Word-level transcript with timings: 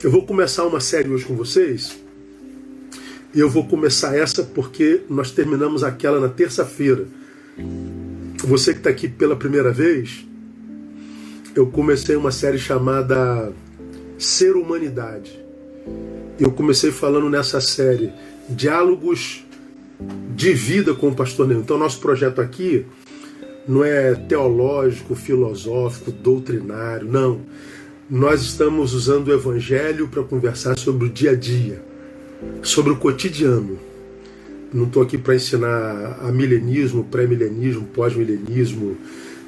Eu 0.00 0.12
vou 0.12 0.24
começar 0.24 0.64
uma 0.64 0.78
série 0.78 1.08
hoje 1.08 1.24
com 1.24 1.34
vocês. 1.34 1.98
E 3.34 3.40
eu 3.40 3.50
vou 3.50 3.66
começar 3.66 4.16
essa 4.16 4.44
porque 4.44 5.00
nós 5.10 5.32
terminamos 5.32 5.82
aquela 5.82 6.20
na 6.20 6.28
terça-feira. 6.28 7.04
Você 8.44 8.72
que 8.74 8.78
está 8.78 8.90
aqui 8.90 9.08
pela 9.08 9.34
primeira 9.34 9.72
vez, 9.72 10.24
eu 11.52 11.66
comecei 11.66 12.14
uma 12.14 12.30
série 12.30 12.58
chamada 12.58 13.52
Ser 14.16 14.54
Humanidade. 14.54 15.36
Eu 16.38 16.52
comecei 16.52 16.92
falando 16.92 17.28
nessa 17.28 17.60
série 17.60 18.12
Diálogos 18.48 19.44
de 20.36 20.52
Vida 20.52 20.94
com 20.94 21.08
o 21.08 21.14
Pastor 21.14 21.48
Neil. 21.48 21.58
Então, 21.58 21.76
nosso 21.76 21.98
projeto 21.98 22.40
aqui 22.40 22.86
não 23.66 23.82
é 23.82 24.14
teológico, 24.14 25.16
filosófico, 25.16 26.12
doutrinário, 26.12 27.08
não 27.08 27.40
nós 28.10 28.40
estamos 28.40 28.94
usando 28.94 29.28
o 29.28 29.34
Evangelho 29.34 30.08
para 30.08 30.22
conversar 30.22 30.78
sobre 30.78 31.06
o 31.06 31.10
dia 31.10 31.32
a 31.32 31.34
dia, 31.34 31.82
sobre 32.62 32.90
o 32.90 32.96
cotidiano. 32.96 33.78
Não 34.72 34.84
estou 34.84 35.02
aqui 35.02 35.18
para 35.18 35.34
ensinar 35.34 36.18
a 36.22 36.32
milenismo, 36.32 37.04
pré-milenismo, 37.04 37.86
pós-milenismo, 37.92 38.96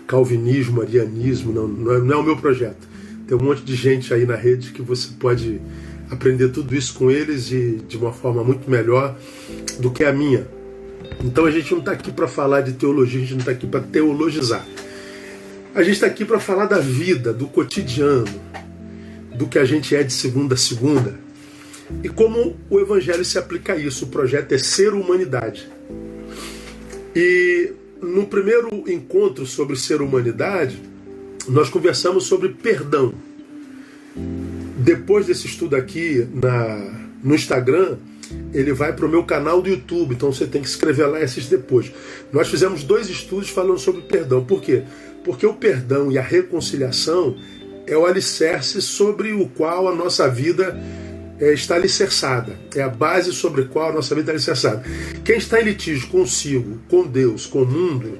calvinismo, 0.07 0.83
arianismo, 0.83 1.53
não, 1.53 1.69
não 1.69 1.93
é, 1.93 1.99
não 2.01 2.15
é 2.15 2.17
o 2.19 2.23
meu 2.23 2.37
projeto. 2.37 2.87
Tem 3.27 3.37
um 3.37 3.43
monte 3.43 3.63
de 3.63 3.75
gente 3.75 4.13
aí 4.13 4.27
na 4.27 4.37
rede 4.37 4.73
que 4.73 4.83
você 4.83 5.09
pode 5.19 5.61
aprender 6.11 6.49
tudo 6.49 6.75
isso 6.75 6.95
com 6.95 7.11
eles 7.11 7.51
e 7.53 7.81
de 7.89 7.97
uma 7.97 8.13
forma 8.13 8.45
muito 8.45 8.69
melhor 8.71 9.17
do 9.79 9.91
que 9.91 10.05
a 10.05 10.13
minha. 10.13 10.47
Então 11.25 11.47
a 11.47 11.51
gente 11.51 11.71
não 11.73 11.79
está 11.79 11.93
aqui 11.93 12.13
para 12.13 12.29
falar 12.29 12.61
de 12.61 12.73
teologia, 12.73 13.19
a 13.19 13.23
gente 13.23 13.33
não 13.33 13.41
está 13.41 13.53
aqui 13.53 13.67
para 13.67 13.81
teologizar. 13.81 14.67
A 15.73 15.83
gente 15.83 15.95
está 15.95 16.07
aqui 16.07 16.25
para 16.25 16.41
falar 16.41 16.67
da 16.67 16.79
vida, 16.79 17.33
do 17.33 17.47
cotidiano, 17.47 18.27
do 19.37 19.47
que 19.47 19.57
a 19.57 19.65
gente 19.65 19.95
é 19.95 20.03
de 20.03 20.13
segunda 20.13 20.55
a 20.55 20.59
segunda. 20.59 21.15
E 22.03 22.09
como 22.09 22.57
o 22.69 22.81
Evangelho 22.81 23.25
se 23.25 23.39
aplica 23.39 23.75
a 23.75 23.77
isso? 23.77 24.07
O 24.07 24.09
projeto 24.09 24.53
é 24.53 24.59
ser 24.59 24.93
humanidade. 24.95 25.69
E 27.15 27.73
no 28.03 28.27
primeiro 28.27 28.69
encontro 28.89 29.47
sobre 29.47 29.77
ser 29.77 30.03
humanidade, 30.03 30.81
nós 31.49 31.71
conversamos 31.71 32.25
sobre 32.25 32.49
perdão. 32.49 33.15
Depois 34.77 35.27
desse 35.27 35.47
estudo 35.47 35.77
aqui 35.77 36.27
na, 36.35 36.93
no 37.23 37.35
Instagram, 37.35 37.97
ele 38.53 38.73
vai 38.73 38.93
para 38.93 39.07
o 39.07 39.09
meu 39.09 39.25
canal 39.25 39.63
do 39.63 39.69
YouTube, 39.69 40.15
então 40.15 40.33
você 40.33 40.47
tem 40.47 40.63
que 40.63 40.69
escrever 40.69 41.07
lá 41.07 41.21
esses 41.21 41.47
depois. 41.47 41.93
Nós 42.33 42.49
fizemos 42.49 42.83
dois 42.83 43.09
estudos 43.09 43.49
falando 43.51 43.79
sobre 43.79 44.03
perdão. 44.03 44.45
Por 44.45 44.61
quê? 44.61 44.83
Porque 45.25 45.47
o 45.47 45.55
perdão 45.55 46.11
e 46.11 46.19
a 46.19 46.23
reconciliação 46.23 47.37
é 47.87 47.97
o 47.97 48.07
alicerce 48.07 48.81
sobre 48.81 49.33
o 49.33 49.49
qual 49.49 49.89
a 49.89 49.95
nossa 49.95 50.29
vida 50.29 50.79
é, 51.39 51.53
está 51.53 51.75
alicerçada. 51.75 52.59
É 52.75 52.83
a 52.83 52.89
base 52.89 53.33
sobre 53.33 53.63
a 53.63 53.67
qual 53.67 53.91
a 53.91 53.93
nossa 53.93 54.15
vida 54.15 54.33
está 54.33 54.33
alicerçada. 54.33 54.85
Quem 55.25 55.39
está 55.39 55.61
em 55.61 55.65
litígio 55.65 56.09
consigo, 56.09 56.79
com 56.89 57.07
Deus, 57.07 57.47
com 57.47 57.63
o 57.63 57.67
mundo, 57.67 58.19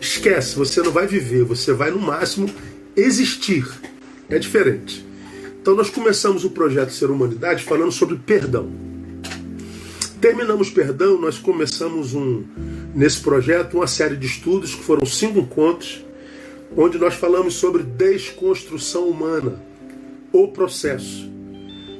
esquece, 0.00 0.56
você 0.56 0.82
não 0.82 0.90
vai 0.90 1.06
viver, 1.06 1.44
você 1.44 1.72
vai 1.72 1.90
no 1.90 2.00
máximo 2.00 2.48
existir. 2.96 3.66
É 4.28 4.38
diferente. 4.38 5.06
Então 5.60 5.74
nós 5.74 5.90
começamos 5.90 6.44
o 6.44 6.50
projeto 6.50 6.92
Ser 6.92 7.10
Humanidade 7.10 7.64
falando 7.64 7.92
sobre 7.92 8.16
perdão. 8.16 8.70
Terminamos 10.20 10.70
perdão, 10.70 11.20
nós 11.20 11.38
começamos 11.38 12.14
um 12.14 12.44
nesse 12.94 13.20
projeto 13.20 13.74
uma 13.74 13.86
série 13.86 14.16
de 14.16 14.26
estudos 14.26 14.74
que 14.74 14.82
foram 14.82 15.04
cinco 15.04 15.38
encontros 15.38 16.05
onde 16.76 16.98
nós 16.98 17.14
falamos 17.14 17.54
sobre 17.54 17.82
desconstrução 17.82 19.08
humana, 19.08 19.60
o 20.32 20.48
processo. 20.48 21.30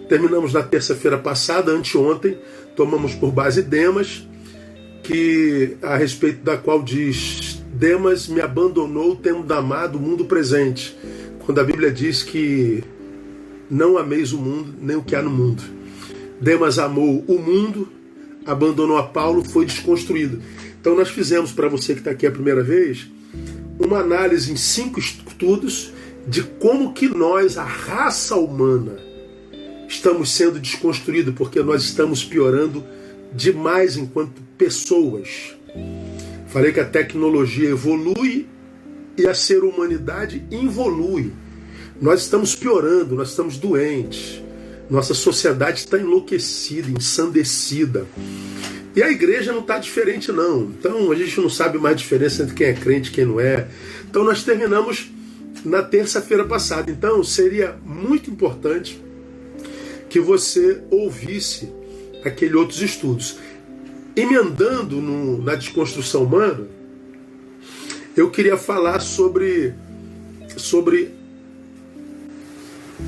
Terminamos 0.08 0.52
na 0.52 0.62
terça-feira 0.62 1.16
passada, 1.16 1.72
anteontem, 1.72 2.38
tomamos 2.76 3.14
por 3.14 3.32
base 3.32 3.62
Demas, 3.62 4.28
que 5.02 5.76
a 5.82 5.96
respeito 5.96 6.44
da 6.44 6.56
qual 6.56 6.82
diz: 6.82 7.62
Demas 7.72 8.28
me 8.28 8.40
abandonou 8.40 9.16
tendo 9.16 9.52
amado 9.52 9.96
o 9.96 10.00
mundo 10.00 10.26
presente. 10.26 10.96
Quando 11.44 11.60
a 11.60 11.64
Bíblia 11.64 11.90
diz 11.90 12.22
que 12.22 12.84
não 13.70 13.96
ameis 13.96 14.32
o 14.32 14.38
mundo, 14.38 14.74
nem 14.80 14.96
o 14.96 15.02
que 15.02 15.16
há 15.16 15.22
no 15.22 15.30
mundo. 15.30 15.62
Demas 16.40 16.78
amou 16.78 17.24
o 17.26 17.38
mundo, 17.38 17.88
abandonou 18.44 18.98
a 18.98 19.04
Paulo, 19.04 19.42
foi 19.42 19.64
desconstruído. 19.64 20.40
Então 20.80 20.94
nós 20.94 21.08
fizemos 21.08 21.52
para 21.52 21.68
você 21.68 21.94
que 21.94 22.00
está 22.00 22.10
aqui 22.10 22.26
a 22.26 22.30
primeira 22.30 22.62
vez 22.62 23.08
uma 23.78 23.98
análise 23.98 24.52
em 24.52 24.56
cinco 24.56 24.98
estudos 24.98 25.92
de 26.26 26.42
como 26.42 26.92
que 26.92 27.08
nós, 27.08 27.56
a 27.56 27.64
raça 27.64 28.34
humana, 28.36 28.98
estamos 29.88 30.30
sendo 30.30 30.58
desconstruídos 30.58 31.34
porque 31.34 31.62
nós 31.62 31.82
estamos 31.84 32.24
piorando 32.24 32.84
demais 33.32 33.96
enquanto 33.96 34.42
pessoas. 34.58 35.54
Falei 36.48 36.72
que 36.72 36.80
a 36.80 36.84
tecnologia 36.84 37.70
evolui 37.70 38.46
e 39.16 39.26
a 39.26 39.34
ser 39.34 39.62
humanidade 39.62 40.44
involui. 40.50 41.32
Nós 42.00 42.22
estamos 42.22 42.54
piorando, 42.54 43.14
nós 43.14 43.30
estamos 43.30 43.56
doentes. 43.56 44.42
Nossa 44.88 45.14
sociedade 45.14 45.80
está 45.80 45.98
enlouquecida, 45.98 46.90
ensandecida. 46.90 48.06
E 48.96 49.02
a 49.02 49.10
igreja 49.10 49.52
não 49.52 49.60
está 49.60 49.78
diferente, 49.78 50.32
não. 50.32 50.62
Então 50.62 51.12
a 51.12 51.14
gente 51.14 51.38
não 51.38 51.50
sabe 51.50 51.76
mais 51.76 51.92
a 51.94 51.98
diferença 51.98 52.42
entre 52.42 52.54
quem 52.54 52.68
é 52.68 52.72
crente 52.72 53.10
e 53.10 53.12
quem 53.12 53.26
não 53.26 53.38
é. 53.38 53.68
Então 54.08 54.24
nós 54.24 54.42
terminamos 54.42 55.12
na 55.62 55.82
terça-feira 55.82 56.46
passada. 56.46 56.90
Então 56.90 57.22
seria 57.22 57.76
muito 57.84 58.30
importante 58.30 58.98
que 60.08 60.18
você 60.18 60.80
ouvisse 60.90 61.68
aqueles 62.24 62.54
outros 62.54 62.80
estudos. 62.80 63.36
Emendando 64.16 64.96
no, 64.96 65.42
na 65.42 65.56
desconstrução 65.56 66.24
humana, 66.24 66.66
eu 68.16 68.30
queria 68.30 68.56
falar 68.56 69.00
sobre, 69.00 69.74
sobre 70.56 71.10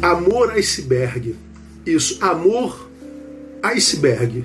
amor 0.03 0.51
iceberg. 0.51 1.35
Isso, 1.87 2.19
amor 2.21 2.91
iceberg 3.63 4.45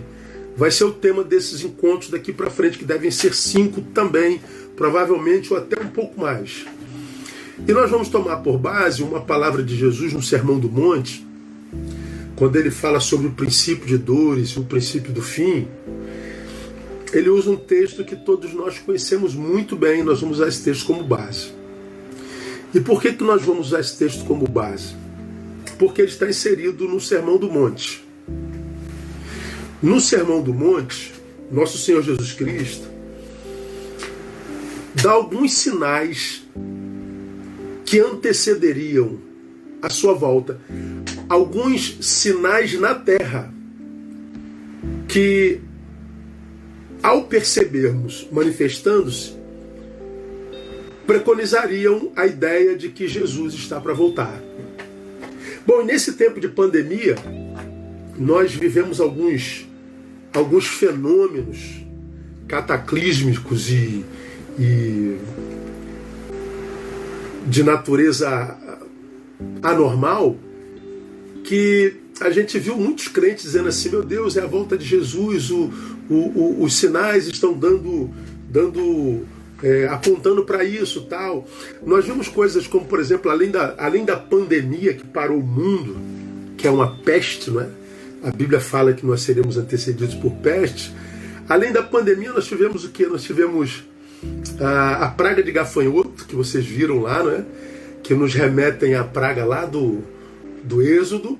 vai 0.56 0.72
ser 0.72 0.86
o 0.86 0.91
tema 0.91 1.24
desses 1.24 1.64
encontros 1.64 2.09
daqui 2.09 2.31
para 2.31 2.50
frente, 2.50 2.78
que 2.78 2.86
devem 2.86 3.12
ser 3.12 3.34
cinco 3.34 3.81
também, 3.81 4.41
provavelmente 4.75 5.52
ou 5.52 5.59
até 5.59 5.80
um 5.81 5.88
pouco 5.88 6.19
mais. 6.19 6.66
E 7.68 7.72
nós 7.72 7.90
vamos 7.90 8.09
tomar 8.09 8.38
por 8.38 8.58
base 8.58 9.03
uma 9.03 9.22
palavra 9.22 9.64
de 9.64 9.75
Jesus 9.75 10.14
no 10.14 10.22
Sermão 10.22 10.59
do 10.59 10.69
Monte, 10.69 11.25
quando 12.36 12.56
ele 12.56 12.72
fala 12.72 13.00
sobre 13.00 13.28
o 13.28 13.31
princípio 13.31 13.86
de 13.86 13.97
dores 13.97 14.50
e 14.50 14.59
o 14.59 14.64
princípio 14.64 15.14
do 15.14 15.22
fim. 15.22 15.68
Ele 17.14 17.30
usa 17.30 17.52
um 17.52 17.56
texto 17.56 18.03
que 18.03 18.16
todos 18.16 18.53
nós 18.53 18.80
conhecemos 18.80 19.35
muito 19.35 19.75
bem, 19.75 20.03
nós 20.03 20.20
vamos 20.20 20.38
usar 20.38 20.47
esse 20.47 20.64
texto 20.64 20.85
como 20.85 21.03
base. 21.03 21.53
E 22.74 22.80
por 22.80 23.00
que, 23.00 23.14
que 23.14 23.24
nós 23.24 23.44
vamos 23.44 23.68
usar 23.68 23.81
esse 23.81 23.97
texto 23.97 24.25
como 24.25 24.47
base? 24.47 24.96
Porque 25.78 26.02
ele 26.02 26.09
está 26.09 26.28
inserido 26.28 26.88
no 26.88 27.00
Sermão 27.00 27.38
do 27.38 27.52
Monte. 27.52 28.03
No 29.84 30.00
Sermão 30.00 30.42
do 30.42 30.54
Monte, 30.54 31.14
nosso 31.52 31.78
Senhor 31.78 32.02
Jesus 32.02 32.32
Cristo 32.32 32.88
dá 34.96 35.12
alguns 35.12 35.56
sinais 35.56 36.42
que 37.84 38.00
antecederiam 38.00 39.20
a 39.82 39.90
sua 39.90 40.14
volta, 40.14 40.58
alguns 41.28 41.98
sinais 42.00 42.80
na 42.80 42.96
terra 42.96 43.54
que, 45.10 45.60
ao 47.02 47.26
percebermos 47.26 48.26
manifestando-se, 48.32 49.34
preconizariam 51.06 52.09
a 52.16 52.26
ideia 52.26 52.78
de 52.78 52.88
que 52.88 53.06
Jesus 53.06 53.53
está 53.56 53.82
para 53.82 53.94
voltar. 53.94 54.41
Bom, 55.68 55.84
nesse 55.84 56.14
tempo 56.14 56.40
de 56.40 56.47
pandemia, 56.47 57.16
nós 58.18 58.56
vivemos 58.56 59.02
alguns 59.02 59.72
alguns 60.34 60.68
fenômenos 60.68 61.84
cataclísmicos 62.47 63.70
e, 63.70 64.06
e 64.59 65.18
de 67.47 67.64
natureza 67.64 68.58
anormal 69.62 70.35
que 71.44 71.96
a 72.22 72.30
gente 72.30 72.58
viu 72.58 72.78
muitos 72.78 73.08
crentes 73.08 73.44
dizendo 73.44 73.70
assim: 73.70 73.90
meu 73.90 74.03
Deus, 74.03 74.38
é 74.38 74.41
a 74.41 74.47
volta 74.47 74.78
de 74.78 74.85
Jesus, 74.85 75.52
o, 75.52 75.72
o, 76.09 76.16
o, 76.16 76.64
os 76.64 76.76
sinais 76.76 77.28
estão 77.28 77.53
dando, 77.53 78.09
dando 78.50 79.26
é, 79.62 79.88
apontando 79.88 80.44
para 80.44 80.64
isso 80.64 81.02
tal. 81.06 81.47
Nós 81.86 82.06
vimos 82.06 82.28
coisas 82.28 82.68
como, 82.68 82.86
por 82.86 83.00
exemplo, 83.00 83.32
além 83.32 83.52
da, 83.52 83.76
além 83.78 84.06
da 84.06 84.16
pandemia 84.16 84.94
que 84.94 85.06
parou 85.06 85.40
o 85.40 85.44
mundo, 85.44 85.97
que 86.58 86.68
é 86.68 86.72
uma 86.72 86.96
peste, 86.97 87.50
não 87.50 87.62
é? 87.62 87.70
A 88.23 88.31
Bíblia 88.31 88.61
fala 88.61 88.93
que 88.93 89.05
nós 89.05 89.22
seremos 89.22 89.58
antecedidos 89.58 90.16
por 90.16 90.31
peste. 90.35 90.93
Além 91.47 91.73
da 91.73 91.84
pandemia, 91.84 92.31
nós 92.31 92.46
tivemos 92.46 92.85
o 92.85 92.90
que? 92.90 93.05
Nós 93.05 93.22
tivemos 93.22 93.84
a, 94.61 95.05
a, 95.05 95.09
praga 95.09 95.43
de 95.43 95.52
gafanhoto, 95.52 96.25
que 96.25 96.35
vocês 96.35 96.66
viram 96.66 97.02
lá, 97.02 97.22
né? 97.22 97.46
que 98.02 98.14
nos 98.14 98.34
remetem 98.34 98.96
à 98.96 99.03
praga 99.03 99.43
lá 99.43 99.66
do, 99.66 100.02
do 100.64 100.81
Êxodo. 100.81 101.37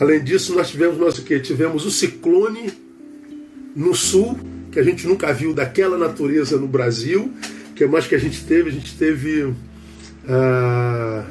Além 0.00 0.22
disso, 0.22 0.52
nós 0.54 0.68
tivemos 0.68 0.98
nós 0.98 1.18
o 1.18 1.22
quê? 1.22 1.38
Tivemos 1.38 1.86
o 1.86 1.90
ciclone 1.90 2.72
no 3.76 3.94
sul, 3.94 4.38
que 4.72 4.80
a 4.80 4.82
gente 4.82 5.06
nunca 5.06 5.32
viu 5.32 5.54
daquela 5.54 5.96
natureza 5.96 6.58
no 6.58 6.66
Brasil. 6.66 7.32
O 7.70 7.74
que 7.74 7.86
mais 7.86 8.06
que 8.08 8.16
a 8.16 8.18
gente 8.18 8.44
teve? 8.44 8.70
A 8.70 8.72
gente 8.72 8.96
teve 8.96 9.54
ah, 10.28 11.24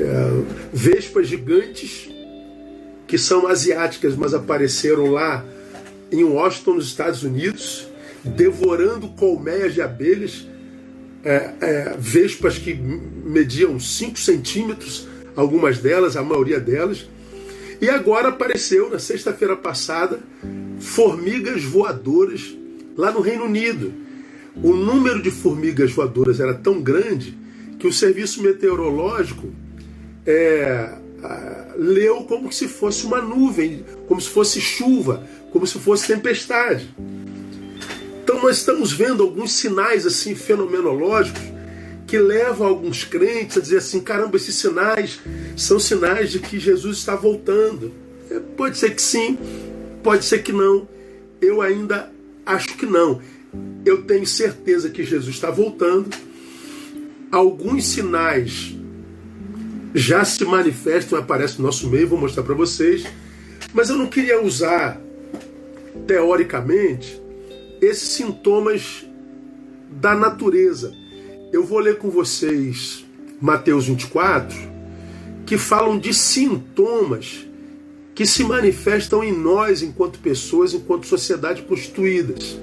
ah, 0.00 0.42
vespas 0.72 1.28
gigantes 1.28 2.08
que 3.10 3.18
são 3.18 3.48
asiáticas, 3.48 4.14
mas 4.14 4.32
apareceram 4.34 5.10
lá 5.10 5.44
em 6.12 6.22
Washington, 6.22 6.74
nos 6.74 6.86
Estados 6.86 7.24
Unidos, 7.24 7.88
devorando 8.24 9.08
colmeias 9.08 9.74
de 9.74 9.82
abelhas, 9.82 10.46
é, 11.24 11.50
é, 11.60 11.96
vespas 11.98 12.56
que 12.56 12.72
mediam 12.72 13.80
5 13.80 14.16
centímetros, 14.16 15.08
algumas 15.34 15.78
delas, 15.78 16.16
a 16.16 16.22
maioria 16.22 16.60
delas. 16.60 17.08
E 17.80 17.90
agora 17.90 18.28
apareceu, 18.28 18.88
na 18.88 19.00
sexta-feira 19.00 19.56
passada, 19.56 20.20
formigas 20.78 21.64
voadoras 21.64 22.56
lá 22.96 23.10
no 23.10 23.20
Reino 23.20 23.46
Unido. 23.46 23.92
O 24.62 24.72
número 24.72 25.20
de 25.20 25.32
formigas 25.32 25.90
voadoras 25.90 26.38
era 26.38 26.54
tão 26.54 26.80
grande 26.80 27.36
que 27.76 27.88
o 27.88 27.92
serviço 27.92 28.40
meteorológico 28.40 29.48
é, 30.24 30.99
leu 31.76 32.24
como 32.24 32.52
se 32.52 32.68
fosse 32.68 33.06
uma 33.06 33.20
nuvem, 33.20 33.84
como 34.06 34.20
se 34.20 34.28
fosse 34.28 34.60
chuva, 34.60 35.26
como 35.52 35.66
se 35.66 35.78
fosse 35.78 36.06
tempestade. 36.06 36.94
Então 38.22 38.42
nós 38.42 38.58
estamos 38.58 38.92
vendo 38.92 39.22
alguns 39.22 39.52
sinais 39.52 40.06
assim 40.06 40.34
fenomenológicos 40.34 41.42
que 42.06 42.18
levam 42.18 42.66
alguns 42.66 43.04
crentes 43.04 43.56
a 43.56 43.60
dizer 43.60 43.78
assim, 43.78 44.00
caramba, 44.00 44.36
esses 44.36 44.56
sinais 44.56 45.20
são 45.56 45.78
sinais 45.78 46.32
de 46.32 46.40
que 46.40 46.58
Jesus 46.58 46.98
está 46.98 47.14
voltando. 47.14 47.92
É, 48.28 48.40
pode 48.56 48.78
ser 48.78 48.94
que 48.94 49.02
sim, 49.02 49.38
pode 50.02 50.24
ser 50.24 50.42
que 50.42 50.52
não. 50.52 50.88
Eu 51.40 51.62
ainda 51.62 52.10
acho 52.44 52.76
que 52.76 52.84
não. 52.84 53.20
Eu 53.84 54.02
tenho 54.02 54.26
certeza 54.26 54.90
que 54.90 55.04
Jesus 55.04 55.36
está 55.36 55.50
voltando. 55.50 56.10
Alguns 57.30 57.86
sinais 57.86 58.74
já 59.94 60.24
se 60.24 60.44
manifestam 60.44 61.18
aparecem 61.18 61.58
no 61.58 61.64
nosso 61.64 61.88
meio, 61.88 62.08
vou 62.08 62.18
mostrar 62.18 62.42
para 62.42 62.54
vocês. 62.54 63.04
Mas 63.72 63.88
eu 63.88 63.96
não 63.96 64.06
queria 64.06 64.42
usar, 64.42 65.00
teoricamente, 66.06 67.20
esses 67.80 68.08
sintomas 68.08 69.06
da 69.90 70.14
natureza. 70.14 70.92
Eu 71.52 71.64
vou 71.64 71.78
ler 71.78 71.98
com 71.98 72.10
vocês 72.10 73.04
Mateus 73.40 73.86
24, 73.86 74.56
que 75.46 75.58
falam 75.58 75.98
de 75.98 76.14
sintomas 76.14 77.46
que 78.14 78.26
se 78.26 78.44
manifestam 78.44 79.24
em 79.24 79.32
nós 79.32 79.82
enquanto 79.82 80.18
pessoas, 80.18 80.74
enquanto 80.74 81.06
sociedade 81.06 81.62
constituídas. 81.62 82.58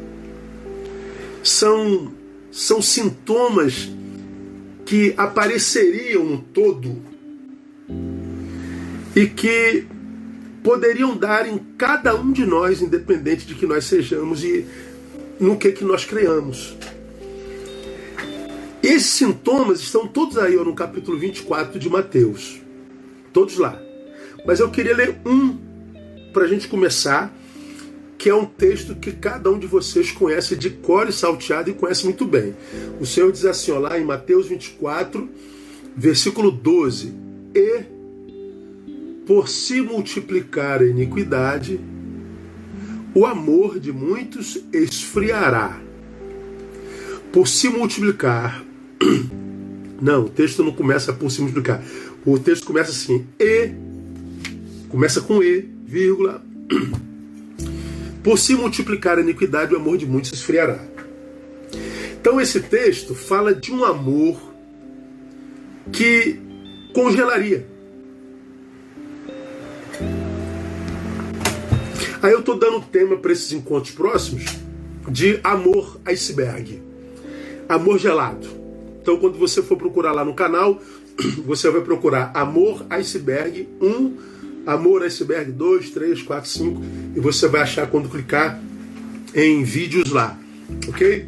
São, 1.44 2.14
são 2.52 2.82
sintomas 2.82 3.90
que 4.86 5.14
apareceriam 5.18 6.24
no 6.24 6.38
todo 6.38 7.07
e 9.18 9.26
que 9.26 9.84
poderiam 10.64 11.18
dar 11.18 11.48
em 11.48 11.58
cada 11.76 12.14
um 12.14 12.32
de 12.32 12.46
nós, 12.46 12.84
independente 12.84 13.48
de 13.48 13.56
que 13.56 13.66
nós 13.66 13.86
sejamos 13.86 14.44
e 14.44 14.64
no 15.40 15.58
que, 15.58 15.72
que 15.72 15.84
nós 15.84 16.06
creamos. 16.06 16.78
Esses 18.84 19.08
sintomas 19.08 19.80
estão 19.80 20.08
todos 20.08 20.38
aí 20.38 20.56
no 20.56 20.76
capítulo 20.76 21.18
24 21.18 21.80
de 21.80 21.90
Mateus. 21.90 22.62
Todos 23.34 23.58
lá. 23.58 23.82
Mas 24.46 24.60
eu 24.60 24.70
queria 24.70 24.96
ler 24.96 25.20
um 25.26 25.58
para 26.32 26.44
a 26.44 26.48
gente 26.48 26.68
começar, 26.68 27.36
que 28.20 28.30
é 28.30 28.36
um 28.36 28.46
texto 28.46 28.94
que 28.94 29.12
cada 29.12 29.50
um 29.50 29.58
de 29.58 29.66
vocês 29.66 30.12
conhece 30.12 30.56
de 30.56 30.70
cor 30.70 31.10
e 31.10 31.12
salteado 31.12 31.72
e 31.72 31.74
conhece 31.74 32.06
muito 32.06 32.24
bem. 32.24 32.56
O 33.00 33.06
Senhor 33.06 33.32
diz 33.32 33.46
assim, 33.46 33.72
ó, 33.72 33.80
lá 33.80 33.98
em 33.98 34.06
Mateus 34.06 34.46
24, 34.46 35.28
versículo 35.96 36.52
12: 36.52 37.16
E 37.56 37.97
por 39.28 39.50
se 39.50 39.82
multiplicar 39.82 40.82
a 40.82 40.86
iniquidade, 40.86 41.78
o 43.14 43.26
amor 43.26 43.78
de 43.78 43.92
muitos 43.92 44.58
esfriará. 44.72 45.82
Por 47.34 47.46
se 47.46 47.68
multiplicar. 47.68 48.64
Não, 50.02 50.26
o 50.26 50.30
texto 50.30 50.64
não 50.64 50.72
começa 50.72 51.12
por 51.12 51.32
se 51.32 51.42
multiplicar. 51.42 51.84
O 52.24 52.38
texto 52.38 52.66
começa 52.66 52.92
assim: 52.92 53.26
e. 53.40 53.72
Começa 54.90 55.22
com 55.22 55.42
e, 55.44 55.68
vírgula. 55.86 56.42
Por 58.24 58.38
se 58.38 58.54
multiplicar 58.56 59.18
a 59.18 59.22
iniquidade, 59.22 59.74
o 59.74 59.78
amor 59.78 59.98
de 59.98 60.06
muitos 60.06 60.34
esfriará. 60.34 60.80
Então, 62.20 62.40
esse 62.40 62.60
texto 62.60 63.16
fala 63.16 63.56
de 63.56 63.72
um 63.72 63.84
amor 63.84 64.38
que 65.92 66.38
congelaria 66.94 67.66
Aí 72.22 72.32
eu 72.32 72.40
estou 72.40 72.58
dando 72.58 72.82
tema 72.82 73.18
para 73.18 73.32
esses 73.32 73.52
encontros 73.52 73.94
próximos 73.94 74.46
de 75.10 75.40
amor 75.44 76.00
iceberg. 76.06 76.82
Amor 77.70 78.00
gelado. 78.00 78.48
Então 79.02 79.18
quando 79.18 79.38
você 79.38 79.62
for 79.62 79.78
procurar 79.78 80.12
lá 80.12 80.26
no 80.26 80.34
canal, 80.34 80.82
você 81.46 81.70
vai 81.70 81.82
procurar 81.82 82.32
Amor 82.34 82.86
Iceberg 82.90 83.68
1, 83.82 84.18
Amor 84.66 85.04
Iceberg 85.04 85.52
2, 85.52 85.92
3, 85.92 86.22
4, 86.24 86.50
5 86.50 86.82
e 87.16 87.20
você 87.20 87.48
vai 87.48 87.62
achar 87.62 87.88
quando 87.88 88.10
clicar 88.10 88.62
em 89.34 89.64
vídeos 89.64 90.12
lá, 90.12 90.38
ok? 90.88 91.26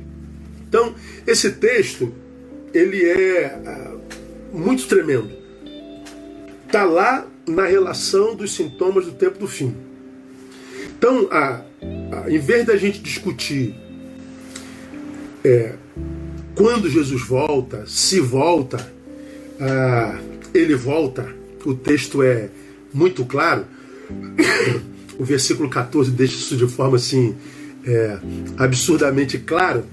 Então 0.68 0.94
esse 1.25 1.51
texto 1.51 2.13
ele 2.74 3.03
é 3.03 3.57
uh, 3.65 4.57
muito 4.57 4.88
tremendo. 4.88 5.30
Tá 6.71 6.83
lá 6.83 7.25
na 7.47 7.65
relação 7.65 8.35
dos 8.35 8.53
sintomas 8.53 9.06
do 9.06 9.13
tempo 9.13 9.39
do 9.39 9.47
fim. 9.47 9.75
Então, 11.00 11.30
a, 11.31 11.62
a, 12.12 12.30
em 12.30 12.40
vez 12.40 12.66
da 12.66 12.75
gente 12.75 13.00
discutir 13.00 13.74
é, 15.45 15.76
quando 16.54 16.90
Jesus 16.90 17.21
volta, 17.21 17.85
se 17.88 18.19
volta, 18.19 18.92
ah, 19.62 20.19
ele 20.54 20.76
volta, 20.76 21.33
o 21.66 21.73
texto 21.73 22.21
é 22.21 22.50
muito 22.94 23.26
claro. 23.26 23.66
O 25.19 25.26
versículo 25.26 25.69
14 25.69 26.12
deixa 26.12 26.35
isso 26.35 26.56
de 26.56 26.66
forma 26.66 26.95
assim 26.95 27.35
é, 27.85 28.19
absurdamente 28.57 29.38
clara. 29.38 29.83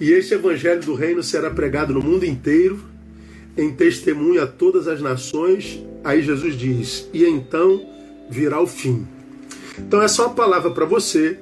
E 0.00 0.10
este 0.10 0.32
evangelho 0.32 0.80
do 0.80 0.94
reino 0.94 1.22
será 1.22 1.50
pregado 1.50 1.92
no 1.92 2.02
mundo 2.02 2.24
inteiro, 2.24 2.80
em 3.58 3.70
testemunho 3.70 4.42
a 4.42 4.46
todas 4.46 4.88
as 4.88 5.02
nações. 5.02 5.84
Aí 6.02 6.22
Jesus 6.22 6.56
diz: 6.56 7.06
e 7.12 7.26
então 7.26 7.86
virá 8.30 8.58
o 8.58 8.66
fim. 8.66 9.06
Então 9.78 10.02
é 10.02 10.08
só 10.08 10.26
uma 10.26 10.34
palavra 10.34 10.70
para 10.70 10.84
você 10.84 11.38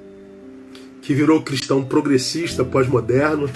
que 1.03 1.15
virou 1.15 1.43
cristão 1.43 1.83
progressista, 1.83 2.65
pós-moderno, 2.65 3.51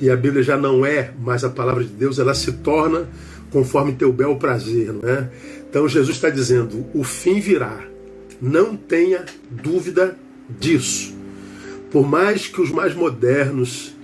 e 0.00 0.08
a 0.08 0.16
Bíblia 0.16 0.42
já 0.42 0.56
não 0.56 0.86
é 0.86 1.12
mais 1.18 1.44
a 1.44 1.50
palavra 1.50 1.84
de 1.84 1.90
Deus, 1.90 2.18
ela 2.18 2.34
se 2.34 2.52
torna 2.52 3.08
conforme 3.50 3.92
teu 3.92 4.12
bel 4.12 4.36
prazer, 4.36 4.92
não 4.92 5.08
é? 5.08 5.28
Então 5.68 5.86
Jesus 5.86 6.16
está 6.16 6.30
dizendo: 6.30 6.86
o 6.94 7.04
fim 7.04 7.38
virá, 7.38 7.78
não 8.40 8.76
tenha 8.76 9.24
dúvida 9.50 10.16
disso. 10.58 11.14
Por 11.90 12.08
mais 12.08 12.46
que 12.46 12.60
os 12.60 12.70
mais 12.70 12.94
modernos 12.94 13.94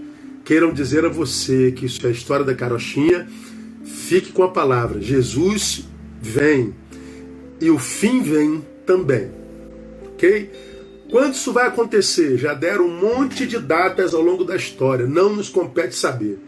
queiram 0.44 0.72
dizer 0.72 1.04
a 1.04 1.08
você 1.08 1.72
que 1.72 1.86
isso 1.86 2.04
é 2.04 2.10
a 2.10 2.12
história 2.12 2.44
da 2.44 2.54
carochinha, 2.54 3.26
fique 3.84 4.32
com 4.32 4.42
a 4.42 4.50
palavra: 4.50 5.00
Jesus 5.00 5.88
vem 6.20 6.74
e 7.58 7.70
o 7.70 7.78
fim 7.78 8.22
vem 8.22 8.62
também 8.84 9.35
ok? 10.16 10.50
Quando 11.10 11.34
isso 11.34 11.52
vai 11.52 11.68
acontecer? 11.68 12.36
Já 12.36 12.54
deram 12.54 12.86
um 12.86 13.00
monte 13.00 13.46
de 13.46 13.58
datas 13.58 14.12
ao 14.14 14.22
longo 14.22 14.44
da 14.44 14.56
história, 14.56 15.06
não 15.06 15.32
nos 15.32 15.48
compete 15.48 15.94
saber. 15.94 16.38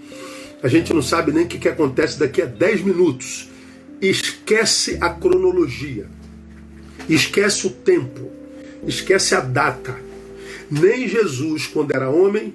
A 0.62 0.66
gente 0.66 0.92
não 0.92 1.02
sabe 1.02 1.30
nem 1.30 1.44
o 1.44 1.48
que, 1.48 1.58
que 1.58 1.68
acontece 1.68 2.18
daqui 2.18 2.42
a 2.42 2.46
10 2.46 2.82
minutos. 2.82 3.48
Esquece 4.00 4.98
a 5.00 5.10
cronologia, 5.10 6.08
esquece 7.08 7.66
o 7.66 7.70
tempo, 7.70 8.30
esquece 8.86 9.34
a 9.34 9.40
data. 9.40 9.96
Nem 10.70 11.08
Jesus, 11.08 11.66
quando 11.66 11.92
era 11.92 12.10
homem, 12.10 12.54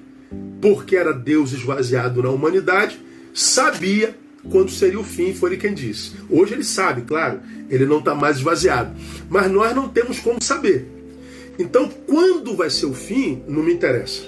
porque 0.60 0.96
era 0.96 1.12
Deus 1.12 1.52
esvaziado 1.52 2.22
na 2.22 2.30
humanidade, 2.30 2.98
sabia 3.32 4.14
quando 4.50 4.70
seria 4.70 5.00
o 5.00 5.04
fim, 5.04 5.32
foi 5.32 5.50
ele 5.50 5.56
quem 5.56 5.74
disse. 5.74 6.12
Hoje 6.28 6.54
ele 6.54 6.64
sabe, 6.64 7.02
claro, 7.02 7.40
ele 7.70 7.86
não 7.86 7.98
está 7.98 8.14
mais 8.14 8.36
esvaziado. 8.36 8.94
Mas 9.28 9.50
nós 9.50 9.74
não 9.74 9.88
temos 9.88 10.18
como 10.18 10.42
saber. 10.42 10.93
Então, 11.58 11.88
quando 12.06 12.56
vai 12.56 12.70
ser 12.70 12.86
o 12.86 12.94
fim, 12.94 13.42
não 13.46 13.62
me 13.62 13.72
interessa. 13.72 14.22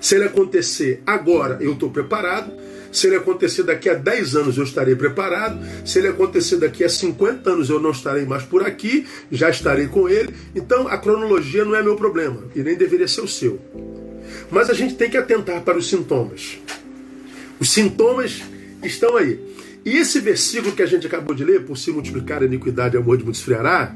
Se 0.00 0.14
ele 0.14 0.24
acontecer 0.24 1.02
agora, 1.06 1.58
eu 1.60 1.74
estou 1.74 1.90
preparado. 1.90 2.52
Se 2.90 3.06
ele 3.06 3.16
acontecer 3.16 3.62
daqui 3.62 3.88
a 3.88 3.94
10 3.94 4.34
anos, 4.34 4.56
eu 4.56 4.64
estarei 4.64 4.96
preparado. 4.96 5.60
Se 5.84 5.98
ele 5.98 6.08
acontecer 6.08 6.56
daqui 6.56 6.82
a 6.82 6.88
50 6.88 7.50
anos, 7.50 7.70
eu 7.70 7.78
não 7.78 7.90
estarei 7.90 8.24
mais 8.24 8.42
por 8.42 8.66
aqui, 8.66 9.06
já 9.30 9.50
estarei 9.50 9.86
com 9.86 10.08
ele. 10.08 10.34
Então, 10.54 10.88
a 10.88 10.96
cronologia 10.96 11.64
não 11.64 11.76
é 11.76 11.82
meu 11.82 11.96
problema 11.96 12.44
e 12.56 12.60
nem 12.60 12.76
deveria 12.76 13.06
ser 13.06 13.20
o 13.20 13.28
seu. 13.28 13.60
Mas 14.50 14.70
a 14.70 14.74
gente 14.74 14.94
tem 14.94 15.10
que 15.10 15.16
atentar 15.16 15.60
para 15.62 15.78
os 15.78 15.88
sintomas. 15.88 16.58
Os 17.60 17.70
sintomas 17.70 18.42
estão 18.82 19.16
aí. 19.16 19.38
E 19.84 19.96
esse 19.96 20.18
versículo 20.18 20.74
que 20.74 20.82
a 20.82 20.86
gente 20.86 21.06
acabou 21.06 21.34
de 21.34 21.44
ler, 21.44 21.64
por 21.64 21.76
se 21.76 21.90
multiplicar 21.90 22.42
a 22.42 22.46
iniquidade 22.46 22.96
amor 22.96 23.16
de 23.16 23.24
muitos 23.24 23.40
esfriará, 23.40 23.94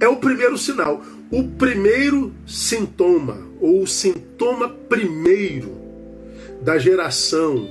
é 0.00 0.08
o 0.08 0.16
primeiro 0.16 0.56
sinal. 0.56 1.02
O 1.30 1.42
primeiro 1.44 2.32
sintoma, 2.46 3.38
ou 3.60 3.82
o 3.82 3.86
sintoma 3.86 4.68
primeiro 4.68 5.72
da 6.62 6.78
geração 6.78 7.68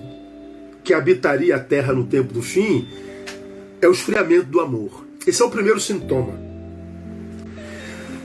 que 0.83 0.93
habitaria 0.93 1.55
a 1.55 1.59
terra 1.59 1.93
no 1.93 2.05
tempo 2.05 2.33
do 2.33 2.41
fim, 2.41 2.87
é 3.81 3.87
o 3.87 3.91
esfriamento 3.91 4.47
do 4.47 4.59
amor. 4.59 5.05
Esse 5.25 5.41
é 5.41 5.45
o 5.45 5.49
primeiro 5.49 5.79
sintoma. 5.79 6.39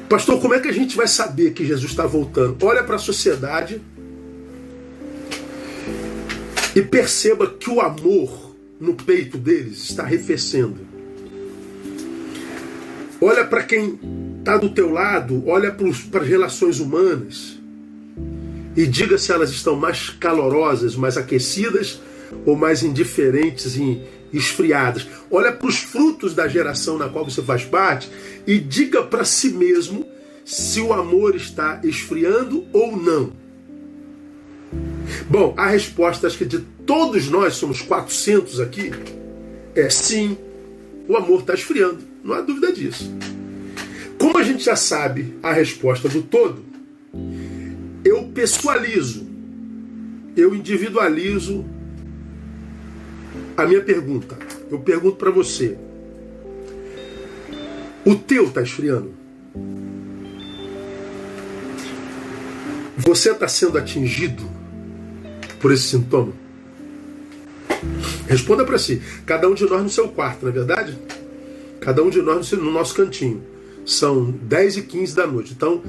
Pastor, 0.09 0.41
como 0.41 0.55
é 0.55 0.61
que 0.61 0.69
a 0.69 0.73
gente 0.73 0.97
vai 0.97 1.07
saber 1.07 1.53
que 1.53 1.65
Jesus 1.65 1.93
está 1.93 2.07
voltando? 2.07 2.67
Olha 2.67 2.83
para 2.83 2.97
a 2.97 2.99
sociedade 2.99 3.81
e 6.75 6.83
perceba 6.83 7.47
que 7.47 7.71
o 7.71 7.81
amor 7.81 8.57
no 8.81 8.95
peito 8.95 9.39
deles 9.39 9.91
está 9.91 10.03
arrefecendo. 10.03 10.90
Olha 13.21 13.45
para 13.45 13.63
quem 13.63 13.99
está 14.39 14.57
do 14.57 14.71
teu 14.71 14.91
lado, 14.91 15.47
olha 15.47 15.71
para 15.71 16.23
as 16.23 16.29
relações 16.29 16.81
humanas 16.81 17.59
e 18.75 18.87
diga 18.87 19.19
se 19.19 19.31
elas 19.31 19.51
estão 19.51 19.77
mais 19.77 20.09
calorosas, 20.09 20.97
mais 20.97 21.19
aquecidas 21.19 22.01
ou 22.47 22.57
mais 22.57 22.83
indiferentes 22.83 23.77
e 23.77 24.01
esfriadas. 24.33 25.07
Olha 25.31 25.53
para 25.53 25.69
os 25.69 25.79
frutos 25.79 26.35
da 26.35 26.49
geração 26.49 26.97
na 26.97 27.09
qual 27.09 27.25
você 27.25 27.43
faz 27.43 27.65
parte 27.65 28.11
e 28.47 28.59
diga 28.59 29.03
para 29.03 29.25
si 29.25 29.51
mesmo 29.51 30.07
se 30.45 30.81
o 30.81 30.93
amor 30.93 31.37
está 31.37 31.81
esfriando 31.85 32.65
ou 32.73 32.97
não. 32.97 33.33
Bom, 35.29 35.53
a 35.57 35.67
resposta, 35.67 36.27
acho 36.27 36.39
que 36.39 36.45
de 36.45 36.61
todos 36.87 37.29
nós, 37.29 37.55
somos 37.55 37.83
400 37.83 38.61
aqui, 38.61 38.91
é 39.75 39.91
sim, 39.91 40.39
o 41.09 41.17
amor 41.17 41.41
está 41.41 41.55
esfriando. 41.55 42.10
Não 42.23 42.35
há 42.35 42.41
dúvida 42.41 42.73
disso. 42.73 43.11
Como 44.19 44.37
a 44.37 44.43
gente 44.43 44.63
já 44.65 44.77
sabe 44.77 45.35
a 45.43 45.53
resposta 45.53 46.09
do 46.09 46.23
todo, 46.23 46.63
eu 48.05 48.25
pessoalizo, 48.29 49.27
eu 50.37 50.55
individualizo 50.55 51.65
a 53.57 53.67
minha 53.67 53.83
pergunta. 53.83 54.39
Eu 54.71 54.79
pergunto 54.81 55.17
para 55.17 55.31
você: 55.31 55.77
o 58.05 58.15
teu 58.15 58.45
está 58.49 58.63
esfriando? 58.63 59.13
Você 62.97 63.31
está 63.31 63.49
sendo 63.49 63.79
atingido 63.79 64.43
por 65.59 65.73
esse 65.73 65.85
sintoma? 65.85 66.33
Responda 68.29 68.65
para 68.65 68.79
si. 68.79 69.03
Cada 69.27 69.49
um 69.49 69.55
de 69.55 69.65
nós 69.65 69.83
no 69.83 69.91
seu 69.91 70.09
quarto, 70.09 70.43
não 70.43 70.51
é 70.51 70.53
verdade? 70.53 70.99
Cada 71.81 72.03
um 72.03 72.11
de 72.11 72.21
nós 72.21 72.53
no 72.53 72.71
nosso 72.71 72.95
cantinho. 72.95 73.43
São 73.87 74.31
10 74.31 74.77
e 74.77 74.83
15 74.83 75.17
da 75.17 75.27
noite. 75.27 75.53
Então, 75.57 75.83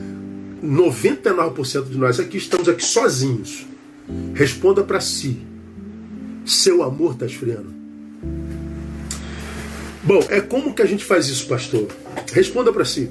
99% 0.64 1.90
de 1.90 1.98
nós 1.98 2.20
aqui 2.20 2.38
estamos 2.38 2.70
aqui 2.70 2.86
sozinhos. 2.86 3.66
Responda 4.34 4.84
para 4.84 5.02
si. 5.02 5.40
Seu 6.46 6.82
amor 6.84 7.14
está 7.14 7.26
esfriando. 7.26 7.74
Bom, 10.04 10.20
é 10.30 10.42
como 10.42 10.74
que 10.74 10.82
a 10.82 10.86
gente 10.86 11.06
faz 11.06 11.28
isso, 11.28 11.48
pastor? 11.48 11.88
Responda 12.34 12.74
para 12.74 12.86
si. 12.86 13.10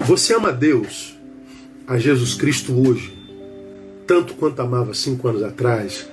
Você 0.00 0.34
ama 0.34 0.52
Deus, 0.52 1.16
a 1.86 1.98
Jesus 1.98 2.34
Cristo 2.34 2.72
hoje, 2.72 3.16
tanto 4.06 4.34
quanto 4.34 4.60
amava 4.60 4.94
cinco 4.94 5.28
anos 5.28 5.42
atrás, 5.42 6.08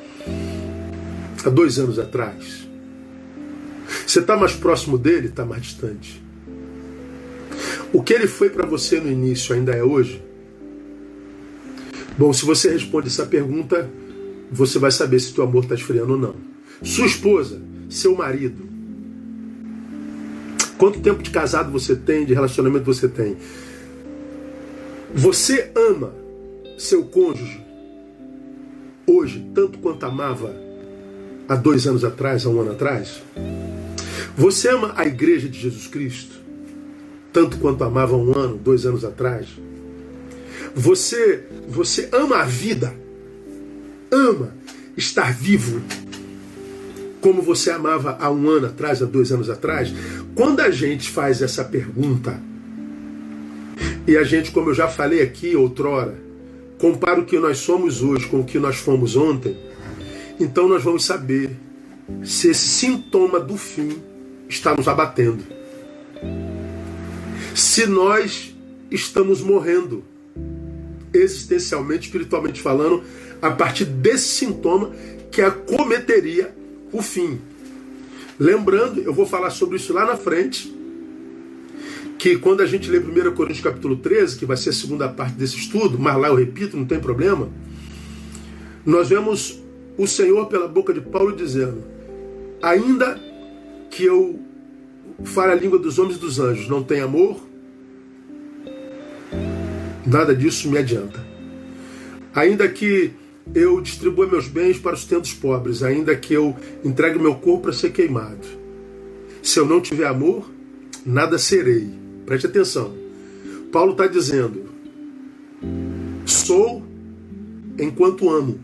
há 1.45 1.49
dois 1.49 1.79
anos 1.79 1.99
atrás? 1.99 2.67
Você 4.13 4.19
está 4.19 4.37
mais 4.37 4.53
próximo 4.53 4.95
dele, 4.95 5.29
está 5.29 5.43
mais 5.43 5.63
distante? 5.63 6.23
O 7.91 8.03
que 8.03 8.13
ele 8.13 8.27
foi 8.27 8.47
para 8.47 8.63
você 8.63 8.99
no 8.99 9.11
início 9.11 9.55
ainda 9.55 9.71
é 9.71 9.83
hoje? 9.83 10.23
Bom, 12.15 12.31
se 12.31 12.45
você 12.45 12.69
responde 12.69 13.07
essa 13.07 13.25
pergunta, 13.25 13.89
você 14.51 14.77
vai 14.77 14.91
saber 14.91 15.19
se 15.19 15.33
teu 15.33 15.43
amor 15.43 15.63
está 15.63 15.73
esfriando 15.73 16.11
ou 16.13 16.19
não. 16.19 16.35
Sua 16.83 17.07
esposa, 17.07 17.59
seu 17.89 18.15
marido. 18.15 18.69
Quanto 20.77 20.99
tempo 20.99 21.23
de 21.23 21.31
casado 21.31 21.71
você 21.71 21.95
tem, 21.95 22.23
de 22.23 22.35
relacionamento 22.35 22.85
você 22.85 23.07
tem? 23.07 23.35
Você 25.11 25.71
ama 25.75 26.13
seu 26.77 27.03
cônjuge 27.05 27.65
hoje 29.07 29.43
tanto 29.55 29.79
quanto 29.79 30.05
amava 30.05 30.55
há 31.49 31.55
dois 31.55 31.87
anos 31.87 32.03
atrás, 32.03 32.45
há 32.45 32.49
um 32.49 32.61
ano 32.61 32.73
atrás? 32.73 33.19
Você 34.35 34.69
ama 34.69 34.93
a 34.95 35.05
igreja 35.05 35.47
de 35.47 35.59
Jesus 35.59 35.87
Cristo 35.87 36.43
tanto 37.33 37.57
quanto 37.57 37.83
amava 37.83 38.15
um 38.15 38.37
ano, 38.37 38.57
dois 38.57 38.85
anos 38.85 39.03
atrás? 39.03 39.47
Você, 40.75 41.43
você 41.67 42.07
ama 42.11 42.37
a 42.37 42.45
vida 42.45 42.95
ama 44.11 44.55
estar 44.95 45.33
vivo 45.33 45.81
como 47.19 47.41
você 47.41 47.71
amava 47.71 48.17
há 48.19 48.29
um 48.29 48.49
ano 48.49 48.67
atrás, 48.67 49.01
há 49.01 49.05
dois 49.05 49.31
anos 49.31 49.49
atrás? 49.49 49.93
Quando 50.35 50.59
a 50.59 50.69
gente 50.69 51.09
faz 51.09 51.41
essa 51.41 51.63
pergunta, 51.63 52.39
e 54.05 54.17
a 54.17 54.23
gente, 54.23 54.51
como 54.51 54.69
eu 54.69 54.73
já 54.73 54.89
falei 54.89 55.21
aqui 55.21 55.55
outrora, 55.55 56.15
compara 56.77 57.21
o 57.21 57.25
que 57.25 57.39
nós 57.39 57.59
somos 57.59 58.03
hoje 58.03 58.27
com 58.27 58.41
o 58.41 58.43
que 58.43 58.59
nós 58.59 58.75
fomos 58.75 59.15
ontem, 59.15 59.57
então 60.37 60.67
nós 60.67 60.83
vamos 60.83 61.05
saber 61.05 61.51
se 62.23 62.49
esse 62.49 62.67
sintoma 62.67 63.39
do 63.39 63.55
fim 63.55 64.12
está 64.53 64.75
nos 64.75 64.87
abatendo. 64.87 65.43
Se 67.55 67.85
nós 67.85 68.55
estamos 68.89 69.41
morrendo, 69.41 70.03
existencialmente, 71.13 72.07
espiritualmente 72.07 72.61
falando, 72.61 73.03
a 73.41 73.51
partir 73.51 73.85
desse 73.85 74.29
sintoma 74.29 74.91
que 75.31 75.41
acometeria 75.41 76.55
o 76.91 77.01
fim. 77.01 77.39
Lembrando, 78.39 79.01
eu 79.01 79.13
vou 79.13 79.25
falar 79.25 79.49
sobre 79.49 79.77
isso 79.77 79.93
lá 79.93 80.05
na 80.05 80.15
frente, 80.15 80.73
que 82.17 82.37
quando 82.37 82.61
a 82.61 82.65
gente 82.65 82.89
lê 82.89 82.99
1 82.99 83.33
Coríntios 83.33 83.63
capítulo 83.63 83.97
13, 83.97 84.37
que 84.37 84.45
vai 84.45 84.57
ser 84.57 84.69
a 84.69 84.73
segunda 84.73 85.09
parte 85.09 85.33
desse 85.33 85.57
estudo, 85.57 85.99
mas 85.99 86.15
lá 86.17 86.29
eu 86.29 86.35
repito, 86.35 86.77
não 86.77 86.85
tem 86.85 86.99
problema, 86.99 87.49
nós 88.85 89.09
vemos 89.09 89.61
o 89.97 90.07
Senhor 90.07 90.47
pela 90.47 90.67
boca 90.67 90.93
de 90.93 91.01
Paulo 91.01 91.35
dizendo: 91.35 91.83
ainda 92.61 93.19
que 93.93 94.03
eu 94.03 94.39
fale 95.23 95.51
a 95.51 95.55
língua 95.55 95.77
dos 95.77 95.99
homens 95.99 96.17
e 96.17 96.19
dos 96.19 96.39
anjos, 96.39 96.67
não 96.67 96.81
tem 96.83 96.99
amor, 96.99 97.39
nada 100.05 100.35
disso 100.35 100.69
me 100.69 100.79
adianta. 100.79 101.23
Ainda 102.33 102.67
que 102.67 103.11
eu 103.53 103.79
distribua 103.79 104.25
meus 104.25 104.47
bens 104.47 104.79
para 104.79 104.95
os 104.95 105.05
tentos 105.05 105.33
pobres, 105.33 105.83
ainda 105.83 106.15
que 106.15 106.33
eu 106.33 106.55
entregue 106.83 107.19
meu 107.19 107.35
corpo 107.35 107.63
para 107.63 107.73
ser 107.73 107.91
queimado. 107.91 108.47
Se 109.43 109.59
eu 109.59 109.65
não 109.65 109.79
tiver 109.79 110.07
amor, 110.07 110.49
nada 111.05 111.37
serei. 111.37 111.87
Preste 112.25 112.47
atenção. 112.47 112.95
Paulo 113.71 113.91
está 113.91 114.07
dizendo: 114.07 114.63
sou 116.25 116.81
enquanto 117.77 118.29
amo. 118.29 118.59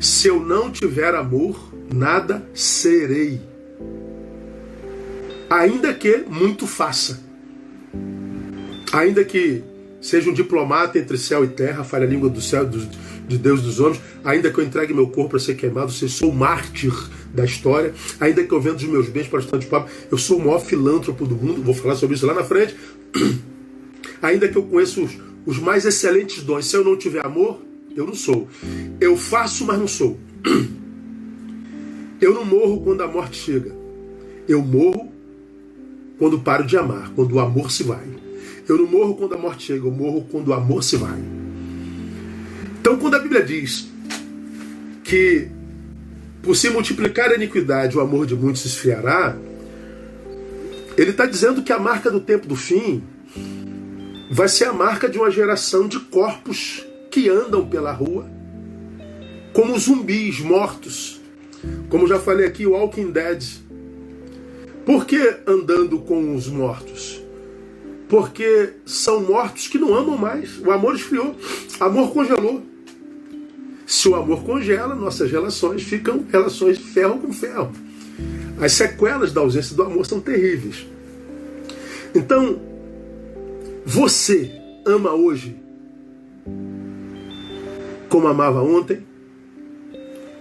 Se 0.00 0.28
eu 0.28 0.40
não 0.40 0.70
tiver 0.70 1.14
amor, 1.14 1.72
nada 1.92 2.48
serei. 2.54 3.51
Ainda 5.52 5.92
que 5.92 6.24
muito 6.30 6.66
faça. 6.66 7.20
Ainda 8.90 9.22
que 9.22 9.62
seja 10.00 10.30
um 10.30 10.32
diplomata 10.32 10.98
entre 10.98 11.18
céu 11.18 11.44
e 11.44 11.48
terra, 11.48 11.84
fale 11.84 12.06
a 12.06 12.08
língua 12.08 12.30
do 12.30 12.40
céu, 12.40 12.64
do, 12.64 12.78
de 13.28 13.36
Deus 13.36 13.60
dos 13.60 13.78
homens, 13.78 14.00
ainda 14.24 14.50
que 14.50 14.58
eu 14.58 14.64
entregue 14.64 14.94
meu 14.94 15.08
corpo 15.08 15.32
para 15.32 15.38
ser 15.38 15.54
queimado, 15.54 15.92
eu 16.00 16.08
sou 16.08 16.32
mártir 16.32 16.94
da 17.34 17.44
história, 17.44 17.92
ainda 18.18 18.42
que 18.42 18.50
eu 18.50 18.62
venda 18.62 18.76
os 18.76 18.84
meus 18.84 19.10
bens 19.10 19.28
para 19.28 19.40
os 19.40 19.44
tantos 19.44 19.68
pobres, 19.68 19.92
eu 20.10 20.16
sou 20.16 20.38
o 20.38 20.40
maior 20.40 20.58
filântropo 20.58 21.26
do 21.26 21.36
mundo, 21.36 21.62
vou 21.62 21.74
falar 21.74 21.96
sobre 21.96 22.16
isso 22.16 22.26
lá 22.26 22.32
na 22.32 22.44
frente, 22.44 22.74
ainda 24.22 24.48
que 24.48 24.56
eu 24.56 24.62
conheça 24.62 25.02
os, 25.02 25.18
os 25.44 25.58
mais 25.58 25.84
excelentes 25.84 26.42
dons, 26.42 26.64
se 26.64 26.74
eu 26.74 26.82
não 26.82 26.96
tiver 26.96 27.26
amor, 27.26 27.60
eu 27.94 28.06
não 28.06 28.14
sou. 28.14 28.48
Eu 28.98 29.18
faço, 29.18 29.66
mas 29.66 29.78
não 29.78 29.86
sou. 29.86 30.18
Eu 32.22 32.32
não 32.32 32.44
morro 32.44 32.80
quando 32.82 33.00
a 33.00 33.08
morte 33.08 33.36
chega. 33.36 33.74
Eu 34.46 34.62
morro 34.62 35.11
quando 36.22 36.38
paro 36.38 36.64
de 36.64 36.76
amar, 36.76 37.10
quando 37.16 37.32
o 37.32 37.40
amor 37.40 37.68
se 37.68 37.82
vai. 37.82 38.06
Eu 38.68 38.78
não 38.78 38.86
morro 38.86 39.16
quando 39.16 39.34
a 39.34 39.36
morte 39.36 39.64
chega, 39.64 39.84
eu 39.84 39.90
morro 39.90 40.24
quando 40.30 40.46
o 40.50 40.52
amor 40.52 40.84
se 40.84 40.94
vai. 40.94 41.20
Então, 42.80 42.96
quando 42.96 43.16
a 43.16 43.18
Bíblia 43.18 43.42
diz 43.42 43.90
que 45.02 45.48
por 46.40 46.54
se 46.54 46.70
multiplicar 46.70 47.28
a 47.32 47.34
iniquidade, 47.34 47.98
o 47.98 48.00
amor 48.00 48.24
de 48.24 48.36
muitos 48.36 48.62
se 48.62 48.68
esfriará, 48.68 49.36
ele 50.96 51.10
está 51.10 51.26
dizendo 51.26 51.60
que 51.60 51.72
a 51.72 51.78
marca 51.80 52.08
do 52.08 52.20
tempo 52.20 52.46
do 52.46 52.54
fim 52.54 53.02
vai 54.30 54.46
ser 54.46 54.66
a 54.66 54.72
marca 54.72 55.08
de 55.08 55.18
uma 55.18 55.28
geração 55.28 55.88
de 55.88 55.98
corpos 55.98 56.86
que 57.10 57.28
andam 57.28 57.66
pela 57.68 57.90
rua 57.90 58.30
como 59.52 59.76
zumbis 59.76 60.38
mortos. 60.38 61.20
Como 61.88 62.06
já 62.06 62.20
falei 62.20 62.46
aqui, 62.46 62.64
Walking 62.64 63.10
Dead. 63.10 63.61
Por 64.84 65.06
que 65.06 65.40
andando 65.46 65.98
com 66.00 66.34
os 66.34 66.48
mortos? 66.48 67.22
Porque 68.08 68.74
são 68.84 69.22
mortos 69.22 69.68
que 69.68 69.78
não 69.78 69.94
amam 69.94 70.16
mais. 70.16 70.58
O 70.58 70.70
amor 70.70 70.94
esfriou, 70.94 71.34
amor 71.80 72.12
congelou. 72.12 72.62
Se 73.86 74.08
o 74.08 74.14
amor 74.14 74.42
congela, 74.44 74.94
nossas 74.94 75.30
relações 75.30 75.82
ficam 75.82 76.24
relações 76.30 76.78
de 76.78 76.84
ferro 76.84 77.18
com 77.18 77.32
ferro. 77.32 77.72
As 78.60 78.72
sequelas 78.72 79.32
da 79.32 79.40
ausência 79.40 79.76
do 79.76 79.82
amor 79.82 80.06
são 80.06 80.20
terríveis. 80.20 80.86
Então, 82.14 82.60
você 83.84 84.50
ama 84.86 85.12
hoje 85.12 85.62
como 88.12 88.28
amava 88.28 88.62
ontem? 88.62 89.06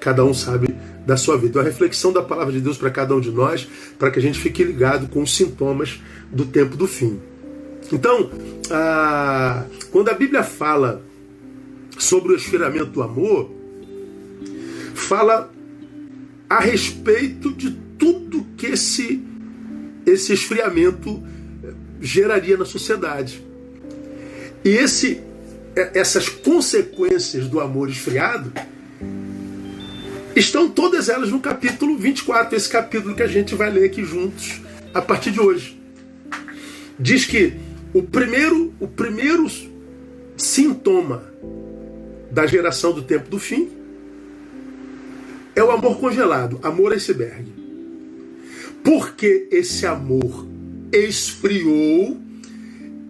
Cada 0.01 0.25
um 0.25 0.34
sabe 0.34 0.74
da 1.05 1.15
sua 1.15 1.38
vida. 1.38 1.60
Uma 1.60 1.65
reflexão 1.65 2.12
da 2.12 2.24
palavra 2.24 2.51
de 2.51 2.60
Deus 2.60 2.75
para 2.75 2.89
cada 2.89 3.15
um 3.15 3.22
de 3.22 3.31
nós, 3.31 3.67
para 4.00 4.10
que 4.10 4.17
a 4.17 4.22
gente 4.22 4.39
fique 4.39 4.63
ligado 4.63 5.08
com 5.08 5.22
os 5.22 5.36
sintomas 5.36 6.01
do 6.31 6.43
tempo 6.43 6.75
do 6.75 6.88
fim. 6.88 7.20
Então, 7.93 8.31
a... 8.72 9.63
quando 9.91 10.10
a 10.10 10.13
Bíblia 10.13 10.43
fala 10.43 11.03
sobre 12.00 12.34
o 12.34 12.36
esfriamento 12.36 12.88
do 12.88 13.03
amor, 13.03 13.51
fala 14.96 15.51
a 16.50 16.60
respeito 16.60 17.53
de 17.53 17.70
tudo 18.00 18.43
que 18.58 18.65
esse, 18.67 19.24
esse 20.03 20.34
esfriamento 20.34 21.22
geraria 22.01 22.58
na 22.58 22.65
sociedade. 22.65 23.46
E 24.65 24.70
esse, 24.70 25.22
essas 25.75 26.27
consequências 26.27 27.48
do 27.48 27.60
amor 27.60 27.88
esfriado 27.88 28.51
Estão 30.35 30.69
todas 30.69 31.09
elas 31.09 31.29
no 31.29 31.39
capítulo 31.39 31.97
24, 31.97 32.55
esse 32.55 32.69
capítulo 32.69 33.13
que 33.13 33.23
a 33.23 33.27
gente 33.27 33.53
vai 33.53 33.69
ler 33.69 33.85
aqui 33.85 34.03
juntos 34.03 34.61
a 34.93 35.01
partir 35.01 35.31
de 35.31 35.39
hoje. 35.41 35.77
Diz 36.97 37.25
que 37.25 37.53
o 37.93 38.01
primeiro, 38.01 38.73
o 38.79 38.88
primeiro 38.88 39.47
sintoma 40.38 41.23
da 42.31 42.47
geração 42.47 42.93
do 42.93 43.01
tempo 43.01 43.29
do 43.29 43.38
fim 43.38 43.69
é 45.53 45.61
o 45.61 45.69
amor 45.69 46.00
congelado, 46.00 46.59
amor 46.63 46.93
iceberg. 46.93 47.45
Porque 48.83 49.50
esse 49.51 49.85
amor 49.85 50.47
esfriou, 50.93 52.17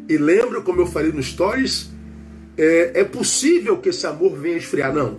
e 0.10 0.18
lembra 0.18 0.62
como 0.62 0.82
eu 0.82 0.88
falei 0.88 1.12
no 1.12 1.22
Stories, 1.22 1.92
é, 2.58 3.02
é 3.02 3.04
possível 3.04 3.78
que 3.78 3.90
esse 3.90 4.06
amor 4.08 4.36
venha 4.38 4.58
esfriar. 4.58 4.94
Não, 4.94 5.18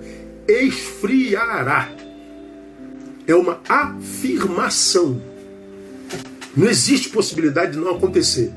esfriará. 0.53 1.91
É 3.27 3.35
uma 3.35 3.61
afirmação. 3.69 5.21
Não 6.57 6.69
existe 6.69 7.09
possibilidade 7.09 7.73
de 7.73 7.79
não 7.79 7.97
acontecer. 7.97 8.53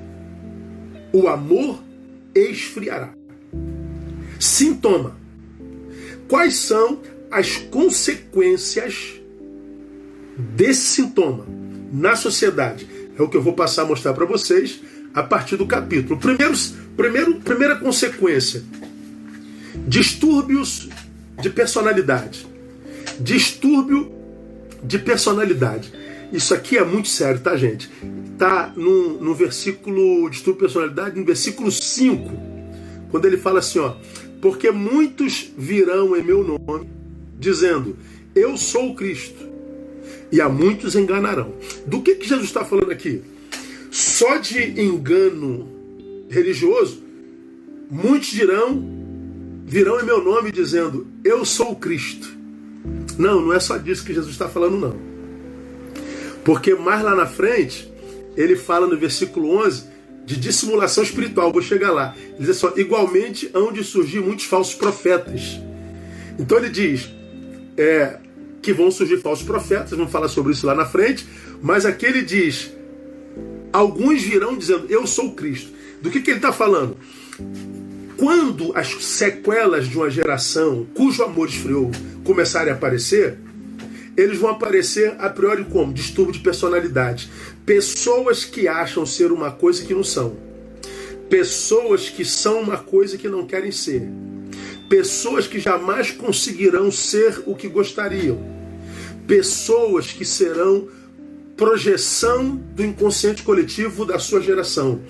O 1.13 1.27
amor 1.27 1.81
esfriará. 2.33 3.13
Sintoma. 4.39 5.15
Quais 6.27 6.57
são 6.57 6.99
as 7.31 7.57
consequências 7.57 9.13
desse 10.37 10.81
sintoma 10.81 11.45
na 11.93 12.15
sociedade? 12.15 12.87
É 13.17 13.21
o 13.21 13.29
que 13.29 13.37
eu 13.37 13.41
vou 13.41 13.53
passar 13.53 13.83
a 13.83 13.85
mostrar 13.85 14.13
para 14.13 14.25
vocês 14.25 14.81
a 15.13 15.23
partir 15.23 15.55
do 15.55 15.65
capítulo. 15.65 16.19
Primeiro, 16.19 16.53
primeiro, 16.97 17.35
primeira 17.39 17.77
consequência: 17.77 18.61
distúrbios 19.87 20.89
de 21.41 21.49
personalidade. 21.49 22.47
Distúrbio 23.19 24.11
de 24.83 24.99
personalidade. 24.99 25.91
Isso 26.31 26.53
aqui 26.53 26.77
é 26.77 26.83
muito 26.83 27.07
sério, 27.07 27.39
tá, 27.39 27.55
gente? 27.55 27.89
Tá 28.37 28.73
no, 28.75 29.21
no 29.21 29.33
versículo 29.33 30.29
distúrbio 30.29 30.67
de 30.67 30.73
personalidade, 30.73 31.19
no 31.19 31.25
versículo 31.25 31.71
5, 31.71 32.31
quando 33.09 33.25
ele 33.25 33.37
fala 33.37 33.59
assim, 33.59 33.79
ó, 33.79 33.95
porque 34.41 34.71
muitos 34.71 35.51
virão 35.57 36.15
em 36.15 36.23
meu 36.23 36.43
nome, 36.43 36.89
dizendo, 37.39 37.97
eu 38.35 38.57
sou 38.57 38.91
o 38.91 38.95
Cristo, 38.95 39.45
e 40.31 40.41
a 40.41 40.49
muitos 40.49 40.95
enganarão. 40.95 41.53
Do 41.85 42.01
que, 42.01 42.15
que 42.15 42.27
Jesus 42.27 42.47
está 42.47 42.65
falando 42.65 42.91
aqui? 42.91 43.21
Só 43.89 44.37
de 44.37 44.81
engano 44.81 45.69
religioso, 46.29 47.01
muitos 47.89 48.29
dirão 48.29 48.94
virão 49.65 49.99
em 49.99 50.05
meu 50.05 50.23
nome 50.23 50.51
dizendo: 50.51 51.07
Eu 51.23 51.43
sou 51.43 51.71
o 51.71 51.75
Cristo. 51.75 52.35
Não, 53.17 53.41
não 53.41 53.53
é 53.53 53.59
só 53.59 53.77
disso 53.77 54.05
que 54.05 54.13
Jesus 54.13 54.33
está 54.33 54.47
falando, 54.47 54.77
não. 54.77 54.95
Porque 56.43 56.75
mais 56.75 57.01
lá 57.01 57.15
na 57.15 57.25
frente, 57.25 57.91
ele 58.37 58.55
fala 58.55 58.85
no 58.85 58.97
versículo 58.97 59.57
11 59.65 59.83
de 60.25 60.37
dissimulação 60.37 61.03
espiritual. 61.03 61.51
Vou 61.51 61.61
chegar 61.61 61.91
lá. 61.91 62.15
Ele 62.17 62.35
diz 62.39 62.49
assim: 62.49 62.79
igualmente 62.79 63.49
hão 63.53 63.73
de 63.73 63.83
surgir 63.83 64.19
muitos 64.19 64.45
falsos 64.45 64.75
profetas. 64.75 65.59
Então 66.37 66.57
ele 66.57 66.69
diz 66.69 67.09
é, 67.75 68.19
que 68.61 68.71
vão 68.71 68.91
surgir 68.91 69.17
falsos 69.17 69.45
profetas, 69.45 69.91
vamos 69.91 70.11
falar 70.11 70.27
sobre 70.27 70.51
isso 70.51 70.65
lá 70.67 70.75
na 70.75 70.85
frente, 70.85 71.25
mas 71.61 71.85
aqui 71.85 72.05
ele 72.05 72.21
diz: 72.21 72.71
alguns 73.73 74.21
virão 74.21 74.55
dizendo, 74.55 74.85
Eu 74.89 75.07
sou 75.07 75.29
o 75.29 75.33
Cristo. 75.33 75.73
Do 76.01 76.11
que, 76.11 76.19
que 76.19 76.29
ele 76.29 76.37
está 76.37 76.51
falando? 76.51 76.97
Quando 78.17 78.71
as 78.75 78.87
sequelas 79.03 79.87
de 79.87 79.97
uma 79.97 80.09
geração 80.09 80.87
cujo 80.95 81.21
amor 81.21 81.49
esfriou 81.49 81.91
começarem 82.23 82.71
a 82.71 82.75
aparecer, 82.75 83.37
eles 84.15 84.37
vão 84.37 84.51
aparecer 84.51 85.15
a 85.19 85.29
priori 85.29 85.65
como? 85.65 85.93
Distúrbio 85.93 86.33
de 86.33 86.39
personalidade. 86.39 87.29
Pessoas 87.65 88.45
que 88.45 88.67
acham 88.67 89.05
ser 89.05 89.31
uma 89.31 89.51
coisa 89.51 89.83
que 89.83 89.93
não 89.93 90.03
são. 90.03 90.37
Pessoas 91.29 92.09
que 92.09 92.23
são 92.23 92.61
uma 92.61 92.77
coisa 92.77 93.17
que 93.17 93.27
não 93.27 93.45
querem 93.45 93.71
ser. 93.71 94.07
Pessoas 94.89 95.47
que 95.47 95.59
jamais 95.59 96.11
conseguirão 96.11 96.89
ser 96.91 97.43
o 97.45 97.55
que 97.55 97.67
gostariam. 97.67 98.39
Pessoas 99.27 100.13
que 100.13 100.23
serão 100.23 100.87
projeção 101.57 102.55
do 102.55 102.85
inconsciente 102.85 103.43
coletivo 103.43 104.05
da 104.05 104.19
sua 104.19 104.39
geração. 104.39 105.01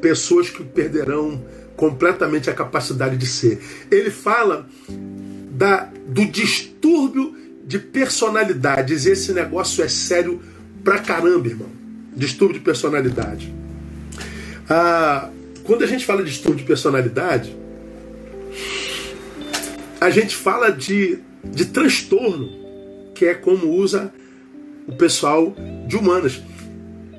Pessoas 0.00 0.50
que 0.50 0.62
perderão 0.62 1.42
completamente 1.76 2.48
a 2.48 2.54
capacidade 2.54 3.16
de 3.16 3.26
ser. 3.26 3.60
Ele 3.90 4.10
fala 4.10 4.68
da, 5.50 5.88
do 6.06 6.24
distúrbio 6.24 7.36
de 7.66 7.78
personalidades. 7.78 9.06
Esse 9.06 9.32
negócio 9.32 9.82
é 9.82 9.88
sério 9.88 10.40
pra 10.82 10.98
caramba, 10.98 11.48
irmão. 11.48 11.68
Distúrbio 12.14 12.58
de 12.58 12.64
personalidade. 12.64 13.52
Ah, 14.68 15.30
quando 15.64 15.82
a 15.82 15.86
gente 15.86 16.04
fala 16.04 16.22
de 16.22 16.30
distúrbio 16.30 16.60
de 16.60 16.66
personalidade, 16.66 17.56
a 20.00 20.10
gente 20.10 20.36
fala 20.36 20.70
de, 20.70 21.18
de 21.42 21.64
transtorno, 21.66 22.50
que 23.14 23.24
é 23.24 23.34
como 23.34 23.68
usa 23.68 24.12
o 24.86 24.92
pessoal 24.92 25.54
de 25.86 25.96
humanas. 25.96 26.42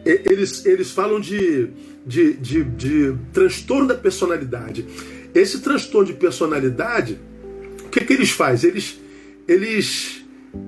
Eles, 0.05 0.65
eles 0.65 0.91
falam 0.91 1.19
de 1.19 1.69
de, 2.05 2.33
de, 2.33 2.63
de 2.63 3.15
transtorno 3.33 3.87
da 3.87 3.95
personalidade. 3.95 4.85
Esse 5.33 5.59
transtorno 5.59 6.07
de 6.07 6.13
personalidade, 6.13 7.17
o 7.85 7.89
que, 7.89 8.01
que 8.01 8.13
eles 8.13 8.29
fazem? 8.29 8.69
Eles, 8.69 8.99
eles, 9.47 10.23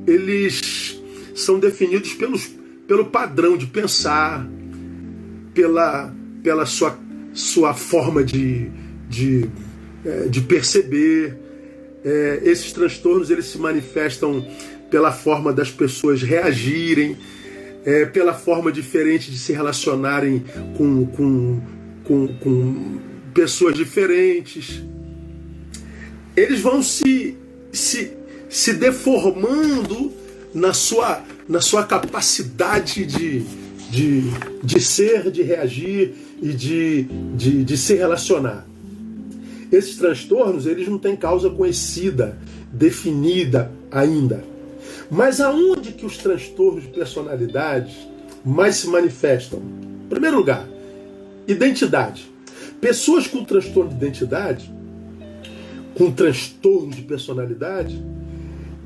eles 0.07 1.01
são 1.35 1.59
definidos 1.59 2.13
pelos, 2.13 2.49
pelo 2.87 3.05
padrão 3.05 3.55
de 3.55 3.67
pensar, 3.67 4.47
pela, 5.53 6.13
pela 6.41 6.65
sua, 6.65 6.97
sua 7.33 7.73
forma 7.73 8.23
de, 8.23 8.69
de, 9.07 9.47
é, 10.03 10.27
de 10.27 10.41
perceber. 10.41 11.37
É, 12.03 12.41
esses 12.43 12.71
transtornos 12.71 13.29
eles 13.29 13.45
se 13.45 13.57
manifestam 13.57 14.45
pela 14.89 15.11
forma 15.11 15.51
das 15.51 15.69
pessoas 15.69 16.21
reagirem 16.21 17.17
é, 17.87 18.05
pela 18.05 18.33
forma 18.33 18.69
diferente 18.69 19.31
de 19.31 19.37
se 19.37 19.53
relacionarem 19.53 20.43
com, 20.75 21.05
com, 21.05 21.61
com, 22.03 22.27
com 22.27 22.99
pessoas 23.33 23.75
diferentes. 23.75 24.83
Eles 26.35 26.59
vão 26.59 26.83
se, 26.83 27.37
se, 27.71 28.11
se 28.49 28.73
deformando 28.73 30.11
na 30.53 30.73
sua, 30.73 31.23
na 31.47 31.61
sua 31.61 31.85
capacidade 31.85 33.05
de, 33.05 33.43
de, 33.89 34.23
de 34.61 34.81
ser, 34.81 35.31
de 35.31 35.41
reagir 35.41 36.13
e 36.41 36.49
de, 36.49 37.03
de, 37.37 37.63
de 37.63 37.77
se 37.77 37.93
relacionar. 37.95 38.67
Esses 39.71 39.95
transtornos 39.95 40.65
eles 40.65 40.89
não 40.89 40.97
têm 40.97 41.15
causa 41.15 41.49
conhecida, 41.49 42.37
definida 42.69 43.71
ainda. 43.89 44.43
Mas 45.09 45.39
aonde 45.39 45.93
que 45.93 46.05
os 46.05 46.17
transtornos 46.17 46.83
de 46.83 46.89
personalidade 46.89 47.95
mais 48.43 48.75
se 48.77 48.87
manifestam? 48.87 49.59
Em 50.05 50.09
primeiro 50.09 50.37
lugar, 50.37 50.67
identidade. 51.47 52.29
Pessoas 52.81 53.25
com 53.25 53.43
transtorno 53.43 53.89
de 53.89 53.95
identidade, 53.95 54.71
com 55.95 56.11
transtorno 56.11 56.91
de 56.91 57.01
personalidade, 57.01 58.03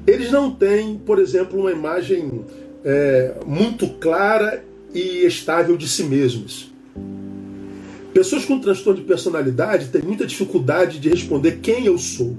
eles 0.05 0.31
não 0.31 0.51
têm, 0.51 0.97
por 0.97 1.19
exemplo, 1.19 1.59
uma 1.59 1.71
imagem 1.71 2.45
é, 2.83 3.35
muito 3.45 3.87
clara 3.99 4.63
e 4.93 5.25
estável 5.25 5.75
de 5.75 5.87
si 5.87 6.03
mesmos. 6.03 6.71
Pessoas 8.13 8.45
com 8.45 8.59
transtorno 8.59 8.99
de 8.99 9.05
personalidade 9.05 9.87
têm 9.87 10.01
muita 10.01 10.25
dificuldade 10.25 10.99
de 10.99 11.09
responder 11.09 11.59
quem 11.61 11.85
eu 11.85 11.97
sou. 11.97 12.35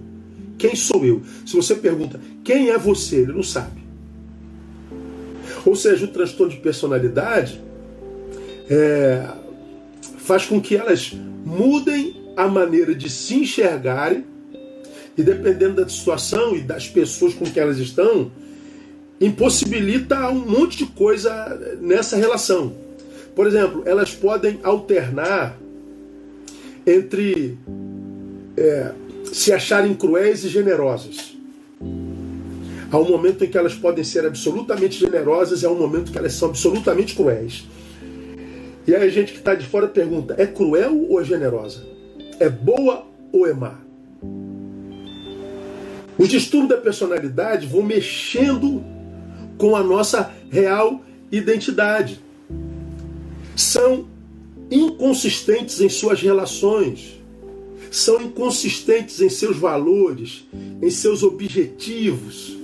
Quem 0.58 0.76
sou 0.76 1.04
eu? 1.04 1.22
Se 1.46 1.56
você 1.56 1.74
pergunta 1.74 2.20
quem 2.44 2.70
é 2.70 2.78
você, 2.78 3.16
ele 3.16 3.32
não 3.32 3.42
sabe. 3.42 3.82
Ou 5.64 5.76
seja, 5.76 6.04
o 6.04 6.08
transtorno 6.08 6.52
de 6.52 6.58
personalidade 6.58 7.60
é, 8.68 9.28
faz 10.18 10.46
com 10.46 10.60
que 10.60 10.76
elas 10.76 11.12
mudem 11.44 12.16
a 12.36 12.48
maneira 12.48 12.94
de 12.94 13.08
se 13.10 13.34
enxergarem 13.34 14.24
e 15.16 15.22
dependendo 15.22 15.82
da 15.82 15.88
situação 15.88 16.56
e 16.56 16.60
das 16.60 16.88
pessoas 16.88 17.34
com 17.34 17.44
que 17.44 17.60
elas 17.60 17.78
estão, 17.78 18.30
impossibilita 19.20 20.28
um 20.30 20.46
monte 20.46 20.78
de 20.78 20.86
coisa 20.86 21.76
nessa 21.80 22.16
relação. 22.16 22.74
Por 23.34 23.46
exemplo, 23.46 23.82
elas 23.86 24.14
podem 24.14 24.58
alternar 24.62 25.58
entre 26.86 27.56
é, 28.56 28.92
se 29.32 29.50
acharem 29.50 29.94
cruéis 29.94 30.44
e 30.44 30.48
generosas. 30.48 31.34
Há 32.90 32.98
um 32.98 33.08
momento 33.08 33.42
em 33.42 33.48
que 33.48 33.56
elas 33.56 33.74
podem 33.74 34.04
ser 34.04 34.26
absolutamente 34.26 35.00
generosas 35.00 35.62
e 35.62 35.66
há 35.66 35.70
um 35.70 35.78
momento 35.78 36.12
que 36.12 36.18
elas 36.18 36.34
são 36.34 36.50
absolutamente 36.50 37.14
cruéis. 37.14 37.66
E 38.86 38.94
aí 38.94 39.02
a 39.02 39.08
gente 39.08 39.32
que 39.32 39.38
está 39.38 39.54
de 39.54 39.66
fora 39.66 39.88
pergunta: 39.88 40.34
é 40.36 40.46
cruel 40.46 41.06
ou 41.08 41.18
é 41.18 41.24
generosa? 41.24 41.82
É 42.38 42.50
boa 42.50 43.06
ou 43.32 43.46
é 43.46 43.54
má? 43.54 43.80
Os 46.18 46.28
distúrbios 46.28 46.68
da 46.68 46.76
personalidade 46.76 47.66
vão 47.66 47.82
mexendo 47.82 48.84
com 49.56 49.74
a 49.74 49.82
nossa 49.82 50.30
real 50.50 51.00
identidade. 51.30 52.20
São 53.56 54.06
inconsistentes 54.70 55.80
em 55.80 55.88
suas 55.88 56.20
relações, 56.20 57.21
são 57.92 58.22
inconsistentes 58.22 59.20
em 59.20 59.28
seus 59.28 59.58
valores, 59.58 60.44
em 60.80 60.90
seus 60.90 61.22
objetivos. 61.22 62.56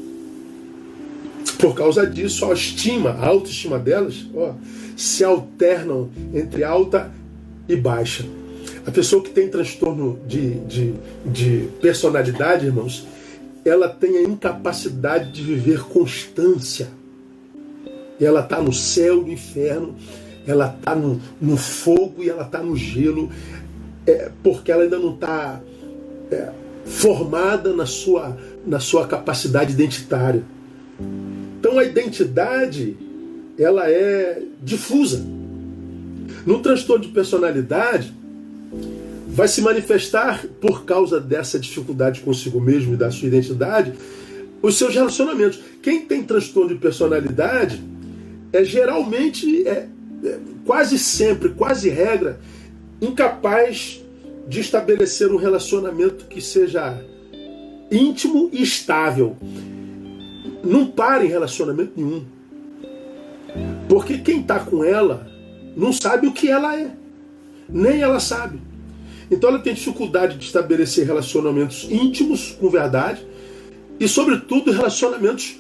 Por 1.59 1.75
causa 1.75 2.07
disso, 2.07 2.47
a 2.47 2.55
estima, 2.55 3.11
a 3.11 3.27
autoestima 3.27 3.79
delas, 3.79 4.27
ó, 4.35 4.55
se 4.97 5.23
alternam 5.23 6.09
entre 6.33 6.65
alta 6.65 7.13
e 7.69 7.77
baixa. 7.77 8.25
A 8.87 8.91
pessoa 8.91 9.23
que 9.23 9.29
tem 9.29 9.49
transtorno 9.49 10.19
de, 10.27 10.55
de, 10.61 10.95
de 11.27 11.69
personalidade, 11.83 12.65
irmãos, 12.65 13.07
ela 13.65 13.89
tem 13.89 14.17
a 14.17 14.23
incapacidade 14.23 15.31
de 15.31 15.43
viver 15.43 15.83
constância. 15.83 16.89
Ela 18.19 18.41
está 18.41 18.63
no 18.63 18.73
céu 18.73 19.17
no 19.17 19.31
inferno, 19.31 19.95
ela 20.47 20.75
está 20.79 20.95
no, 20.95 21.21
no, 21.39 21.57
fogo 21.59 22.25
e 22.25 22.31
ela 22.31 22.45
está 22.45 22.63
no 22.63 22.75
gelo, 22.75 23.31
é, 24.09 24.31
porque 24.43 24.73
ela 24.73 24.85
ainda 24.85 24.99
não 24.99 25.15
está 25.15 25.61
é, 26.31 26.49
formada 26.85 27.75
na 27.75 27.85
sua, 27.85 28.37
na 28.67 28.81
sua 28.81 29.07
capacidade 29.07 29.73
identitária. 29.73 30.43
Então 31.61 31.79
a 31.79 31.85
identidade 31.85 32.97
ela 33.59 33.91
é 33.91 34.43
difusa. 34.63 35.23
No 36.47 36.61
transtorno 36.61 37.05
de 37.05 37.13
personalidade, 37.13 38.15
vai 39.29 39.47
se 39.47 39.61
manifestar 39.61 40.47
por 40.61 40.85
causa 40.85 41.21
dessa 41.21 41.59
dificuldade 41.59 42.21
consigo 42.21 42.61
mesmo 42.61 42.95
e 42.95 42.97
da 42.97 43.11
sua 43.11 43.29
identidade, 43.29 43.93
os 44.63 44.79
seus 44.79 44.95
relacionamentos. 44.95 45.61
Quem 45.83 46.07
tem 46.07 46.23
transtorno 46.23 46.71
de 46.71 46.77
personalidade 46.77 47.83
é 48.53 48.65
geralmente, 48.65 49.67
é, 49.67 49.89
é, 50.25 50.39
quase 50.65 50.99
sempre, 50.99 51.51
quase 51.51 51.89
regra, 51.91 52.41
incapaz 53.01 54.03
de 54.49 54.61
estabelecer 54.61 55.31
um 55.31 55.37
relacionamento 55.37 56.27
que 56.27 56.41
seja 56.41 56.99
íntimo 57.91 58.49
e 58.53 58.63
estável. 58.63 59.37
Não 60.65 60.87
para 60.87 61.25
em 61.25 61.29
relacionamento 61.29 61.93
nenhum. 61.97 62.25
Porque 63.89 64.19
quem 64.19 64.41
está 64.41 64.59
com 64.61 64.85
ela 64.85 65.27
não 65.77 65.93
sabe 65.93 66.27
o 66.27 66.33
que 66.33 66.49
ela 66.49 66.79
é. 66.79 66.91
Nem 67.69 68.01
ela 68.01 68.21
sabe. 68.21 68.61
Então 69.31 69.51
ela 69.51 69.59
tem 69.59 69.75
dificuldade 69.75 70.39
de 70.39 70.47
estabelecer 70.47 71.07
relacionamentos 71.07 71.87
íntimos 71.91 72.57
com 72.59 72.71
verdade 72.71 73.27
e, 74.01 74.09
sobretudo, 74.09 74.73
relacionamentos 74.73 75.57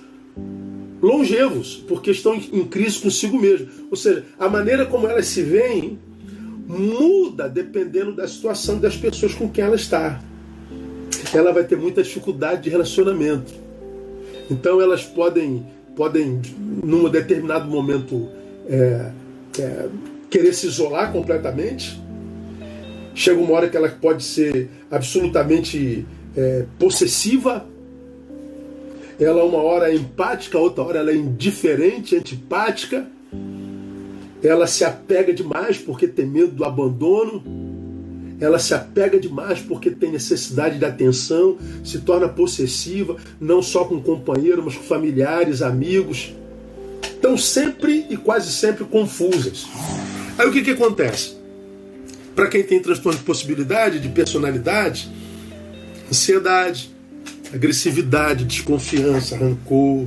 longevos, 1.03 1.85
porque 1.87 2.11
estão 2.11 2.35
em 2.35 2.64
crise 2.64 2.98
consigo 3.01 3.38
mesmo. 3.38 3.68
Ou 3.90 3.96
seja, 3.96 4.24
a 4.38 4.48
maneira 4.48 4.87
como 4.87 5.07
elas 5.07 5.27
se 5.27 5.42
veem 5.42 5.98
muda 6.68 7.48
dependendo 7.48 8.14
da 8.14 8.28
situação 8.28 8.78
das 8.78 8.96
pessoas 8.96 9.35
com 9.35 9.48
quem 9.48 9.64
ela 9.64 9.74
está. 9.74 10.20
Ela 11.35 11.52
vai 11.52 11.64
ter 11.64 11.76
muita 11.76 12.02
dificuldade 12.02 12.62
de 12.62 12.70
relacionamento. 12.70 13.52
Então 14.50 14.81
elas 14.81 15.02
podem, 15.02 15.66
podem 15.96 16.40
num 16.85 17.09
determinado 17.09 17.68
momento, 17.68 18.28
é, 18.68 19.11
é, 19.59 19.88
querer 20.31 20.52
se 20.52 20.66
isolar 20.66 21.11
completamente 21.11 21.98
Chega 23.18 23.40
uma 23.40 23.52
hora 23.54 23.68
que 23.68 23.76
ela 23.76 23.88
pode 23.88 24.22
ser 24.22 24.70
absolutamente 24.88 26.07
é, 26.37 26.64
possessiva. 26.78 27.66
Ela 29.18 29.42
uma 29.42 29.59
hora 29.59 29.90
é 29.90 29.96
empática, 29.96 30.57
outra 30.57 30.85
hora 30.85 31.00
ela 31.00 31.11
é 31.11 31.16
indiferente, 31.16 32.14
antipática. 32.14 33.04
Ela 34.42 34.66
se 34.66 34.85
apega 34.85 35.33
demais 35.33 35.79
porque 35.79 36.07
tem 36.07 36.27
medo 36.27 36.53
do 36.53 36.64
abandono. 36.64 37.42
Ela 38.40 38.59
se 38.59 38.72
apega 38.72 39.18
demais 39.18 39.59
porque 39.61 39.90
tem 39.90 40.12
necessidade 40.12 40.79
de 40.79 40.85
atenção, 40.85 41.59
se 41.85 41.98
torna 41.98 42.29
possessiva, 42.29 43.16
não 43.40 43.61
só 43.61 43.85
com 43.85 44.01
companheiro, 44.01 44.62
mas 44.64 44.77
com 44.77 44.85
familiares, 44.85 45.61
amigos. 45.61 46.33
Estão 47.03 47.37
sempre 47.37 48.07
e 48.09 48.16
quase 48.16 48.53
sempre 48.53 48.85
confusas. 48.85 49.66
Aí 50.38 50.46
o 50.46 50.53
que, 50.53 50.62
que 50.62 50.70
acontece? 50.70 51.37
Para 52.37 52.46
quem 52.46 52.62
tem 52.62 52.81
transtorno 52.81 53.18
de 53.18 53.24
possibilidade, 53.24 53.98
de 53.98 54.09
personalidade, 54.09 55.11
ansiedade, 56.09 56.90
agressividade, 57.53 58.44
desconfiança, 58.44 59.37
rancor, 59.37 60.07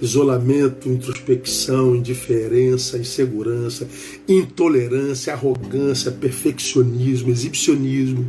isolamento, 0.00 0.88
introspecção, 0.88 1.96
indiferença, 1.96 2.98
insegurança, 2.98 3.88
intolerância, 4.28 5.32
arrogância, 5.32 6.10
perfeccionismo, 6.10 7.30
exibicionismo. 7.30 8.26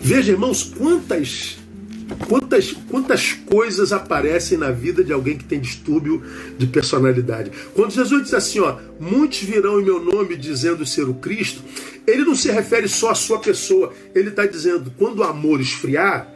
Veja, 0.00 0.32
irmãos, 0.32 0.62
quantas 0.62 1.56
Quantas, 2.28 2.72
quantas 2.90 3.32
coisas 3.32 3.92
aparecem 3.92 4.58
na 4.58 4.70
vida 4.70 5.02
de 5.02 5.12
alguém 5.12 5.36
que 5.36 5.44
tem 5.44 5.60
distúrbio 5.60 6.22
de 6.58 6.66
personalidade? 6.66 7.50
Quando 7.74 7.92
Jesus 7.92 8.24
diz 8.24 8.34
assim, 8.34 8.60
ó, 8.60 8.76
muitos 9.00 9.38
virão 9.38 9.80
em 9.80 9.84
meu 9.84 10.02
nome 10.02 10.36
dizendo 10.36 10.84
ser 10.84 11.08
o 11.08 11.14
Cristo, 11.14 11.62
ele 12.06 12.24
não 12.24 12.34
se 12.34 12.50
refere 12.50 12.88
só 12.88 13.10
à 13.10 13.14
sua 13.14 13.38
pessoa, 13.38 13.92
ele 14.14 14.28
está 14.28 14.44
dizendo, 14.46 14.92
quando 14.98 15.20
o 15.20 15.24
amor 15.24 15.60
esfriar, 15.60 16.28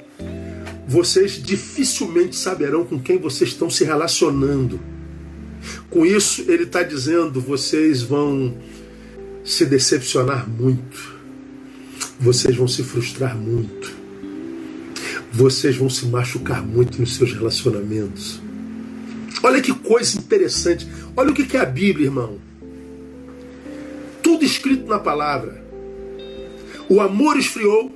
vocês 0.86 1.42
dificilmente 1.42 2.36
saberão 2.36 2.84
com 2.84 3.00
quem 3.00 3.18
vocês 3.18 3.50
estão 3.50 3.68
se 3.68 3.84
relacionando. 3.84 4.80
Com 5.90 6.06
isso, 6.06 6.44
ele 6.48 6.64
está 6.64 6.82
dizendo, 6.82 7.40
vocês 7.40 8.02
vão 8.02 8.56
se 9.44 9.64
decepcionar 9.64 10.48
muito, 10.48 11.14
vocês 12.20 12.56
vão 12.56 12.68
se 12.68 12.82
frustrar 12.82 13.36
muito 13.36 14.06
vocês 15.36 15.76
vão 15.76 15.90
se 15.90 16.06
machucar 16.06 16.64
muito 16.64 16.98
nos 16.98 17.14
seus 17.14 17.32
relacionamentos. 17.34 18.40
Olha 19.42 19.60
que 19.60 19.72
coisa 19.74 20.18
interessante. 20.18 20.88
Olha 21.14 21.30
o 21.30 21.34
que 21.34 21.56
é 21.56 21.60
a 21.60 21.66
Bíblia, 21.66 22.06
irmão. 22.06 22.38
Tudo 24.22 24.44
escrito 24.46 24.86
na 24.86 24.98
palavra. 24.98 25.62
O 26.88 27.02
amor 27.02 27.36
esfriou, 27.36 27.94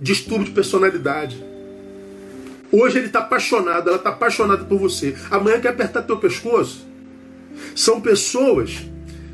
distúrbio 0.00 0.46
de 0.46 0.52
personalidade. 0.52 1.44
Hoje 2.72 2.98
ele 2.98 3.06
está 3.06 3.20
apaixonado, 3.20 3.88
ela 3.88 3.96
está 3.96 4.10
apaixonada 4.10 4.64
por 4.64 4.78
você. 4.78 5.16
Amanhã 5.30 5.60
quer 5.60 5.68
apertar 5.68 6.02
teu 6.02 6.18
pescoço. 6.18 6.86
São 7.74 8.00
pessoas 8.00 8.78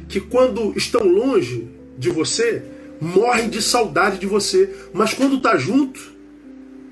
que, 0.09 0.20
quando 0.20 0.72
estão 0.77 1.03
longe 1.03 1.68
de 1.99 2.11
você, 2.11 2.62
morrem 3.01 3.49
de 3.49 3.61
saudade 3.61 4.18
de 4.18 4.27
você. 4.27 4.75
Mas 4.92 5.12
quando 5.12 5.37
está 5.37 5.57
junto, 5.57 6.01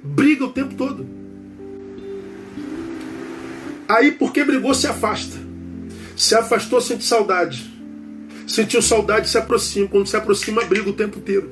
briga 0.02 0.44
o 0.44 0.52
tempo 0.52 0.74
todo. 0.74 1.06
Aí, 3.88 4.12
porque 4.12 4.44
brigou, 4.44 4.74
se 4.74 4.86
afasta. 4.86 5.36
Se 6.16 6.34
afastou, 6.34 6.80
sente 6.80 7.04
saudade. 7.04 7.72
Sentiu 8.46 8.82
saudade, 8.82 9.28
se 9.28 9.38
aproxima. 9.38 9.88
Quando 9.88 10.06
se 10.06 10.16
aproxima, 10.16 10.64
briga 10.64 10.90
o 10.90 10.92
tempo 10.92 11.18
inteiro. 11.18 11.50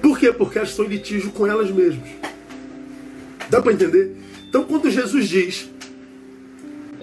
Por 0.00 0.18
quê? 0.18 0.32
Porque 0.32 0.58
elas 0.58 0.70
estão 0.70 0.84
em 0.84 0.88
litígio 0.88 1.30
com 1.32 1.46
elas 1.46 1.70
mesmas. 1.70 2.08
Dá 3.48 3.60
para 3.60 3.72
entender? 3.72 4.16
Então, 4.48 4.64
quando 4.64 4.90
Jesus 4.90 5.28
diz 5.28 5.70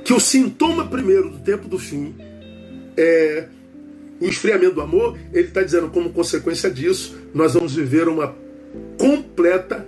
que 0.04 0.14
o 0.14 0.20
sintoma 0.20 0.88
primeiro 0.88 1.30
do 1.30 1.40
tempo 1.40 1.68
do 1.68 1.80
fim 1.80 2.14
é 2.98 3.48
o 4.20 4.26
esfriamento 4.26 4.76
do 4.76 4.82
amor, 4.82 5.18
ele 5.34 5.48
está 5.48 5.62
dizendo, 5.62 5.90
como 5.90 6.10
consequência 6.12 6.70
disso, 6.70 7.16
nós 7.34 7.54
vamos 7.54 7.76
viver 7.76 8.08
uma 8.08 8.36
completa 8.98 9.86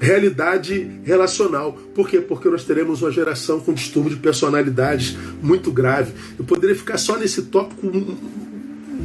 realidade 0.00 1.00
relacional. 1.04 1.72
Por 1.94 2.08
quê? 2.08 2.20
Porque 2.20 2.48
nós 2.48 2.64
teremos 2.64 3.02
uma 3.02 3.10
geração 3.10 3.60
com 3.60 3.72
distúrbio 3.72 4.14
de 4.14 4.20
personalidades 4.20 5.16
muito 5.42 5.70
grave. 5.72 6.12
Eu 6.38 6.44
poderia 6.44 6.76
ficar 6.76 6.98
só 6.98 7.16
nesse 7.16 7.42
tópico 7.42 7.90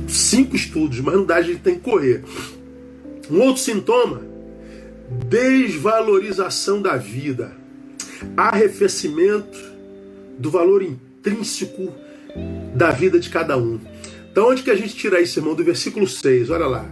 cinco 0.08 0.56
estudos, 0.56 1.00
mas 1.00 1.16
não 1.16 1.26
dá, 1.26 1.38
a 1.38 1.42
gente 1.42 1.60
tem 1.60 1.76
que 1.76 1.82
correr. 1.82 2.24
Um 3.30 3.42
outro 3.42 3.62
sintoma: 3.62 4.22
desvalorização 5.10 6.82
da 6.82 6.98
vida, 6.98 7.56
arrefecimento 8.36 9.60
do 10.38 10.50
valor 10.50 10.82
intrínseco 10.82 11.94
da 12.76 12.92
vida 12.92 13.20
de 13.20 13.30
cada 13.30 13.58
um. 13.58 13.80
Então, 14.32 14.50
onde 14.50 14.64
que 14.64 14.72
a 14.72 14.76
gente 14.76 14.96
tira 14.96 15.22
isso, 15.22 15.40
irmão? 15.40 15.54
Do 15.54 15.64
versículo 15.64 16.08
6, 16.08 16.50
olha 16.50 16.66
lá. 16.66 16.90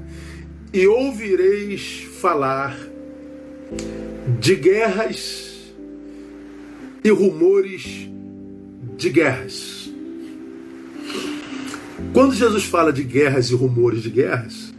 E 0.71 0.85
ouvireis 0.87 2.07
falar 2.19 2.77
de 4.39 4.55
guerras 4.55 5.73
e 7.03 7.09
rumores 7.09 8.07
de 8.97 9.09
guerras. 9.09 9.91
Quando 12.13 12.35
Jesus 12.35 12.63
fala 12.65 12.93
de 12.93 13.03
guerras 13.03 13.49
e 13.49 13.55
rumores 13.55 14.03
de 14.03 14.09
guerras, 14.09 14.71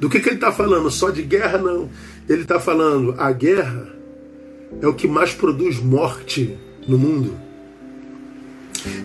do 0.00 0.10
que, 0.10 0.20
que 0.20 0.28
ele 0.28 0.36
está 0.36 0.52
falando? 0.52 0.90
Só 0.90 1.10
de 1.10 1.22
guerra? 1.22 1.58
Não. 1.58 1.88
Ele 2.28 2.42
está 2.42 2.58
falando 2.58 3.14
a 3.18 3.30
guerra 3.32 3.94
é 4.80 4.86
o 4.86 4.94
que 4.94 5.06
mais 5.06 5.32
produz 5.32 5.78
morte 5.78 6.56
no 6.86 6.98
mundo. 6.98 7.34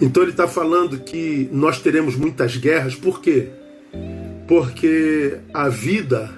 Então 0.02 0.24
ele 0.24 0.32
está 0.32 0.48
falando 0.48 1.00
que 1.00 1.50
nós 1.52 1.80
teremos 1.80 2.16
muitas 2.16 2.56
guerras, 2.58 2.96
por 2.96 3.22
quê? 3.22 3.50
Porque 4.48 5.38
a 5.54 5.70
vida 5.70 6.30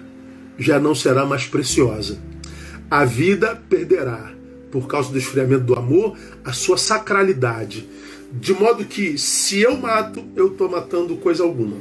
já 0.57 0.79
não 0.79 0.93
será 0.93 1.25
mais 1.25 1.45
preciosa 1.45 2.17
a 2.93 3.05
vida 3.05 3.59
perderá, 3.67 4.31
por 4.71 4.85
causa 4.85 5.11
do 5.11 5.17
esfriamento 5.17 5.63
do 5.63 5.73
amor, 5.73 6.15
a 6.45 6.53
sua 6.53 6.77
sacralidade. 6.77 7.89
De 8.31 8.53
modo 8.53 8.85
que, 8.85 9.17
se 9.17 9.59
eu 9.61 9.75
mato, 9.75 10.23
eu 10.35 10.49
estou 10.49 10.69
matando 10.69 11.15
coisa 11.17 11.41
alguma. 11.41 11.75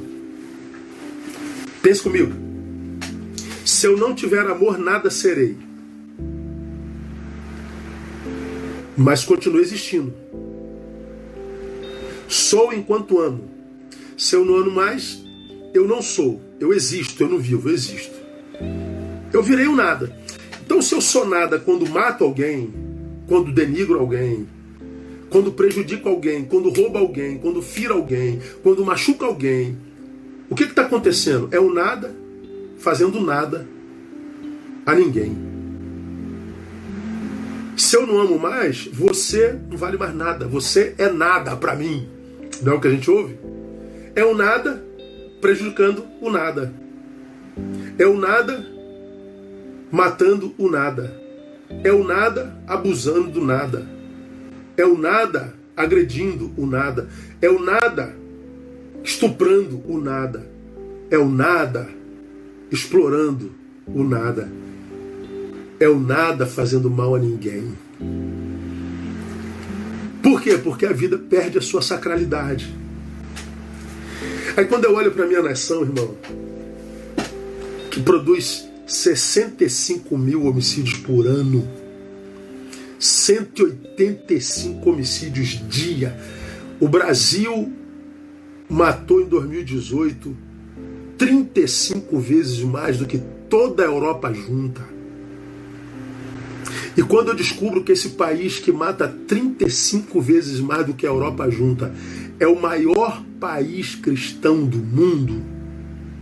Pense 1.83 2.01
comigo. 2.01 2.33
Se 3.65 3.87
eu 3.87 3.95
não 3.95 4.13
tiver 4.13 4.45
amor, 4.45 4.77
nada 4.77 5.09
serei. 5.09 5.57
Mas 8.97 9.23
continuo 9.23 9.61
existindo. 9.61 10.13
Sou 12.27 12.73
enquanto 12.73 13.19
amo. 13.19 13.49
Se 14.17 14.35
eu 14.35 14.43
não 14.43 14.55
amo 14.57 14.71
mais, 14.71 15.23
eu 15.73 15.87
não 15.87 16.01
sou. 16.01 16.41
Eu 16.59 16.73
existo, 16.73 17.23
eu 17.23 17.29
não 17.29 17.39
vivo, 17.39 17.69
eu 17.69 17.73
existo. 17.73 18.15
Eu 19.31 19.41
virei 19.41 19.67
um 19.67 19.75
nada. 19.75 20.15
Então, 20.65 20.81
se 20.81 20.93
eu 20.93 21.01
sou 21.01 21.25
nada 21.25 21.57
quando 21.57 21.89
mato 21.89 22.23
alguém, 22.23 22.73
quando 23.27 23.51
denigro 23.51 23.99
alguém, 23.99 24.47
quando 25.29 25.51
prejudico 25.51 26.09
alguém, 26.09 26.43
quando 26.43 26.69
roubo 26.69 26.97
alguém, 26.97 27.37
quando 27.37 27.61
firo 27.61 27.95
alguém, 27.95 28.39
quando 28.61 28.85
machuca 28.85 29.25
alguém, 29.25 29.77
o 30.49 30.55
que 30.55 30.63
está 30.63 30.83
acontecendo? 30.83 31.47
É 31.51 31.59
o 31.59 31.73
nada 31.73 32.22
fazendo 32.83 33.21
nada 33.21 33.65
a 34.85 34.93
ninguém. 34.93 35.37
Se 37.77 37.95
eu 37.95 38.05
não 38.05 38.19
amo 38.19 38.37
mais, 38.37 38.87
você 38.91 39.57
não 39.69 39.77
vale 39.77 39.97
mais 39.97 40.13
nada. 40.13 40.45
Você 40.47 40.93
é 40.97 41.09
nada 41.09 41.55
para 41.55 41.75
mim. 41.75 42.07
Não 42.61 42.73
é 42.73 42.75
o 42.75 42.81
que 42.81 42.87
a 42.89 42.91
gente 42.91 43.09
ouve? 43.09 43.39
É 44.13 44.23
o 44.23 44.35
nada 44.35 44.83
prejudicando 45.39 46.05
o 46.21 46.29
nada. 46.29 46.73
É 47.97 48.05
o 48.05 48.17
nada 48.17 48.65
matando 49.89 50.53
o 50.57 50.69
nada. 50.69 51.19
É 51.83 51.91
o 51.91 52.03
nada 52.03 52.55
abusando 52.67 53.29
do 53.29 53.43
nada. 53.43 53.87
É 54.75 54.85
o 54.85 54.97
nada 54.97 55.53
agredindo 55.75 56.51
o 56.57 56.65
nada. 56.65 57.07
É 57.41 57.49
o 57.49 57.59
nada 57.59 58.13
estuprando 59.03 59.81
o 59.87 59.99
nada. 59.99 60.45
É 61.09 61.17
o 61.17 61.29
nada 61.29 62.02
explorando 62.71 63.51
o 63.87 64.03
nada. 64.03 64.51
É 65.79 65.87
o 65.87 65.99
nada 65.99 66.45
fazendo 66.45 66.89
mal 66.89 67.15
a 67.15 67.19
ninguém. 67.19 67.73
Por 70.21 70.41
quê? 70.41 70.57
Porque 70.57 70.85
a 70.85 70.93
vida 70.93 71.17
perde 71.17 71.57
a 71.57 71.61
sua 71.61 71.81
sacralidade. 71.81 72.73
Aí 74.55 74.65
quando 74.65 74.85
eu 74.85 74.93
olho 74.93 75.11
para 75.11 75.25
minha 75.25 75.41
nação, 75.41 75.81
irmão, 75.81 76.15
que 77.91 78.01
produz 78.01 78.67
65 78.87 80.17
mil 80.17 80.45
homicídios 80.45 80.97
por 80.97 81.27
ano. 81.27 81.67
185 82.99 84.89
homicídios 84.89 85.61
dia. 85.67 86.17
O 86.79 86.87
Brasil 86.87 87.71
matou 88.69 89.21
em 89.21 89.25
2018 89.25 90.52
35 91.23 92.19
vezes 92.19 92.59
mais 92.59 92.97
do 92.97 93.05
que 93.05 93.17
toda 93.49 93.81
a 93.81 93.85
Europa 93.85 94.33
junta. 94.33 94.81
E 96.97 97.01
quando 97.01 97.29
eu 97.29 97.33
descubro 97.33 97.81
que 97.81 97.93
esse 97.93 98.09
país 98.09 98.59
que 98.59 98.73
mata 98.73 99.07
35 99.07 100.19
vezes 100.19 100.59
mais 100.59 100.85
do 100.85 100.93
que 100.93 101.05
a 101.05 101.09
Europa 101.09 101.49
junta 101.49 101.95
é 102.41 102.45
o 102.45 102.59
maior 102.59 103.23
país 103.39 103.95
cristão 103.95 104.65
do 104.65 104.77
mundo, 104.79 105.41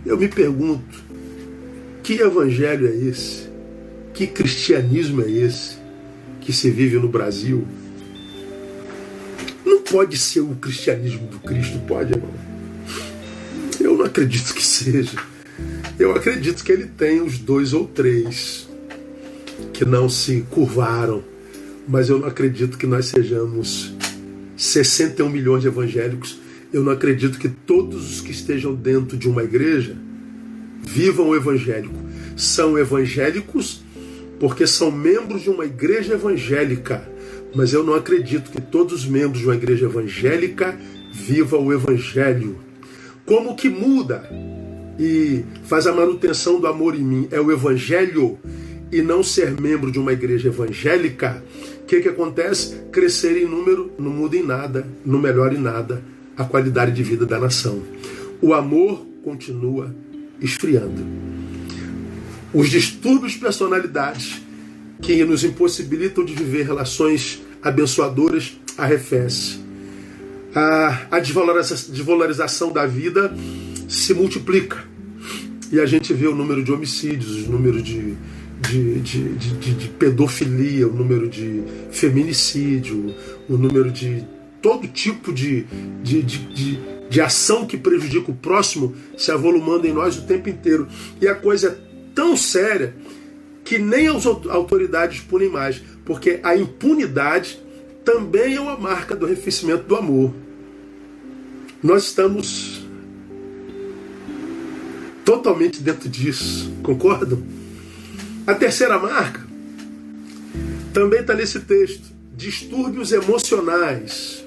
eu 0.05 0.15
me 0.19 0.27
pergunto: 0.27 1.03
que 2.03 2.21
evangelho 2.21 2.87
é 2.87 2.95
esse? 2.95 3.49
Que 4.13 4.27
cristianismo 4.27 5.23
é 5.23 5.31
esse 5.31 5.77
que 6.39 6.53
se 6.53 6.69
vive 6.69 6.97
no 6.99 7.09
Brasil? 7.09 7.67
Não 9.65 9.81
pode 9.81 10.15
ser 10.15 10.41
o 10.41 10.55
cristianismo 10.55 11.25
do 11.25 11.39
Cristo, 11.39 11.79
pode, 11.87 12.13
irmão? 12.13 12.50
Acredito 14.11 14.53
que 14.53 14.61
seja. 14.61 15.17
Eu 15.97 16.13
acredito 16.13 16.65
que 16.65 16.71
ele 16.73 16.85
tem 16.85 17.21
os 17.21 17.37
dois 17.37 17.71
ou 17.71 17.87
três 17.87 18.67
que 19.71 19.85
não 19.85 20.09
se 20.09 20.41
curvaram, 20.49 21.23
mas 21.87 22.09
eu 22.09 22.19
não 22.19 22.27
acredito 22.27 22.77
que 22.77 22.85
nós 22.85 23.05
sejamos 23.05 23.93
61 24.57 25.29
milhões 25.29 25.61
de 25.61 25.69
evangélicos. 25.69 26.37
Eu 26.73 26.83
não 26.83 26.91
acredito 26.91 27.39
que 27.39 27.47
todos 27.47 28.11
os 28.11 28.19
que 28.19 28.31
estejam 28.31 28.75
dentro 28.75 29.15
de 29.15 29.29
uma 29.29 29.45
igreja 29.45 29.95
vivam 30.85 31.29
o 31.29 31.35
evangélico. 31.35 31.95
São 32.35 32.77
evangélicos 32.77 33.81
porque 34.41 34.67
são 34.67 34.91
membros 34.91 35.41
de 35.41 35.49
uma 35.49 35.63
igreja 35.63 36.15
evangélica. 36.15 37.09
Mas 37.55 37.71
eu 37.71 37.81
não 37.81 37.93
acredito 37.93 38.51
que 38.51 38.59
todos 38.59 38.91
os 38.91 39.05
membros 39.05 39.39
de 39.39 39.45
uma 39.45 39.55
igreja 39.55 39.85
evangélica 39.85 40.77
vivam 41.13 41.67
o 41.67 41.73
evangelho. 41.73 42.70
Como 43.31 43.55
que 43.55 43.69
muda 43.69 44.29
e 44.99 45.45
faz 45.63 45.87
a 45.87 45.93
manutenção 45.93 46.59
do 46.59 46.67
amor 46.67 46.95
em 46.95 47.01
mim 47.01 47.29
é 47.31 47.39
o 47.39 47.49
evangelho 47.49 48.37
e 48.91 49.01
não 49.01 49.23
ser 49.23 49.51
membro 49.57 49.89
de 49.89 49.97
uma 49.97 50.11
igreja 50.11 50.49
evangélica, 50.49 51.41
o 51.81 51.85
que, 51.85 52.01
que 52.01 52.09
acontece? 52.09 52.75
Crescer 52.91 53.41
em 53.41 53.45
número 53.45 53.89
não 53.97 54.11
muda 54.11 54.35
em 54.35 54.45
nada, 54.45 54.85
não 55.05 55.17
melhora 55.17 55.53
em 55.53 55.61
nada 55.61 56.03
a 56.35 56.43
qualidade 56.43 56.91
de 56.91 57.03
vida 57.03 57.25
da 57.25 57.39
nação. 57.39 57.81
O 58.41 58.53
amor 58.53 59.07
continua 59.23 59.95
esfriando. 60.41 61.01
Os 62.53 62.69
distúrbios 62.69 63.31
de 63.31 63.39
personalidades 63.39 64.41
que 65.01 65.23
nos 65.23 65.45
impossibilitam 65.45 66.25
de 66.25 66.33
viver 66.33 66.65
relações 66.65 67.41
abençoadoras 67.63 68.59
arrefece. 68.77 69.70
A, 70.53 71.19
desvalorização 71.19 72.71
da 72.71 72.85
vida 72.85 73.33
se 73.87 74.13
multiplica. 74.13 74.83
E 75.71 75.79
a 75.79 75.85
gente 75.85 76.13
vê 76.13 76.27
o 76.27 76.35
número 76.35 76.63
de 76.63 76.71
homicídios, 76.71 77.47
o 77.47 77.51
número 77.51 77.81
de, 77.81 78.15
de, 78.59 78.99
de, 78.99 79.29
de, 79.35 79.73
de 79.73 79.87
pedofilia, 79.89 80.87
o 80.87 80.93
número 80.93 81.29
de 81.29 81.63
feminicídio, 81.91 83.15
o 83.47 83.57
número 83.57 83.89
de 83.89 84.25
todo 84.61 84.87
tipo 84.87 85.33
de, 85.33 85.63
de, 86.03 86.21
de, 86.21 86.37
de, 86.53 86.79
de 87.09 87.21
ação 87.21 87.65
que 87.65 87.77
prejudica 87.77 88.31
o 88.31 88.35
próximo 88.35 88.93
se 89.17 89.31
avolumando 89.31 89.87
em 89.87 89.93
nós 89.93 90.17
o 90.17 90.23
tempo 90.23 90.49
inteiro. 90.49 90.87
E 91.21 91.27
a 91.27 91.33
coisa 91.33 91.69
é 91.69 92.13
tão 92.13 92.35
séria 92.35 92.93
que 93.63 93.79
nem 93.79 94.07
as 94.07 94.25
autoridades 94.25 95.21
punem 95.21 95.49
mais, 95.49 95.81
porque 96.03 96.39
a 96.43 96.55
impunidade 96.55 97.59
também 98.03 98.55
é 98.55 98.61
uma 98.61 98.77
marca 98.77 99.15
do 99.15 99.25
arrefecimento 99.25 99.83
do 99.83 99.95
amor. 99.95 100.33
Nós 101.83 102.03
estamos 102.03 102.79
totalmente 105.25 105.81
dentro 105.81 106.07
disso, 106.07 106.71
concordam? 106.83 107.41
A 108.45 108.53
terceira 108.53 108.99
marca 108.99 109.41
também 110.93 111.21
está 111.21 111.33
nesse 111.33 111.61
texto: 111.61 112.13
distúrbios 112.35 113.11
emocionais. 113.11 114.45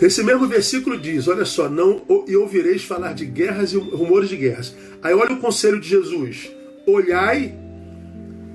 Esse 0.00 0.22
mesmo 0.22 0.46
versículo 0.46 0.96
diz: 0.98 1.26
Olha 1.28 1.46
só, 1.46 1.70
não 1.70 2.02
e 2.28 2.36
ouvireis 2.36 2.84
falar 2.84 3.14
de 3.14 3.24
guerras 3.24 3.72
e 3.72 3.78
rumores 3.78 4.28
de 4.28 4.36
guerras. 4.36 4.76
Aí 5.02 5.14
olha 5.14 5.32
o 5.32 5.40
conselho 5.40 5.80
de 5.80 5.88
Jesus: 5.88 6.50
Olhai, 6.86 7.54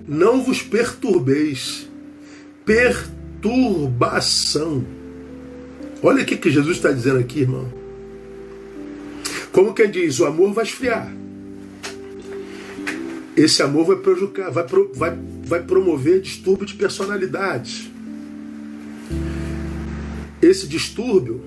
não 0.08 0.44
vos 0.44 0.62
perturbeis. 0.62 1.90
Perturbação. 2.64 5.01
Olha 6.04 6.24
o 6.24 6.26
que, 6.26 6.50
Jesus 6.50 6.78
está 6.78 6.92
dizendo 6.92 7.20
aqui, 7.20 7.42
irmão. 7.42 7.72
Como 9.52 9.74
quem 9.74 9.90
diz, 9.90 10.20
o 10.20 10.26
amor 10.26 10.52
vai 10.54 10.64
esfriar. 10.64 11.14
Esse 13.38 13.62
amor 13.62 13.86
vai 13.86 13.98
prejudicar, 13.98 14.50
vai, 14.50 14.66
vai, 14.94 15.18
vai 15.46 15.64
promover 15.64 16.22
distúrbio 16.22 16.66
de 16.66 16.74
personalidade. 16.74 17.92
Esse 20.42 20.68
distúrbio 20.68 21.42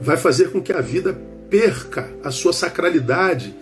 vai 0.00 0.16
fazer 0.16 0.50
com 0.50 0.62
que 0.62 0.72
a 0.72 0.80
vida 0.80 1.20
perca 1.50 2.08
a 2.22 2.30
sua 2.30 2.52
sacralidade 2.52 3.54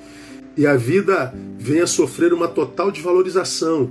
e 0.57 0.67
a 0.67 0.77
vida 0.77 1.33
venha 1.59 1.85
a 1.85 1.87
sofrer 1.87 2.35
uma 2.35 2.49
total 2.49 2.91
desvalorização. 2.91 3.91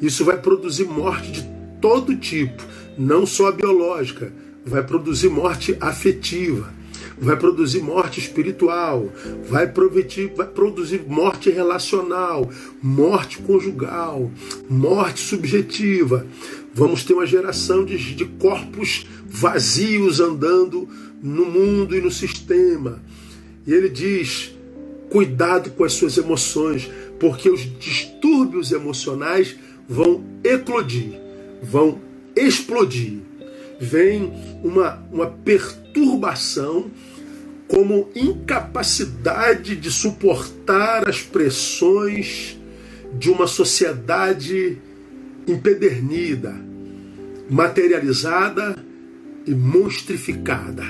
Isso 0.00 0.24
vai 0.24 0.38
produzir 0.40 0.84
morte 0.84 1.30
de 1.30 1.42
todo 1.80 2.16
tipo, 2.16 2.62
não 2.98 3.24
só 3.24 3.48
a 3.48 3.52
biológica, 3.52 4.32
vai 4.66 4.82
produzir 4.82 5.28
morte 5.28 5.76
afetiva, 5.80 6.74
vai 7.16 7.36
produzir 7.36 7.80
morte 7.80 8.18
espiritual, 8.18 9.08
vai, 9.48 9.72
vai 10.34 10.46
produzir 10.46 11.02
morte 11.06 11.50
relacional, 11.50 12.50
morte 12.82 13.38
conjugal, 13.38 14.30
morte 14.68 15.20
subjetiva. 15.20 16.26
Vamos 16.74 17.04
ter 17.04 17.14
uma 17.14 17.24
geração 17.24 17.84
de, 17.84 17.96
de 18.14 18.24
corpos 18.24 19.06
vazios 19.26 20.18
andando 20.18 20.88
no 21.22 21.46
mundo 21.46 21.96
e 21.96 22.00
no 22.00 22.10
sistema. 22.10 23.00
E 23.66 23.72
ele 23.72 23.88
diz: 23.88 24.52
cuidado 25.08 25.70
com 25.70 25.84
as 25.84 25.92
suas 25.92 26.18
emoções, 26.18 26.90
porque 27.20 27.48
os 27.48 27.60
distúrbios 27.78 28.72
emocionais 28.72 29.56
vão 29.88 30.24
eclodir, 30.44 31.18
vão 31.62 32.00
explodir. 32.34 33.20
Vem 33.78 34.32
uma, 34.62 35.02
uma 35.12 35.26
perturbação 35.26 36.90
como 37.68 38.08
incapacidade 38.14 39.76
de 39.76 39.90
suportar 39.90 41.08
as 41.08 41.20
pressões 41.20 42.58
de 43.18 43.30
uma 43.30 43.46
sociedade 43.46 44.78
empedernida, 45.46 46.54
materializada 47.50 48.76
e 49.46 49.54
monstrificada. 49.54 50.84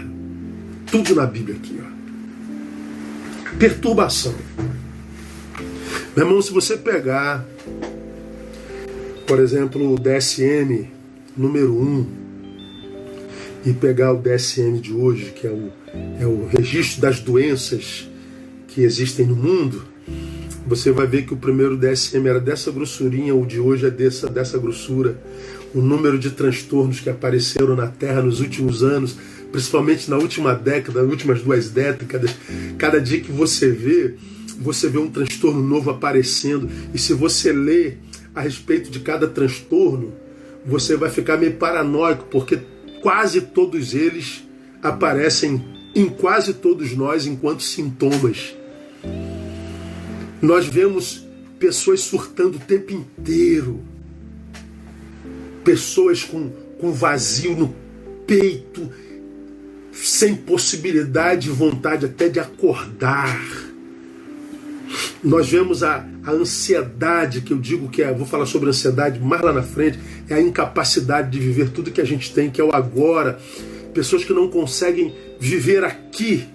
Tudo 0.91 1.15
na 1.15 1.27
Bíblia 1.27 1.57
aqui, 1.57 1.79
ó. 1.81 3.57
Perturbação. 3.59 4.35
Meu 6.15 6.27
irmão, 6.27 6.41
se 6.41 6.53
você 6.53 6.77
pegar, 6.77 7.45
por 9.27 9.41
exemplo, 9.41 9.95
o 9.95 9.99
DSM 9.99 10.89
número 11.37 11.75
1, 11.79 12.26
e 13.67 13.73
pegar 13.73 14.13
o 14.13 14.23
DSM 14.23 14.81
de 14.81 14.93
hoje, 14.93 15.33
que 15.35 15.45
é 15.45 15.51
o, 15.51 15.73
é 16.21 16.25
o 16.25 16.47
registro 16.47 17.03
das 17.03 17.19
doenças 17.19 18.09
que 18.69 18.83
existem 18.83 19.27
no 19.27 19.35
mundo, 19.35 19.83
você 20.65 20.93
vai 20.93 21.05
ver 21.05 21.27
que 21.27 21.35
o 21.35 21.37
primeiro 21.37 21.77
DSM 21.77 22.29
era 22.29 22.39
dessa 22.41 22.71
grossurinha, 22.71 23.35
o 23.35 23.45
de 23.45 23.59
hoje 23.59 23.87
é 23.87 23.91
dessa, 23.91 24.29
dessa 24.29 24.57
grossura. 24.57 25.21
O 25.75 25.81
número 25.81 26.17
de 26.17 26.31
transtornos 26.31 27.01
que 27.01 27.11
apareceram 27.11 27.75
na 27.75 27.89
Terra 27.89 28.23
nos 28.23 28.41
últimos 28.41 28.85
anos, 28.85 29.17
principalmente 29.51 30.09
na 30.09 30.17
última 30.17 30.55
década, 30.55 31.03
nas 31.03 31.11
últimas 31.11 31.43
duas 31.43 31.69
décadas, 31.69 32.37
cada 32.79 33.01
dia 33.01 33.21
que 33.21 33.33
você 33.33 33.71
vê, 33.71 34.15
você 34.61 34.89
vê 34.89 34.99
um 34.99 35.11
transtorno 35.11 35.61
novo 35.61 35.91
aparecendo. 35.91 36.69
E 36.95 36.99
se 36.99 37.13
você 37.15 37.53
lê 37.53 37.95
a 38.33 38.41
respeito 38.41 38.91
de 38.91 39.01
cada 39.01 39.27
transtorno, 39.27 40.13
você 40.65 40.97
vai 40.97 41.11
ficar 41.11 41.37
meio 41.37 41.55
paranoico, 41.55 42.27
porque 42.31 42.59
quase 43.07 43.41
todos 43.41 43.95
eles 43.95 44.43
aparecem 44.83 45.65
em 45.95 46.09
quase 46.09 46.55
todos 46.55 46.93
nós 46.97 47.25
enquanto 47.25 47.63
sintomas. 47.63 48.53
Nós 50.43 50.67
vemos 50.67 51.25
pessoas 51.57 52.01
surtando 52.01 52.57
o 52.57 52.59
tempo 52.59 52.93
inteiro, 52.93 53.81
pessoas 55.63 56.25
com, 56.25 56.51
com 56.81 56.93
vazio 56.93 57.57
no 57.57 57.73
peito, 58.27 58.91
sem 59.93 60.35
possibilidade 60.35 61.49
e 61.49 61.53
vontade 61.53 62.07
até 62.07 62.29
de 62.29 62.41
acordar. 62.41 63.41
Nós 65.23 65.49
vemos 65.49 65.83
a, 65.83 66.05
a 66.25 66.31
ansiedade, 66.31 67.41
que 67.41 67.53
eu 67.53 67.59
digo 67.59 67.89
que 67.89 68.03
é, 68.03 68.13
vou 68.13 68.27
falar 68.27 68.47
sobre 68.47 68.69
ansiedade 68.69 69.19
mais 69.19 69.43
lá 69.43 69.53
na 69.53 69.63
frente, 69.63 69.99
é 70.29 70.35
a 70.35 70.41
incapacidade 70.41 71.31
de 71.31 71.39
viver 71.39 71.71
tudo 71.71 71.91
que 71.91 72.01
a 72.01 72.05
gente 72.05 72.33
tem, 72.33 72.51
que 72.51 72.61
é 72.61 72.65
o 72.65 72.75
agora. 72.75 73.39
Pessoas 73.95 74.25
que 74.25 74.33
não 74.33 74.49
conseguem 74.49 75.15
viver 75.41 75.85
aqui, 75.85 76.47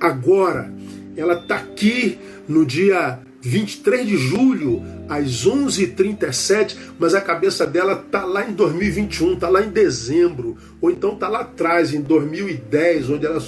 agora. 0.00 0.72
Ela 1.16 1.34
está 1.34 1.56
aqui 1.56 2.18
no 2.48 2.64
dia 2.64 3.18
23 3.40 4.06
de 4.06 4.16
julho, 4.16 4.82
às 5.08 5.46
11h37, 5.46 6.76
mas 6.98 7.14
a 7.14 7.20
cabeça 7.20 7.66
dela 7.66 8.04
está 8.04 8.24
lá 8.24 8.48
em 8.48 8.52
2021, 8.52 9.34
está 9.34 9.48
lá 9.48 9.62
em 9.62 9.70
dezembro, 9.70 10.56
ou 10.80 10.90
então 10.90 11.14
está 11.14 11.28
lá 11.28 11.40
atrás, 11.40 11.92
em 11.92 12.00
2010, 12.00 13.10
onde 13.10 13.26
ela, 13.26 13.42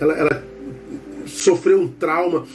ela, 0.00 0.14
ela 0.14 0.44
sofreu 1.26 1.80
um 1.80 1.88
trauma 1.88 2.46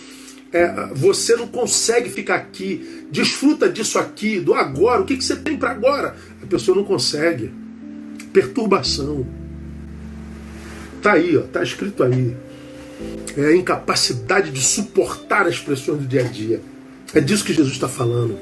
é, 0.51 0.89
você 0.93 1.35
não 1.35 1.47
consegue 1.47 2.09
ficar 2.09 2.35
aqui, 2.35 3.05
desfruta 3.11 3.69
disso 3.69 3.99
aqui, 3.99 4.39
do 4.39 4.53
agora, 4.53 5.01
o 5.01 5.05
que, 5.05 5.17
que 5.17 5.23
você 5.23 5.35
tem 5.35 5.57
para 5.57 5.71
agora? 5.71 6.15
A 6.41 6.45
pessoa 6.45 6.75
não 6.77 6.83
consegue. 6.83 7.51
Perturbação. 8.31 9.25
Tá 11.01 11.13
aí, 11.13 11.37
ó, 11.37 11.41
tá 11.41 11.61
escrito 11.61 12.03
aí. 12.03 12.35
É 13.35 13.47
a 13.47 13.55
incapacidade 13.55 14.51
de 14.51 14.61
suportar 14.61 15.45
as 15.45 15.59
pressões 15.59 15.99
do 15.99 16.07
dia 16.07 16.21
a 16.21 16.27
dia. 16.27 16.61
É 17.13 17.21
disso 17.21 17.43
que 17.43 17.53
Jesus 17.53 17.73
está 17.73 17.87
falando. 17.87 18.37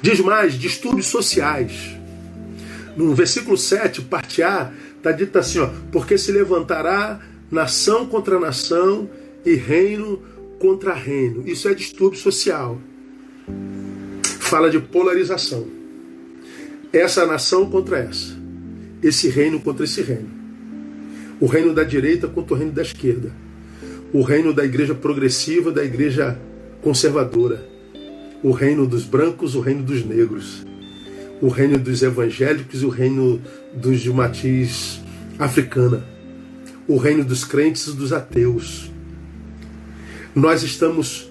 Diz 0.00 0.20
mais, 0.20 0.54
distúrbios 0.54 1.06
sociais. 1.06 1.96
No 2.96 3.14
versículo 3.14 3.56
7, 3.56 4.02
parte 4.02 4.42
A, 4.42 4.70
está 4.96 5.12
dito 5.12 5.38
assim: 5.38 5.58
ó, 5.60 5.70
porque 5.90 6.18
se 6.18 6.30
levantará 6.30 7.20
nação 7.50 8.06
contra 8.06 8.38
nação 8.38 9.08
e 9.44 9.54
reino 9.54 10.22
contra 10.62 10.94
reino. 10.94 11.42
Isso 11.44 11.68
é 11.68 11.74
distúrbio 11.74 12.20
social. 12.20 12.80
Fala 14.38 14.70
de 14.70 14.78
polarização. 14.78 15.66
Essa 16.92 17.26
nação 17.26 17.68
contra 17.68 17.98
essa. 17.98 18.38
Esse 19.02 19.28
reino 19.28 19.58
contra 19.58 19.84
esse 19.84 20.00
reino. 20.02 20.30
O 21.40 21.46
reino 21.46 21.74
da 21.74 21.82
direita 21.82 22.28
contra 22.28 22.54
o 22.54 22.56
reino 22.56 22.70
da 22.70 22.82
esquerda. 22.82 23.32
O 24.12 24.22
reino 24.22 24.54
da 24.54 24.64
igreja 24.64 24.94
progressiva, 24.94 25.72
da 25.72 25.84
igreja 25.84 26.38
conservadora. 26.80 27.68
O 28.40 28.52
reino 28.52 28.86
dos 28.86 29.02
brancos, 29.02 29.56
o 29.56 29.60
reino 29.60 29.82
dos 29.82 30.04
negros. 30.04 30.64
O 31.40 31.48
reino 31.48 31.76
dos 31.76 32.04
evangélicos 32.04 32.82
e 32.82 32.86
o 32.86 32.88
reino 32.88 33.42
dos 33.74 34.00
de 34.00 34.12
matiz 34.12 35.00
africana. 35.40 36.06
O 36.86 36.98
reino 36.98 37.24
dos 37.24 37.44
crentes 37.44 37.88
e 37.88 37.96
dos 37.96 38.12
ateus 38.12 38.91
nós 40.34 40.62
estamos 40.62 41.30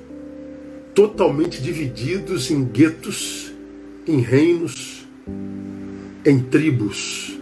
totalmente 0.94 1.62
divididos 1.62 2.52
em 2.52 2.64
guetos, 2.64 3.52
em 4.08 4.20
reinos, 4.20 5.08
em 6.26 6.40
tribos. 6.40 7.38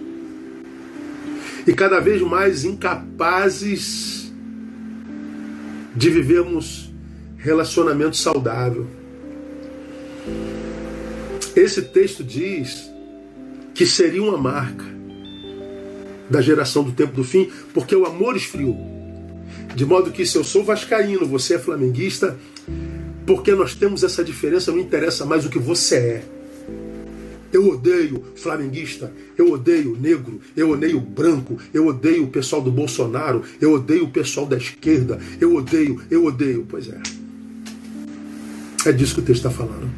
E 1.67 1.73
cada 1.73 1.99
vez 1.99 2.21
mais 2.21 2.63
incapazes 2.63 4.31
de 5.95 6.09
vivermos 6.09 6.89
relacionamento 7.37 8.15
saudável. 8.15 8.87
Esse 11.55 11.81
texto 11.81 12.23
diz 12.23 12.89
que 13.73 13.85
seria 13.85 14.23
uma 14.23 14.37
marca 14.37 14.85
da 16.29 16.41
geração 16.41 16.83
do 16.83 16.91
tempo 16.91 17.13
do 17.13 17.23
fim, 17.23 17.49
porque 17.73 17.95
o 17.95 18.05
amor 18.05 18.35
esfriou. 18.35 18.98
De 19.75 19.85
modo 19.85 20.11
que 20.11 20.25
se 20.25 20.37
eu 20.37 20.43
sou 20.43 20.63
vascaíno, 20.63 21.25
você 21.25 21.55
é 21.55 21.59
flamenguista, 21.59 22.37
Porque 23.25 23.53
nós 23.53 23.75
temos 23.75 24.03
essa 24.03 24.23
diferença, 24.23 24.71
não 24.71 24.79
interessa 24.79 25.23
mais 25.23 25.45
o 25.45 25.49
que 25.49 25.59
você 25.59 25.95
é. 25.95 26.23
Eu 27.53 27.67
odeio 27.69 28.23
flamenguista, 28.35 29.11
eu 29.37 29.51
odeio 29.51 29.95
negro, 29.99 30.39
eu 30.55 30.71
odeio 30.71 30.99
branco, 30.99 31.57
eu 31.73 31.87
odeio 31.87 32.23
o 32.23 32.27
pessoal 32.27 32.61
do 32.61 32.71
Bolsonaro, 32.71 33.43
eu 33.59 33.73
odeio 33.73 34.05
o 34.05 34.11
pessoal 34.11 34.45
da 34.45 34.57
esquerda, 34.57 35.19
eu 35.39 35.55
odeio, 35.55 36.01
eu 36.09 36.25
odeio. 36.25 36.65
Pois 36.69 36.87
é. 36.89 36.99
É 38.85 38.91
disso 38.91 39.15
que 39.15 39.21
o 39.21 39.23
texto 39.23 39.45
está 39.45 39.51
falando. 39.51 39.89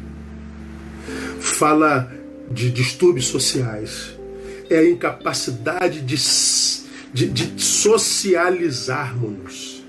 Fala 1.40 2.12
de 2.50 2.70
distúrbios 2.70 3.28
sociais. 3.28 4.18
É 4.68 4.78
a 4.78 4.88
incapacidade 4.88 6.00
de, 6.00 6.16
de, 7.12 7.28
de 7.28 7.62
socializarmos. 7.62 9.84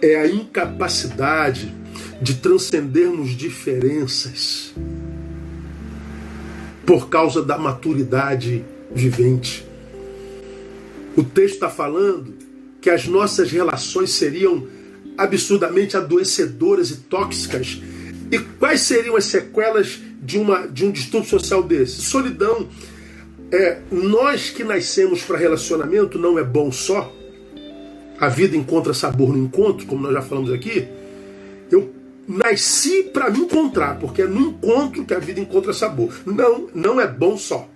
É 0.00 0.16
a 0.16 0.26
incapacidade 0.26 1.72
de 2.20 2.34
transcendermos 2.34 3.36
diferenças 3.36 4.74
por 6.86 7.08
causa 7.08 7.42
da 7.42 7.58
maturidade 7.58 8.64
vivente. 8.92 9.66
O 11.16 11.22
texto 11.22 11.54
está 11.54 11.68
falando 11.68 12.34
que 12.80 12.90
as 12.90 13.06
nossas 13.06 13.50
relações 13.50 14.10
seriam 14.10 14.66
absurdamente 15.16 15.96
adoecedoras 15.96 16.90
e 16.90 16.96
tóxicas. 16.96 17.80
E 18.30 18.38
quais 18.38 18.80
seriam 18.80 19.16
as 19.16 19.26
sequelas 19.26 20.00
de, 20.22 20.38
uma, 20.38 20.66
de 20.66 20.84
um 20.84 20.90
distúrbio 20.90 21.28
social 21.28 21.62
desse? 21.62 22.02
Solidão. 22.02 22.68
É, 23.52 23.80
nós 23.90 24.48
que 24.48 24.64
nascemos 24.64 25.22
para 25.22 25.36
relacionamento 25.36 26.18
não 26.18 26.38
é 26.38 26.42
bom 26.42 26.72
só. 26.72 27.12
A 28.18 28.26
vida 28.28 28.56
encontra 28.56 28.94
sabor 28.94 29.36
no 29.36 29.44
encontro, 29.44 29.86
como 29.86 30.04
nós 30.04 30.14
já 30.14 30.22
falamos 30.22 30.50
aqui. 30.50 30.88
Eu 31.70 31.92
nasci 32.26 33.02
para 33.02 33.30
me 33.30 33.40
encontrar, 33.40 33.98
porque 33.98 34.22
é 34.22 34.26
no 34.26 34.40
encontro 34.40 35.04
que 35.04 35.12
a 35.12 35.18
vida 35.18 35.38
encontra 35.38 35.74
sabor. 35.74 36.18
Não, 36.24 36.70
não 36.74 36.98
é 36.98 37.06
bom 37.06 37.36
só. 37.36 37.68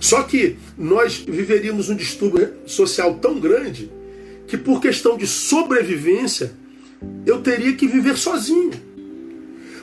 Só 0.00 0.22
que 0.22 0.56
nós 0.78 1.18
viveríamos 1.18 1.90
um 1.90 1.96
distúrbio 1.96 2.54
social 2.64 3.16
tão 3.16 3.38
grande 3.38 3.92
que 4.46 4.56
por 4.56 4.80
questão 4.80 5.18
de 5.18 5.26
sobrevivência 5.26 6.52
eu 7.26 7.42
teria 7.42 7.74
que 7.74 7.86
viver 7.86 8.16
sozinho. 8.16 8.72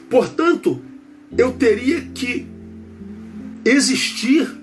Portanto, 0.10 0.82
eu 1.38 1.52
teria 1.52 2.02
que 2.14 2.48
existir 3.64 4.61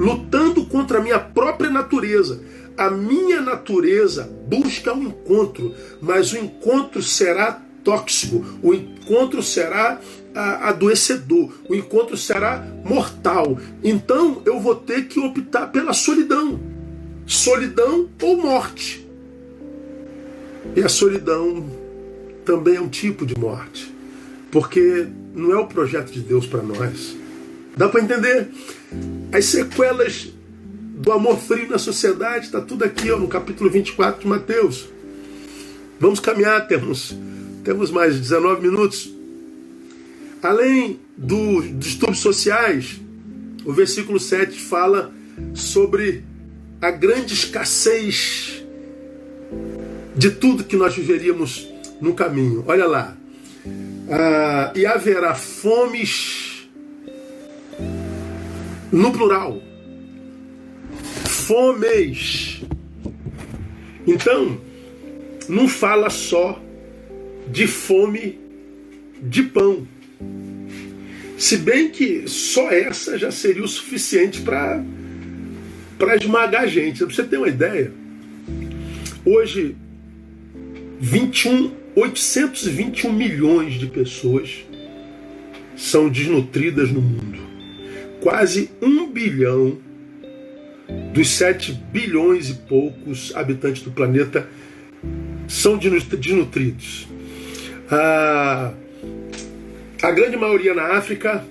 lutando 0.00 0.64
contra 0.64 0.98
a 0.98 1.02
minha 1.02 1.18
própria 1.18 1.70
natureza. 1.70 2.40
A 2.76 2.90
minha 2.90 3.42
natureza 3.42 4.32
busca 4.46 4.94
um 4.94 5.02
encontro, 5.02 5.74
mas 6.00 6.32
o 6.32 6.38
encontro 6.38 7.02
será 7.02 7.60
tóxico, 7.84 8.42
o 8.62 8.72
encontro 8.72 9.42
será 9.42 10.00
adoecedor, 10.34 11.52
o 11.68 11.74
encontro 11.74 12.16
será 12.16 12.66
mortal. 12.82 13.58
Então 13.84 14.40
eu 14.46 14.58
vou 14.58 14.74
ter 14.74 15.06
que 15.06 15.20
optar 15.20 15.66
pela 15.66 15.92
solidão. 15.92 16.58
Solidão 17.26 18.08
ou 18.22 18.38
morte. 18.38 19.06
E 20.74 20.82
a 20.82 20.88
solidão 20.88 21.68
também 22.44 22.76
é 22.76 22.80
um 22.80 22.88
tipo 22.88 23.26
de 23.26 23.38
morte, 23.38 23.94
porque 24.50 25.06
não 25.34 25.52
é 25.52 25.58
o 25.58 25.66
projeto 25.66 26.10
de 26.10 26.20
Deus 26.20 26.46
para 26.46 26.62
nós. 26.62 27.19
Dá 27.76 27.88
para 27.88 28.00
entender? 28.02 28.48
As 29.32 29.44
sequelas 29.46 30.32
do 30.96 31.12
amor 31.12 31.38
frio 31.38 31.68
na 31.68 31.78
sociedade 31.78 32.46
está 32.46 32.60
tudo 32.60 32.84
aqui 32.84 33.10
ó, 33.10 33.18
no 33.18 33.28
capítulo 33.28 33.70
24 33.70 34.20
de 34.20 34.26
Mateus. 34.26 34.88
Vamos 35.98 36.20
caminhar, 36.20 36.66
temos 36.66 37.14
temos 37.64 37.90
mais 37.90 38.18
19 38.18 38.62
minutos. 38.62 39.14
Além 40.42 40.98
dos 41.16 41.78
distúrbios 41.78 42.20
sociais, 42.20 43.00
o 43.64 43.72
versículo 43.72 44.18
7 44.18 44.58
fala 44.58 45.12
sobre 45.54 46.24
a 46.80 46.90
grande 46.90 47.34
escassez 47.34 48.64
de 50.16 50.30
tudo 50.30 50.64
que 50.64 50.76
nós 50.76 50.94
viveríamos 50.94 51.68
no 52.00 52.14
caminho. 52.14 52.64
Olha 52.66 52.86
lá. 52.86 53.16
Ah, 54.10 54.72
e 54.74 54.86
haverá 54.86 55.34
fomes 55.34 56.49
no 58.92 59.12
plural. 59.12 59.60
Fomes. 61.26 62.62
Então, 64.06 64.58
não 65.48 65.68
fala 65.68 66.10
só 66.10 66.60
de 67.50 67.66
fome 67.66 68.38
de 69.22 69.42
pão. 69.42 69.86
Se 71.36 71.56
bem 71.56 71.90
que 71.90 72.28
só 72.28 72.70
essa 72.70 73.18
já 73.18 73.30
seria 73.30 73.64
o 73.64 73.68
suficiente 73.68 74.42
para 74.42 74.84
esmagar 76.20 76.62
a 76.62 76.66
gente. 76.66 76.98
Pra 76.98 77.14
você 77.14 77.24
ter 77.24 77.38
uma 77.38 77.48
ideia, 77.48 77.92
hoje 79.24 79.74
21, 81.00 81.72
821 81.96 83.12
milhões 83.12 83.74
de 83.74 83.86
pessoas 83.86 84.64
são 85.76 86.08
desnutridas 86.08 86.90
no 86.90 87.00
mundo. 87.00 87.49
Quase 88.20 88.70
um 88.82 89.10
bilhão 89.10 89.78
dos 91.12 91.30
7 91.30 91.72
bilhões 91.72 92.50
e 92.50 92.54
poucos 92.54 93.34
habitantes 93.34 93.82
do 93.82 93.90
planeta 93.90 94.48
são 95.48 95.76
desnutridos. 95.78 97.08
A, 97.90 98.72
a 100.02 100.10
grande 100.12 100.36
maioria 100.36 100.74
na 100.74 100.96
África 100.96 101.44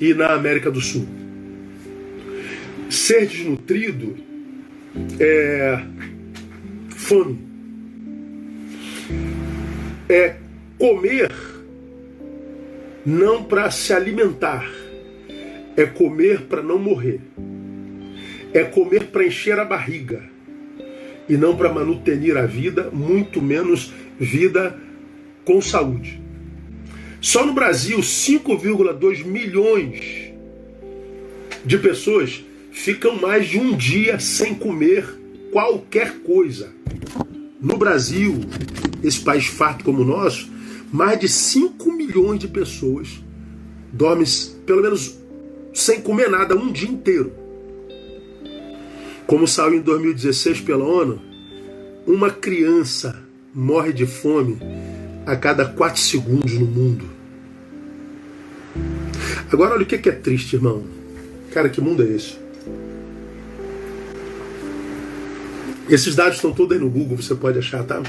e 0.00 0.12
na 0.12 0.34
América 0.34 0.70
do 0.70 0.80
Sul. 0.80 1.06
Ser 2.90 3.26
desnutrido 3.26 4.16
é 5.18 5.80
fome. 6.90 7.38
É 10.08 10.36
comer 10.78 11.32
não 13.04 13.44
para 13.44 13.70
se 13.70 13.92
alimentar, 13.92 14.68
é 15.76 15.84
comer 15.84 16.42
para 16.42 16.62
não 16.62 16.78
morrer. 16.78 17.20
É 18.52 18.64
comer 18.64 19.06
para 19.06 19.26
encher 19.26 19.58
a 19.58 19.64
barriga 19.64 20.22
e 21.28 21.36
não 21.36 21.56
para 21.56 21.72
manutenir 21.72 22.36
a 22.36 22.46
vida, 22.46 22.90
muito 22.92 23.42
menos 23.42 23.92
vida 24.18 24.78
com 25.44 25.60
saúde. 25.60 26.20
Só 27.20 27.44
no 27.44 27.52
Brasil, 27.52 27.98
5,2 27.98 29.24
milhões 29.24 30.32
de 31.64 31.78
pessoas 31.78 32.44
ficam 32.70 33.16
mais 33.20 33.48
de 33.48 33.58
um 33.58 33.76
dia 33.76 34.18
sem 34.20 34.54
comer 34.54 35.04
qualquer 35.50 36.18
coisa. 36.20 36.72
No 37.60 37.76
Brasil, 37.76 38.40
esse 39.02 39.20
país 39.20 39.46
farto 39.46 39.84
como 39.84 40.02
o 40.02 40.04
nosso, 40.04 40.48
mais 40.92 41.18
de 41.18 41.28
5 41.28 41.92
milhões 41.92 42.38
de 42.38 42.48
pessoas 42.48 43.20
dormem 43.92 44.26
pelo 44.64 44.82
menos 44.82 45.18
sem 45.76 46.00
comer 46.00 46.30
nada 46.30 46.56
um 46.56 46.72
dia 46.72 46.88
inteiro. 46.88 47.30
Como 49.26 49.46
saiu 49.46 49.74
em 49.74 49.80
2016 49.82 50.62
pela 50.62 50.82
ONU, 50.82 51.20
uma 52.06 52.30
criança 52.30 53.22
morre 53.52 53.92
de 53.92 54.06
fome 54.06 54.58
a 55.26 55.36
cada 55.36 55.66
quatro 55.66 56.00
segundos 56.00 56.54
no 56.54 56.64
mundo. 56.64 57.04
Agora, 59.52 59.74
olha 59.74 59.82
o 59.82 59.86
que 59.86 60.08
é 60.08 60.12
triste, 60.12 60.56
irmão. 60.56 60.82
Cara, 61.52 61.68
que 61.68 61.80
mundo 61.80 62.02
é 62.02 62.06
esse? 62.06 62.38
Esses 65.90 66.14
dados 66.14 66.36
estão 66.36 66.52
todos 66.52 66.74
aí 66.74 66.82
no 66.82 66.88
Google, 66.88 67.18
você 67.18 67.34
pode 67.34 67.58
achar, 67.58 67.84
tá? 67.84 68.02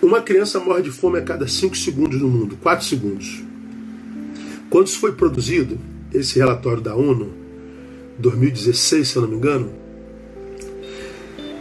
Uma 0.00 0.22
criança 0.22 0.60
morre 0.60 0.82
de 0.82 0.92
fome 0.92 1.18
a 1.18 1.22
cada 1.22 1.48
5 1.48 1.76
segundos 1.76 2.20
no 2.20 2.28
mundo, 2.28 2.56
4 2.62 2.86
segundos. 2.86 3.47
Quando 4.70 4.86
isso 4.86 4.98
foi 4.98 5.12
produzido, 5.12 5.78
esse 6.12 6.38
relatório 6.38 6.82
da 6.82 6.94
ONU, 6.94 7.32
2016, 8.18 9.08
se 9.08 9.16
eu 9.16 9.22
não 9.22 9.28
me 9.30 9.36
engano, 9.36 9.72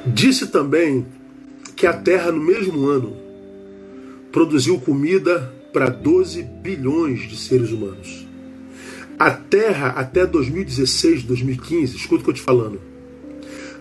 disse 0.06 0.48
também 0.48 1.06
que 1.76 1.86
a 1.86 1.94
Terra, 1.94 2.32
no 2.32 2.44
mesmo 2.44 2.86
ano, 2.88 3.16
produziu 4.32 4.80
comida 4.80 5.54
para 5.72 5.90
12 5.90 6.44
bilhões 6.44 7.30
de 7.30 7.38
seres 7.38 7.72
humanos. 7.72 8.28
A 9.18 9.32
Terra, 9.32 9.90
até 9.90 10.26
2016, 10.26 11.24
2015, 11.24 11.96
escuta 11.96 12.22
o 12.22 12.24
que 12.26 12.30
eu 12.32 12.36
te 12.36 12.42
falando, 12.42 12.82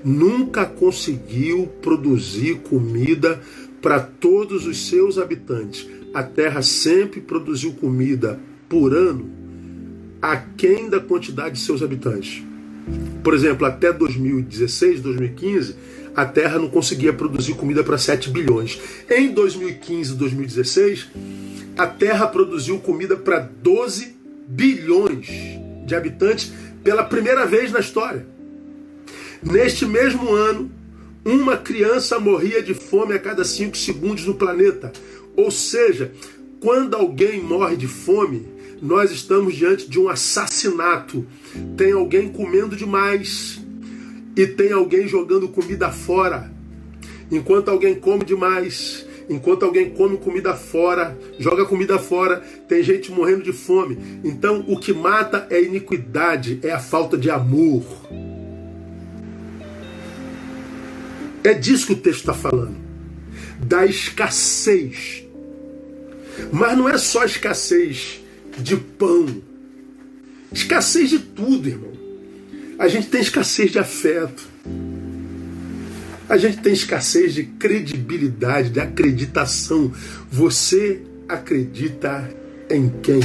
nunca 0.05 0.65
conseguiu 0.65 1.67
produzir 1.83 2.61
comida 2.61 3.41
para 3.83 3.99
todos 4.01 4.67
os 4.67 4.89
seus 4.89 5.19
habitantes. 5.19 5.87
A 6.15 6.23
Terra 6.23 6.63
sempre 6.63 7.21
produziu 7.21 7.73
comida 7.73 8.39
por 8.69 8.95
ano 8.95 9.31
aquém 10.21 10.89
da 10.89 11.01
quantidade 11.01 11.57
de 11.57 11.61
seus 11.61 11.83
habitantes. 11.83 12.43
Por 13.23 13.35
exemplo, 13.35 13.67
até 13.67 13.93
2016, 13.93 15.01
2015, 15.01 15.77
a 16.15 16.25
Terra 16.25 16.59
não 16.59 16.69
conseguia 16.69 17.13
produzir 17.13 17.55
comida 17.55 17.85
para 17.85 17.99
7 17.99 18.31
bilhões. 18.31 18.81
Em 19.11 19.33
2015 19.33 20.13
e 20.13 20.17
2016, 20.17 21.09
a 21.77 21.87
Terra 21.87 22.27
produziu 22.27 22.79
comida 22.79 23.17
para 23.17 23.41
12 23.41 24.17
bilhões 24.49 25.29
de 25.85 25.95
habitantes 25.95 26.53
pela 26.83 27.05
primeira 27.05 27.45
vez 27.45 27.71
na 27.71 27.81
história. 27.81 28.27
Neste 29.43 29.85
mesmo 29.85 30.33
ano, 30.33 30.71
uma 31.25 31.57
criança 31.57 32.19
morria 32.19 32.63
de 32.63 32.73
fome 32.73 33.15
a 33.15 33.19
cada 33.19 33.45
5 33.45 33.77
segundos 33.77 34.25
no 34.25 34.35
planeta. 34.35 34.93
Ou 35.37 35.51
seja, 35.51 36.13
quando 36.61 36.95
alguém 36.95 37.43
morre 37.43 37.77
de 37.77 37.87
fome, 37.87 38.47
nós 38.81 39.11
estamos 39.11 39.55
diante 39.55 39.89
de 39.89 39.99
um 39.99 40.09
assassinato. 40.09 41.27
Tem 41.77 41.93
alguém 41.93 42.29
comendo 42.29 42.77
demais 42.77 43.61
e 44.37 44.47
tem 44.47 44.73
alguém 44.73 45.09
jogando 45.09 45.49
comida 45.49 45.91
fora. 45.91 46.53
Enquanto 47.31 47.71
alguém 47.71 47.95
come 47.95 48.25
demais, 48.25 49.07
enquanto 49.29 49.65
alguém 49.65 49.91
come 49.91 50.17
comida 50.19 50.55
fora, 50.55 51.19
joga 51.39 51.65
comida 51.65 51.99
fora, 51.99 52.39
tem 52.69 52.83
gente 52.83 53.11
morrendo 53.11 53.43
de 53.43 53.53
fome. 53.53 54.21
Então, 54.23 54.65
o 54.69 54.79
que 54.79 54.93
mata 54.93 55.47
é 55.51 55.57
a 55.57 55.61
iniquidade, 55.61 56.61
é 56.63 56.71
a 56.71 56.79
falta 56.79 57.17
de 57.17 57.31
amor. 57.31 57.85
É 61.43 61.55
disso 61.55 61.87
que 61.87 61.93
o 61.95 61.97
texto 61.97 62.21
está 62.21 62.35
falando. 62.35 62.77
Da 63.61 63.87
escassez. 63.87 65.25
Mas 66.53 66.77
não 66.77 66.89
é 66.89 66.99
só 66.99 67.25
escassez 67.25 68.26
de 68.59 68.77
pão. 68.77 69.27
Escassez 70.53 71.11
de 71.11 71.19
tudo, 71.19 71.69
irmão. 71.69 71.93
A 72.79 72.89
gente 72.89 73.09
tem 73.09 73.21
escassez 73.21 73.71
de 73.71 73.79
afeto. 73.79 74.47
A 76.29 76.37
gente 76.37 76.59
tem 76.59 76.73
escassez 76.73 77.35
de 77.35 77.45
credibilidade, 77.45 78.71
de 78.71 78.81
acreditação. 78.81 79.93
Você 80.31 81.03
acredita 81.29 82.29
em 82.69 82.89
quem? 83.03 83.21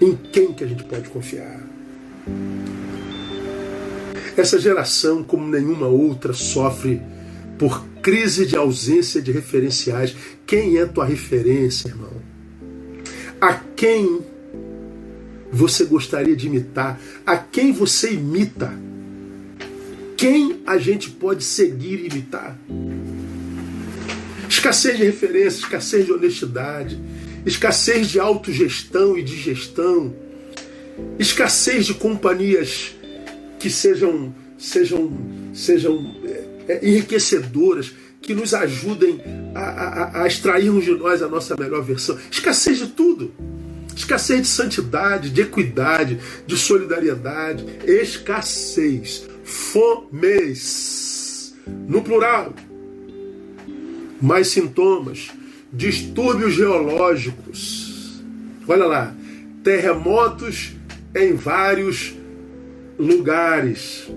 Em 0.00 0.16
quem 0.32 0.52
que 0.52 0.64
a 0.64 0.66
gente 0.66 0.84
pode 0.84 1.08
confiar? 1.08 1.64
Essa 4.36 4.58
geração, 4.58 5.22
como 5.22 5.46
nenhuma 5.46 5.86
outra, 5.86 6.32
sofre 6.32 7.00
por 7.58 7.86
crise 8.02 8.44
de 8.44 8.56
ausência 8.56 9.22
de 9.22 9.32
referenciais. 9.32 10.14
Quem 10.46 10.78
é 10.78 10.84
tua 10.84 11.06
referência, 11.06 11.88
irmão? 11.88 12.12
A 13.40 13.54
quem 13.54 14.24
você 15.52 15.84
gostaria 15.84 16.34
de 16.34 16.46
imitar? 16.46 17.00
A 17.24 17.36
quem 17.36 17.72
você 17.72 18.12
imita? 18.12 18.72
Quem 20.16 20.62
a 20.66 20.78
gente 20.78 21.10
pode 21.10 21.44
seguir 21.44 22.00
e 22.00 22.06
imitar? 22.06 22.58
Escassez 24.48 24.96
de 24.96 25.04
referência, 25.04 25.58
escassez 25.58 26.06
de 26.06 26.12
honestidade, 26.12 26.98
escassez 27.44 28.08
de 28.08 28.18
autogestão 28.18 29.18
e 29.18 29.22
de 29.22 29.36
gestão, 29.36 30.14
escassez 31.18 31.84
de 31.84 31.94
companhias 31.94 32.94
que 33.58 33.68
sejam, 33.68 34.34
sejam, 34.58 35.12
sejam 35.52 36.14
é, 36.68 36.72
é 36.72 36.88
enriquecedoras, 36.88 37.92
que 38.26 38.34
nos 38.34 38.52
ajudem 38.52 39.20
a, 39.54 39.60
a, 39.60 40.22
a 40.22 40.26
extrairmos 40.26 40.84
de 40.84 40.90
nós 40.90 41.22
a 41.22 41.28
nossa 41.28 41.56
melhor 41.56 41.82
versão. 41.82 42.18
Escassez 42.30 42.78
de 42.78 42.88
tudo. 42.88 43.32
Escassez 43.94 44.42
de 44.42 44.48
santidade, 44.48 45.30
de 45.30 45.42
equidade, 45.42 46.18
de 46.46 46.58
solidariedade. 46.58 47.64
Escassez. 47.86 49.26
Fomes. 49.44 51.54
No 51.88 52.02
plural. 52.02 52.52
Mais 54.20 54.48
sintomas. 54.48 55.30
Distúrbios 55.72 56.54
geológicos. 56.54 58.20
Olha 58.66 58.86
lá. 58.86 59.14
Terremotos 59.62 60.72
em 61.14 61.34
vários 61.34 62.14
lugares. 62.98 64.08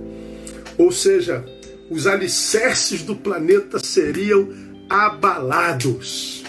Ou 0.78 0.91
seja, 0.91 1.45
os 1.90 2.06
alicerces 2.08 3.02
do 3.02 3.16
planeta 3.16 3.80
seriam 3.80 4.50
abalados. 4.90 6.44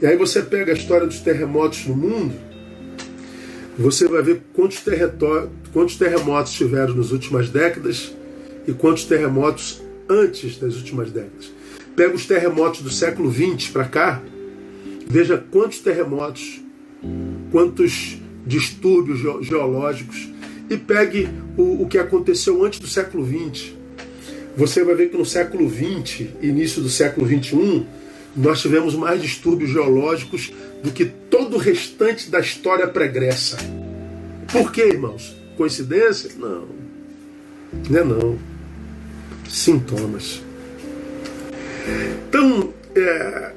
E 0.00 0.06
aí 0.06 0.16
você 0.16 0.42
pega 0.42 0.72
a 0.72 0.74
história 0.74 1.06
dos 1.06 1.20
terremotos 1.20 1.86
no 1.86 1.96
mundo, 1.96 2.34
você 3.78 4.06
vai 4.06 4.22
ver 4.22 4.42
quantos, 4.52 4.82
quantos 5.72 5.96
terremotos 5.96 6.52
tiveram 6.52 6.94
nas 6.94 7.10
últimas 7.10 7.48
décadas 7.48 8.14
e 8.68 8.72
quantos 8.72 9.04
terremotos 9.04 9.82
antes 10.08 10.58
das 10.58 10.76
últimas 10.76 11.10
décadas. 11.10 11.50
Pega 11.96 12.14
os 12.14 12.26
terremotos 12.26 12.82
do 12.82 12.90
século 12.90 13.32
XX 13.32 13.70
para 13.70 13.84
cá, 13.84 14.22
veja 15.06 15.42
quantos 15.50 15.78
terremotos, 15.78 16.60
quantos 17.50 18.18
distúrbios 18.46 19.20
geológicos, 19.44 20.28
e 20.68 20.76
pegue 20.76 21.28
o, 21.56 21.82
o 21.82 21.88
que 21.88 21.98
aconteceu 21.98 22.64
antes 22.64 22.78
do 22.78 22.86
século 22.86 23.24
XX. 23.26 23.83
Você 24.56 24.84
vai 24.84 24.94
ver 24.94 25.10
que 25.10 25.16
no 25.16 25.24
século 25.24 25.68
XX, 25.68 26.28
início 26.40 26.80
do 26.80 26.88
século 26.88 27.26
XXI, 27.26 27.84
nós 28.36 28.60
tivemos 28.60 28.94
mais 28.94 29.20
distúrbios 29.20 29.70
geológicos 29.70 30.52
do 30.82 30.92
que 30.92 31.04
todo 31.04 31.56
o 31.56 31.58
restante 31.58 32.30
da 32.30 32.40
história 32.40 32.86
pregressa. 32.86 33.56
Por 34.52 34.70
quê, 34.70 34.82
irmãos? 34.88 35.36
Coincidência? 35.56 36.30
Não. 36.38 36.66
Não 37.90 37.98
é 37.98 38.04
não. 38.04 38.38
Sintomas. 39.48 40.42
Então, 42.28 42.72
é, 42.94 43.52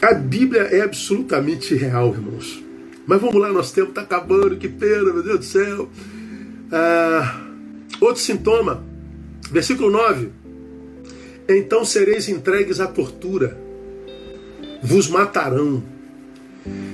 a 0.00 0.14
Bíblia 0.14 0.62
é 0.62 0.82
absolutamente 0.82 1.74
real, 1.74 2.12
irmãos. 2.12 2.62
Mas 3.06 3.20
vamos 3.20 3.36
lá, 3.36 3.52
nosso 3.52 3.74
tempo 3.74 3.90
está 3.90 4.00
acabando, 4.02 4.56
que 4.56 4.68
pena, 4.68 5.12
meu 5.12 5.22
Deus 5.22 5.38
do 5.38 5.44
céu. 5.44 5.88
Ah, 6.72 7.43
outro 8.04 8.22
sintoma, 8.22 8.82
versículo 9.50 9.90
9 9.90 10.44
então 11.48 11.84
sereis 11.84 12.28
entregues 12.28 12.80
à 12.80 12.86
tortura, 12.86 13.58
vos 14.82 15.08
matarão, 15.08 15.82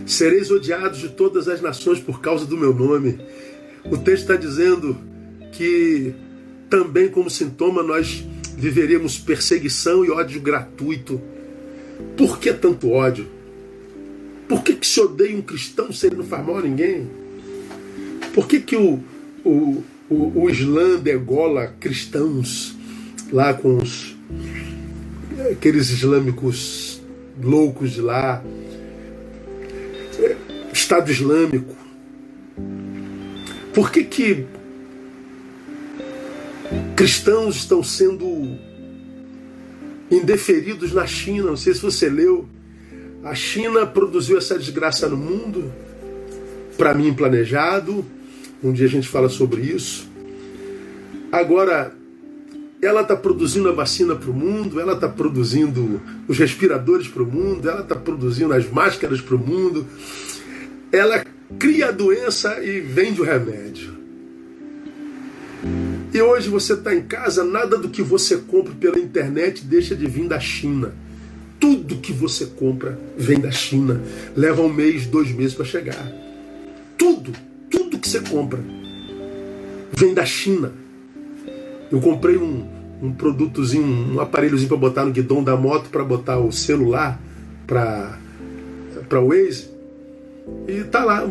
sereis 0.04 0.50
odiados 0.50 0.98
de 0.98 1.08
todas 1.10 1.46
as 1.46 1.60
nações 1.60 2.00
por 2.00 2.20
causa 2.20 2.44
do 2.44 2.56
meu 2.56 2.74
nome. 2.74 3.20
O 3.84 3.96
texto 3.96 4.22
está 4.22 4.36
dizendo 4.36 4.98
que 5.52 6.12
também, 6.68 7.08
como 7.08 7.30
sintoma, 7.30 7.82
nós 7.82 8.24
viveríamos 8.56 9.18
perseguição 9.18 10.04
e 10.04 10.10
ódio 10.10 10.40
gratuito. 10.40 11.20
Por 12.16 12.40
que 12.40 12.52
tanto 12.52 12.90
ódio? 12.90 13.28
Por 14.48 14.64
que, 14.64 14.74
que 14.74 14.86
se 14.86 15.00
odeia 15.00 15.36
um 15.36 15.42
cristão 15.42 15.92
se 15.92 16.08
ele 16.08 16.16
não 16.16 16.24
faz 16.24 16.44
mal 16.44 16.58
a 16.58 16.62
ninguém? 16.62 17.08
Por 18.34 18.48
que, 18.48 18.58
que 18.58 18.74
o, 18.74 18.98
o, 19.44 19.84
o, 20.10 20.42
o 20.42 20.50
Islã 20.50 20.98
degola 20.98 21.72
cristãos 21.78 22.76
lá 23.32 23.54
com 23.54 23.76
os 23.76 24.16
aqueles 25.52 25.90
islâmicos 25.90 27.00
loucos 27.40 27.92
de 27.92 28.00
lá, 28.02 28.42
Estado 30.72 31.10
Islâmico. 31.10 31.74
Por 33.72 33.90
que, 33.90 34.04
que 34.04 34.46
cristãos 36.96 37.56
estão 37.56 37.82
sendo 37.82 38.58
indeferidos 40.10 40.92
na 40.92 41.06
China? 41.06 41.44
Não 41.46 41.56
sei 41.56 41.72
se 41.72 41.80
você 41.80 42.10
leu. 42.10 42.46
A 43.22 43.34
China 43.34 43.86
produziu 43.86 44.36
essa 44.36 44.58
desgraça 44.58 45.08
no 45.08 45.16
mundo, 45.16 45.72
para 46.76 46.92
mim 46.94 47.14
planejado. 47.14 48.04
Um 48.62 48.72
dia 48.72 48.86
a 48.86 48.90
gente 48.90 49.08
fala 49.08 49.28
sobre 49.28 49.62
isso. 49.62 50.08
Agora, 51.32 51.94
ela 52.82 53.02
está 53.02 53.14
produzindo 53.14 53.68
a 53.68 53.72
vacina 53.72 54.16
para 54.16 54.30
o 54.30 54.34
mundo, 54.34 54.80
ela 54.80 54.94
está 54.94 55.08
produzindo 55.08 56.00
os 56.26 56.38
respiradores 56.38 57.08
para 57.08 57.22
o 57.22 57.26
mundo, 57.26 57.68
ela 57.68 57.82
está 57.82 57.94
produzindo 57.94 58.52
as 58.52 58.68
máscaras 58.70 59.20
para 59.20 59.36
o 59.36 59.38
mundo. 59.38 59.86
Ela 60.90 61.24
cria 61.58 61.88
a 61.88 61.92
doença 61.92 62.62
e 62.62 62.80
vende 62.80 63.20
o 63.20 63.24
remédio. 63.24 63.98
E 66.12 66.20
hoje 66.20 66.48
você 66.48 66.72
está 66.72 66.94
em 66.94 67.02
casa, 67.02 67.44
nada 67.44 67.78
do 67.78 67.88
que 67.88 68.02
você 68.02 68.38
compra 68.38 68.74
pela 68.74 68.98
internet 68.98 69.64
deixa 69.64 69.94
de 69.94 70.06
vir 70.06 70.26
da 70.26 70.40
China. 70.40 70.92
Tudo 71.60 71.98
que 71.98 72.12
você 72.12 72.46
compra 72.46 72.98
vem 73.16 73.38
da 73.38 73.50
China. 73.50 74.00
Leva 74.34 74.62
um 74.62 74.72
mês, 74.72 75.06
dois 75.06 75.30
meses 75.30 75.54
para 75.54 75.64
chegar. 75.64 76.10
Tudo, 76.96 77.32
que 78.00 78.08
você 78.08 78.20
compra 78.20 78.60
vem 80.00 80.14
da 80.14 80.24
China. 80.24 80.72
Eu 81.92 82.00
comprei 82.00 82.36
um, 82.36 82.66
um 83.02 83.12
produtozinho, 83.12 84.14
um 84.14 84.20
aparelhozinho 84.20 84.68
para 84.68 84.78
botar 84.78 85.04
no 85.04 85.12
guidão 85.12 85.42
da 85.42 85.56
moto 85.56 85.90
para 85.90 86.02
botar 86.02 86.38
o 86.38 86.50
celular 86.50 87.20
para 87.66 88.18
para 89.08 89.20
Waze. 89.20 89.68
E 90.66 90.84
tá 90.84 91.04
lá, 91.04 91.28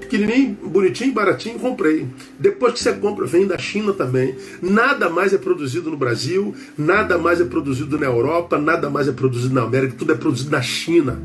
pequenininho, 0.00 0.56
bonitinho, 0.64 1.12
baratinho, 1.12 1.58
comprei. 1.58 2.06
Depois 2.38 2.74
que 2.74 2.80
você 2.80 2.92
compra, 2.92 3.24
vem 3.26 3.46
da 3.46 3.56
China 3.56 3.92
também. 3.92 4.34
Nada 4.60 5.08
mais 5.08 5.32
é 5.32 5.38
produzido 5.38 5.90
no 5.90 5.96
Brasil, 5.96 6.54
nada 6.76 7.16
mais 7.16 7.40
é 7.40 7.44
produzido 7.44 7.98
na 7.98 8.06
Europa, 8.06 8.58
nada 8.58 8.90
mais 8.90 9.08
é 9.08 9.12
produzido 9.12 9.54
na 9.54 9.62
América, 9.62 9.94
tudo 9.96 10.12
é 10.12 10.16
produzido 10.16 10.50
na 10.50 10.62
China. 10.62 11.20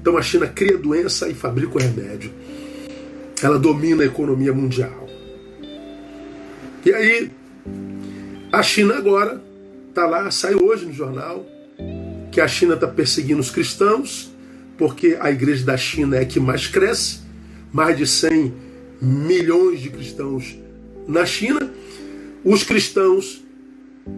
Então 0.00 0.16
a 0.16 0.22
China 0.22 0.46
cria 0.46 0.78
doença 0.78 1.28
e 1.28 1.34
fabrica 1.34 1.76
o 1.76 1.80
remédio. 1.80 2.30
Ela 3.42 3.58
domina 3.58 4.02
a 4.02 4.06
economia 4.06 4.52
mundial. 4.52 5.08
E 6.84 6.92
aí, 6.92 7.30
a 8.52 8.62
China 8.62 8.96
agora 8.96 9.42
está 9.88 10.06
lá, 10.06 10.30
sai 10.30 10.54
hoje 10.54 10.86
no 10.86 10.92
jornal, 10.92 11.46
que 12.32 12.40
a 12.40 12.48
China 12.48 12.74
está 12.74 12.86
perseguindo 12.86 13.40
os 13.40 13.50
cristãos, 13.50 14.30
porque 14.78 15.16
a 15.20 15.30
igreja 15.30 15.64
da 15.64 15.76
China 15.76 16.16
é 16.16 16.20
a 16.20 16.24
que 16.24 16.40
mais 16.40 16.66
cresce, 16.66 17.20
mais 17.72 17.96
de 17.96 18.06
100 18.06 18.52
milhões 19.00 19.80
de 19.80 19.90
cristãos 19.90 20.56
na 21.06 21.26
China. 21.26 21.70
Os 22.44 22.62
cristãos 22.62 23.44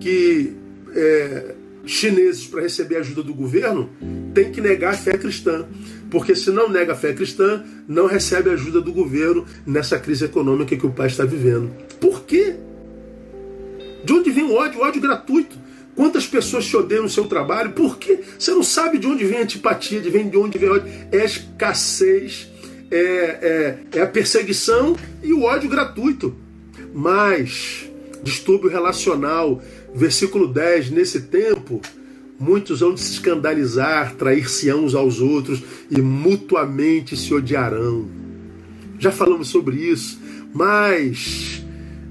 que 0.00 0.52
é, 0.94 1.54
chineses 1.84 2.46
para 2.46 2.62
receber 2.62 2.96
ajuda 2.96 3.22
do 3.22 3.34
governo 3.34 3.90
têm 4.34 4.50
que 4.50 4.60
negar 4.60 4.94
a 4.94 4.96
fé 4.96 5.16
cristã, 5.16 5.66
porque 6.10 6.34
se 6.34 6.50
não 6.50 6.68
nega 6.68 6.92
a 6.92 6.96
fé 6.96 7.12
cristã, 7.12 7.64
não 7.88 8.06
recebe 8.06 8.50
ajuda 8.50 8.80
do 8.80 8.92
governo 8.92 9.46
nessa 9.66 9.98
crise 9.98 10.24
econômica 10.24 10.76
que 10.76 10.86
o 10.86 10.92
país 10.92 11.12
está 11.12 11.24
vivendo. 11.24 11.70
Por 12.00 12.24
quê? 12.24 12.54
De 14.04 14.12
onde 14.12 14.30
vem 14.30 14.44
o 14.44 14.54
ódio? 14.54 14.80
O 14.80 14.84
ódio 14.84 15.00
gratuito. 15.00 15.56
Quantas 15.94 16.26
pessoas 16.26 16.64
te 16.64 16.76
odeiam 16.76 17.02
no 17.02 17.08
seu 17.08 17.24
trabalho? 17.26 17.72
Por 17.72 17.98
quê? 17.98 18.20
Você 18.38 18.50
não 18.52 18.62
sabe 18.62 18.98
de 18.98 19.06
onde 19.06 19.24
vem 19.24 19.38
a 19.38 19.42
antipatia, 19.42 20.00
de 20.00 20.08
onde 20.36 20.58
vem 20.58 20.68
o 20.68 20.74
ódio. 20.74 20.90
É 21.12 21.24
escassez, 21.24 22.50
é, 22.90 23.78
é, 23.92 23.98
é 23.98 24.00
a 24.00 24.06
perseguição 24.06 24.96
e 25.22 25.32
o 25.32 25.42
ódio 25.42 25.68
gratuito. 25.68 26.34
Mas, 26.94 27.90
distúrbio 28.22 28.70
relacional, 28.70 29.62
versículo 29.94 30.46
10, 30.48 30.90
nesse 30.90 31.22
tempo, 31.22 31.80
muitos 32.38 32.80
vão 32.80 32.96
se 32.96 33.12
escandalizar, 33.12 34.14
trair-se 34.14 34.72
uns 34.72 34.94
aos 34.94 35.20
outros 35.20 35.62
e 35.90 36.00
mutuamente 36.00 37.16
se 37.16 37.32
odiarão. 37.32 38.08
Já 38.98 39.10
falamos 39.10 39.48
sobre 39.48 39.76
isso, 39.76 40.20
mas 40.54 41.62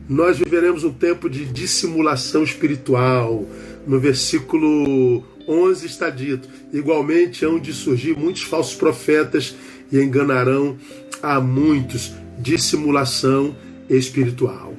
nós 0.08 0.38
viveremos 0.38 0.84
um 0.84 0.92
tempo 0.92 1.30
de 1.30 1.46
dissimulação 1.46 2.44
espiritual. 2.44 3.48
No 3.88 4.00
versículo 4.00 5.24
11 5.48 5.86
está 5.86 6.10
dito: 6.10 6.50
igualmente 6.74 7.46
hão 7.46 7.60
de 7.60 7.72
surgir 7.74 8.18
muitos 8.18 8.44
falsos 8.44 8.76
profetas 8.76 9.56
e 9.92 10.00
enganarão 10.00 10.78
a 11.22 11.40
muitos. 11.40 12.14
Dissimulação 12.40 13.56
espiritual. 13.88 14.74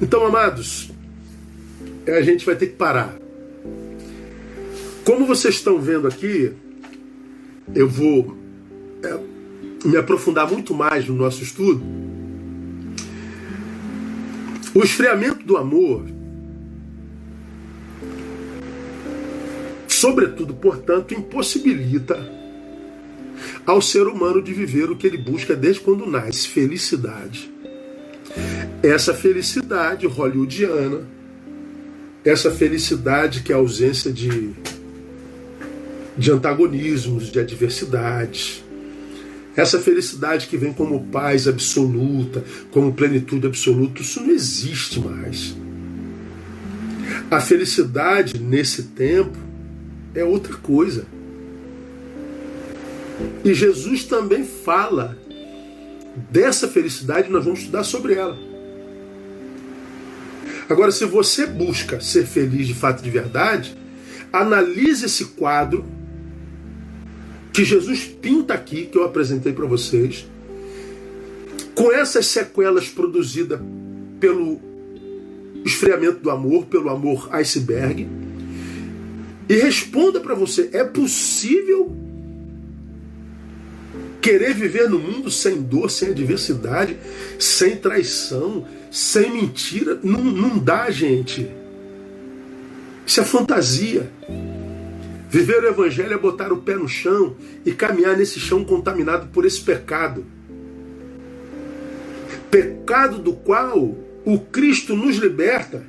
Então, 0.00 0.26
amados, 0.26 0.90
a 2.06 2.22
gente 2.22 2.44
vai 2.44 2.56
ter 2.56 2.66
que 2.66 2.76
parar. 2.76 3.16
Como 5.04 5.26
vocês 5.26 5.54
estão 5.54 5.78
vendo 5.80 6.08
aqui, 6.08 6.52
eu 7.74 7.88
vou 7.88 8.36
é, 9.02 9.18
me 9.86 9.96
aprofundar 9.96 10.50
muito 10.50 10.74
mais 10.74 11.06
no 11.06 11.14
nosso 11.14 11.42
estudo 11.42 11.82
o 14.74 14.82
esfriamento 14.82 15.46
do 15.46 15.56
amor, 15.56 16.04
sobretudo, 19.86 20.52
portanto, 20.52 21.14
impossibilita 21.14 22.18
ao 23.64 23.80
ser 23.80 24.06
humano 24.08 24.42
de 24.42 24.52
viver 24.52 24.90
o 24.90 24.96
que 24.96 25.06
ele 25.06 25.16
busca 25.16 25.54
desde 25.54 25.80
quando 25.80 26.06
nasce: 26.06 26.48
felicidade. 26.48 27.52
Essa 28.82 29.14
felicidade 29.14 30.06
hollywoodiana, 30.06 31.06
essa 32.24 32.50
felicidade 32.50 33.42
que 33.42 33.52
é 33.52 33.54
a 33.54 33.58
ausência 33.58 34.10
de, 34.10 34.50
de 36.16 36.30
antagonismos, 36.30 37.30
de 37.30 37.38
adversidades, 37.38 38.64
essa 39.56 39.78
felicidade 39.78 40.48
que 40.48 40.56
vem 40.56 40.72
como 40.72 41.04
paz 41.06 41.46
absoluta, 41.46 42.42
como 42.72 42.92
plenitude 42.92 43.46
absoluta, 43.46 44.02
isso 44.02 44.20
não 44.20 44.30
existe 44.30 44.98
mais. 44.98 45.54
A 47.30 47.40
felicidade 47.40 48.40
nesse 48.40 48.84
tempo 48.84 49.36
é 50.14 50.24
outra 50.24 50.54
coisa. 50.54 51.06
E 53.44 53.54
Jesus 53.54 54.04
também 54.04 54.44
fala 54.44 55.16
dessa 56.30 56.66
felicidade, 56.66 57.30
nós 57.30 57.44
vamos 57.44 57.60
estudar 57.60 57.84
sobre 57.84 58.14
ela. 58.14 58.53
Agora, 60.68 60.90
se 60.90 61.04
você 61.04 61.46
busca 61.46 62.00
ser 62.00 62.26
feliz 62.26 62.66
de 62.66 62.74
fato 62.74 63.02
de 63.02 63.10
verdade, 63.10 63.76
analise 64.32 65.06
esse 65.06 65.26
quadro 65.26 65.84
que 67.52 67.64
Jesus 67.64 68.04
pinta 68.04 68.54
aqui, 68.54 68.86
que 68.86 68.98
eu 68.98 69.04
apresentei 69.04 69.52
para 69.52 69.66
vocês, 69.66 70.26
com 71.74 71.92
essas 71.92 72.26
sequelas 72.26 72.88
produzidas 72.88 73.60
pelo 74.18 74.60
esfriamento 75.64 76.20
do 76.20 76.30
amor, 76.30 76.66
pelo 76.66 76.90
amor 76.90 77.28
iceberg, 77.32 78.08
e 79.48 79.54
responda 79.54 80.18
para 80.18 80.34
você: 80.34 80.70
é 80.72 80.82
possível 80.82 82.03
querer 84.24 84.54
viver 84.54 84.88
no 84.88 84.98
mundo 84.98 85.30
sem 85.30 85.60
dor, 85.60 85.90
sem 85.90 86.08
adversidade, 86.08 86.96
sem 87.38 87.76
traição, 87.76 88.66
sem 88.90 89.30
mentira? 89.30 90.00
Não, 90.02 90.24
não 90.24 90.56
dá, 90.56 90.90
gente. 90.90 91.46
Isso 93.06 93.20
é 93.20 93.24
fantasia. 93.24 94.10
Viver 95.28 95.62
o 95.62 95.68
Evangelho 95.68 96.14
é 96.14 96.16
botar 96.16 96.54
o 96.54 96.62
pé 96.62 96.74
no 96.74 96.88
chão 96.88 97.36
e 97.66 97.72
caminhar 97.72 98.16
nesse 98.16 98.40
chão 98.40 98.64
contaminado 98.64 99.26
por 99.26 99.44
esse 99.44 99.60
pecado. 99.60 100.24
Pecado 102.50 103.18
do 103.18 103.34
qual 103.34 103.94
o 104.24 104.38
Cristo 104.38 104.96
nos 104.96 105.16
liberta, 105.16 105.84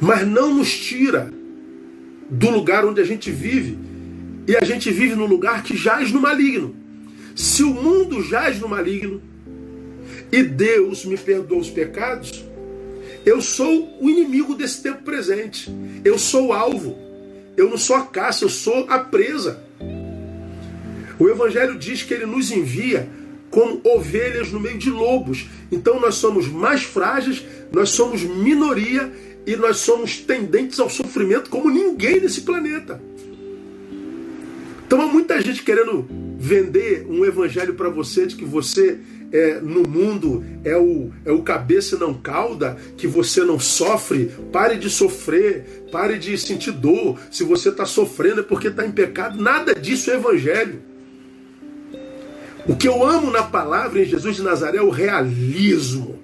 mas 0.00 0.26
não 0.26 0.52
nos 0.52 0.76
tira 0.76 1.32
do 2.28 2.50
lugar 2.50 2.84
onde 2.84 3.00
a 3.00 3.04
gente 3.04 3.30
vive. 3.30 3.85
E 4.46 4.56
a 4.56 4.64
gente 4.64 4.90
vive 4.90 5.14
no 5.14 5.26
lugar 5.26 5.62
que 5.62 5.76
jaz 5.76 6.12
no 6.12 6.20
maligno. 6.20 6.74
Se 7.34 7.62
o 7.62 7.74
mundo 7.74 8.22
jaz 8.22 8.60
no 8.60 8.68
maligno 8.68 9.20
e 10.30 10.42
Deus 10.42 11.04
me 11.04 11.16
perdoa 11.16 11.58
os 11.58 11.68
pecados, 11.68 12.44
eu 13.24 13.42
sou 13.42 13.98
o 14.00 14.08
inimigo 14.08 14.54
desse 14.54 14.82
tempo 14.82 15.02
presente. 15.02 15.68
Eu 16.04 16.16
sou 16.16 16.48
o 16.48 16.52
alvo. 16.52 16.96
Eu 17.56 17.68
não 17.68 17.76
sou 17.76 17.96
a 17.96 18.02
caça, 18.02 18.44
eu 18.44 18.48
sou 18.48 18.86
a 18.88 18.98
presa. 19.00 19.62
O 21.18 21.28
Evangelho 21.28 21.76
diz 21.76 22.02
que 22.02 22.14
ele 22.14 22.26
nos 22.26 22.52
envia 22.52 23.08
como 23.50 23.80
ovelhas 23.84 24.52
no 24.52 24.60
meio 24.60 24.78
de 24.78 24.90
lobos. 24.90 25.46
Então 25.72 25.98
nós 25.98 26.16
somos 26.16 26.46
mais 26.46 26.82
frágeis, 26.82 27.42
nós 27.72 27.90
somos 27.90 28.22
minoria 28.22 29.10
e 29.46 29.56
nós 29.56 29.78
somos 29.78 30.18
tendentes 30.18 30.78
ao 30.78 30.90
sofrimento 30.90 31.50
como 31.50 31.70
ninguém 31.70 32.20
nesse 32.20 32.42
planeta. 32.42 33.00
Então 34.86 35.00
há 35.00 35.06
muita 35.06 35.40
gente 35.40 35.64
querendo 35.64 36.06
vender 36.38 37.04
um 37.10 37.24
evangelho 37.24 37.74
para 37.74 37.88
você 37.88 38.24
de 38.24 38.36
que 38.36 38.44
você 38.44 39.00
é, 39.32 39.58
no 39.60 39.82
mundo 39.82 40.44
é 40.62 40.76
o, 40.76 41.10
é 41.24 41.32
o 41.32 41.42
cabeça 41.42 41.98
não 41.98 42.14
cauda, 42.14 42.76
que 42.96 43.08
você 43.08 43.42
não 43.42 43.58
sofre, 43.58 44.30
pare 44.52 44.76
de 44.76 44.88
sofrer, 44.88 45.88
pare 45.90 46.16
de 46.20 46.38
sentir 46.38 46.70
dor. 46.70 47.18
Se 47.32 47.42
você 47.42 47.70
está 47.70 47.84
sofrendo 47.84 48.40
é 48.40 48.44
porque 48.44 48.68
está 48.68 48.86
em 48.86 48.92
pecado. 48.92 49.42
Nada 49.42 49.74
disso 49.74 50.08
é 50.08 50.14
evangelho. 50.14 50.80
O 52.68 52.76
que 52.76 52.86
eu 52.86 53.04
amo 53.04 53.28
na 53.28 53.42
palavra 53.42 54.00
em 54.00 54.04
Jesus 54.04 54.36
de 54.36 54.42
Nazaré 54.42 54.78
é 54.78 54.82
o 54.82 54.90
realismo. 54.90 56.20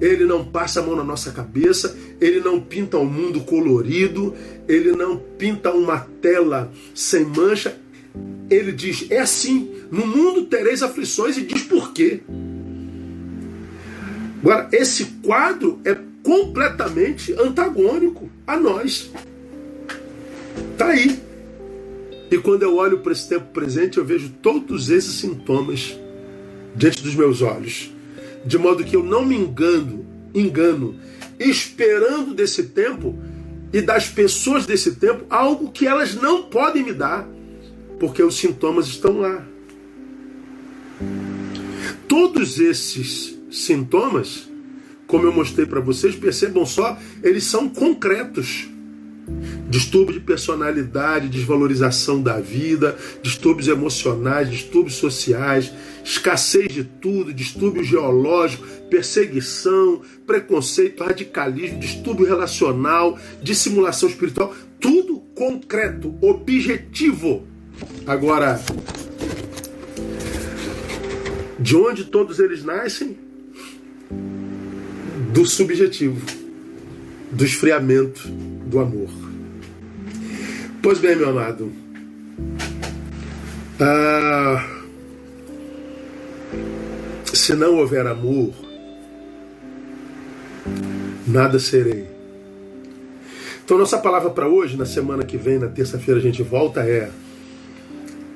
Ele 0.00 0.24
não 0.24 0.44
passa 0.44 0.80
a 0.80 0.82
mão 0.82 0.96
na 0.96 1.04
nossa 1.04 1.30
cabeça, 1.30 1.96
ele 2.20 2.40
não 2.40 2.60
pinta 2.60 2.98
um 2.98 3.04
mundo 3.04 3.42
colorido, 3.42 4.34
ele 4.66 4.90
não 4.90 5.16
pinta 5.16 5.70
uma 5.70 6.00
tela 6.20 6.72
sem 6.92 7.24
mancha. 7.24 7.83
Ele 8.50 8.72
diz: 8.72 9.10
é 9.10 9.20
assim, 9.20 9.74
no 9.90 10.06
mundo 10.06 10.44
tereis 10.44 10.82
aflições 10.82 11.36
e 11.36 11.42
diz 11.42 11.62
por 11.62 11.92
quê. 11.92 12.20
Agora, 14.40 14.68
esse 14.72 15.06
quadro 15.22 15.80
é 15.84 15.96
completamente 16.22 17.32
antagônico 17.32 18.28
a 18.46 18.56
nós. 18.58 19.10
Está 20.72 20.88
aí. 20.88 21.18
E 22.30 22.38
quando 22.38 22.62
eu 22.62 22.76
olho 22.76 22.98
para 22.98 23.12
esse 23.12 23.28
tempo 23.28 23.46
presente, 23.52 23.98
eu 23.98 24.04
vejo 24.04 24.30
todos 24.42 24.90
esses 24.90 25.14
sintomas 25.14 25.96
diante 26.74 27.02
dos 27.02 27.14
meus 27.14 27.42
olhos. 27.42 27.90
De 28.44 28.58
modo 28.58 28.84
que 28.84 28.96
eu 28.96 29.02
não 29.02 29.24
me 29.24 29.36
engano, 29.36 30.04
engano, 30.34 30.98
esperando 31.38 32.34
desse 32.34 32.64
tempo 32.64 33.16
e 33.72 33.80
das 33.80 34.08
pessoas 34.08 34.66
desse 34.66 34.96
tempo 34.96 35.24
algo 35.30 35.70
que 35.70 35.86
elas 35.86 36.14
não 36.14 36.42
podem 36.42 36.82
me 36.82 36.92
dar, 36.92 37.26
porque 37.98 38.22
os 38.22 38.36
sintomas 38.36 38.86
estão 38.86 39.18
lá. 39.18 39.46
Todos 42.08 42.58
esses 42.58 43.38
sintomas, 43.50 44.48
como 45.06 45.26
eu 45.26 45.32
mostrei 45.32 45.66
para 45.66 45.80
vocês, 45.80 46.14
percebam 46.14 46.66
só, 46.66 46.98
eles 47.22 47.44
são 47.44 47.68
concretos 47.68 48.68
distúrbio 49.68 50.14
de 50.14 50.20
personalidade, 50.20 51.28
desvalorização 51.28 52.22
da 52.22 52.38
vida, 52.40 52.96
distúrbios 53.22 53.68
emocionais, 53.68 54.50
distúrbios 54.50 54.96
sociais, 54.96 55.72
escassez 56.04 56.72
de 56.72 56.84
tudo, 56.84 57.32
distúrbio 57.32 57.82
geológico, 57.82 58.66
perseguição, 58.90 60.02
preconceito, 60.26 61.02
radicalismo, 61.02 61.80
distúrbio 61.80 62.26
relacional, 62.26 63.18
dissimulação 63.42 64.08
espiritual, 64.08 64.54
tudo 64.78 65.18
concreto, 65.34 66.14
objetivo. 66.20 67.53
Agora, 68.06 68.60
de 71.58 71.76
onde 71.76 72.04
todos 72.04 72.38
eles 72.38 72.62
nascem? 72.64 73.16
Do 75.32 75.46
subjetivo, 75.46 76.20
do 77.30 77.44
esfriamento 77.44 78.28
do 78.28 78.78
amor. 78.78 79.10
Pois 80.82 80.98
bem, 80.98 81.16
meu 81.16 81.30
amado, 81.30 81.72
ah, 83.80 84.82
se 87.32 87.54
não 87.54 87.76
houver 87.78 88.06
amor, 88.06 88.54
nada 91.26 91.58
serei. 91.58 92.06
Então, 93.64 93.78
nossa 93.78 93.98
palavra 93.98 94.30
para 94.30 94.46
hoje, 94.46 94.76
na 94.76 94.84
semana 94.84 95.24
que 95.24 95.38
vem, 95.38 95.58
na 95.58 95.68
terça-feira, 95.68 96.20
a 96.20 96.22
gente 96.22 96.42
volta 96.42 96.80
é: 96.82 97.10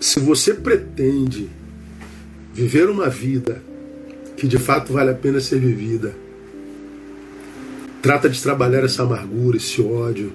se 0.00 0.20
você 0.20 0.54
pretende 0.54 1.48
viver 2.52 2.88
uma 2.88 3.08
vida 3.08 3.62
que 4.36 4.46
de 4.46 4.58
fato 4.58 4.92
vale 4.92 5.10
a 5.10 5.14
pena 5.14 5.40
ser 5.40 5.58
vivida, 5.58 6.14
trata 8.00 8.28
de 8.28 8.40
trabalhar 8.40 8.84
essa 8.84 9.02
amargura, 9.02 9.56
esse 9.56 9.82
ódio 9.82 10.32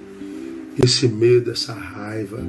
esse 0.81 1.07
medo, 1.07 1.51
essa 1.51 1.73
raiva. 1.73 2.39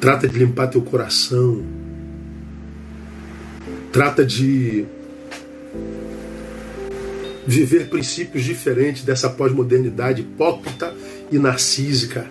Trata 0.00 0.26
de 0.26 0.38
limpar 0.38 0.68
teu 0.68 0.82
coração. 0.82 1.64
Trata 3.92 4.24
de 4.24 4.86
viver 7.46 7.88
princípios 7.88 8.44
diferentes 8.44 9.04
dessa 9.04 9.28
pós-modernidade 9.28 10.22
hipócrita 10.22 10.94
e 11.30 11.38
narcísica. 11.38 12.26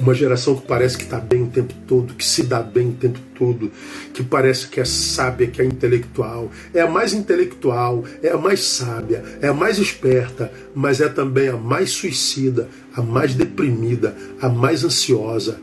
Uma 0.00 0.14
geração 0.14 0.56
que 0.56 0.66
parece 0.66 0.96
que 0.96 1.04
está 1.04 1.18
bem 1.18 1.42
o 1.42 1.48
tempo 1.48 1.74
todo, 1.86 2.14
que 2.14 2.24
se 2.24 2.42
dá 2.44 2.62
bem 2.62 2.88
o 2.88 2.92
tempo 2.92 3.18
todo, 3.38 3.70
que 4.14 4.22
parece 4.22 4.66
que 4.66 4.80
é 4.80 4.84
sábia, 4.84 5.46
que 5.46 5.60
é 5.60 5.64
intelectual. 5.64 6.50
É 6.72 6.80
a 6.80 6.88
mais 6.88 7.12
intelectual, 7.12 8.02
é 8.22 8.30
a 8.30 8.38
mais 8.38 8.60
sábia, 8.60 9.22
é 9.42 9.48
a 9.48 9.52
mais 9.52 9.78
esperta, 9.78 10.50
mas 10.74 11.02
é 11.02 11.08
também 11.08 11.48
a 11.48 11.56
mais 11.58 11.90
suicida, 11.90 12.66
a 12.96 13.02
mais 13.02 13.34
deprimida, 13.34 14.16
a 14.40 14.48
mais 14.48 14.84
ansiosa. 14.84 15.60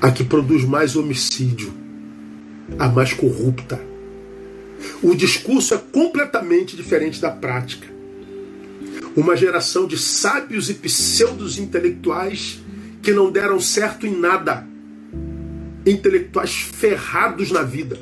A 0.00 0.10
que 0.10 0.24
produz 0.24 0.64
mais 0.64 0.96
homicídio, 0.96 1.74
a 2.78 2.88
mais 2.88 3.12
corrupta. 3.12 3.78
O 5.02 5.14
discurso 5.14 5.74
é 5.74 5.78
completamente 5.92 6.74
diferente 6.74 7.20
da 7.20 7.30
prática 7.30 7.97
uma 9.18 9.36
geração 9.36 9.84
de 9.84 9.98
sábios 9.98 10.70
e 10.70 10.74
pseudos 10.74 11.58
intelectuais 11.58 12.60
que 13.02 13.12
não 13.12 13.32
deram 13.32 13.58
certo 13.58 14.06
em 14.06 14.16
nada. 14.16 14.64
Intelectuais 15.84 16.52
ferrados 16.52 17.50
na 17.50 17.62
vida. 17.62 17.98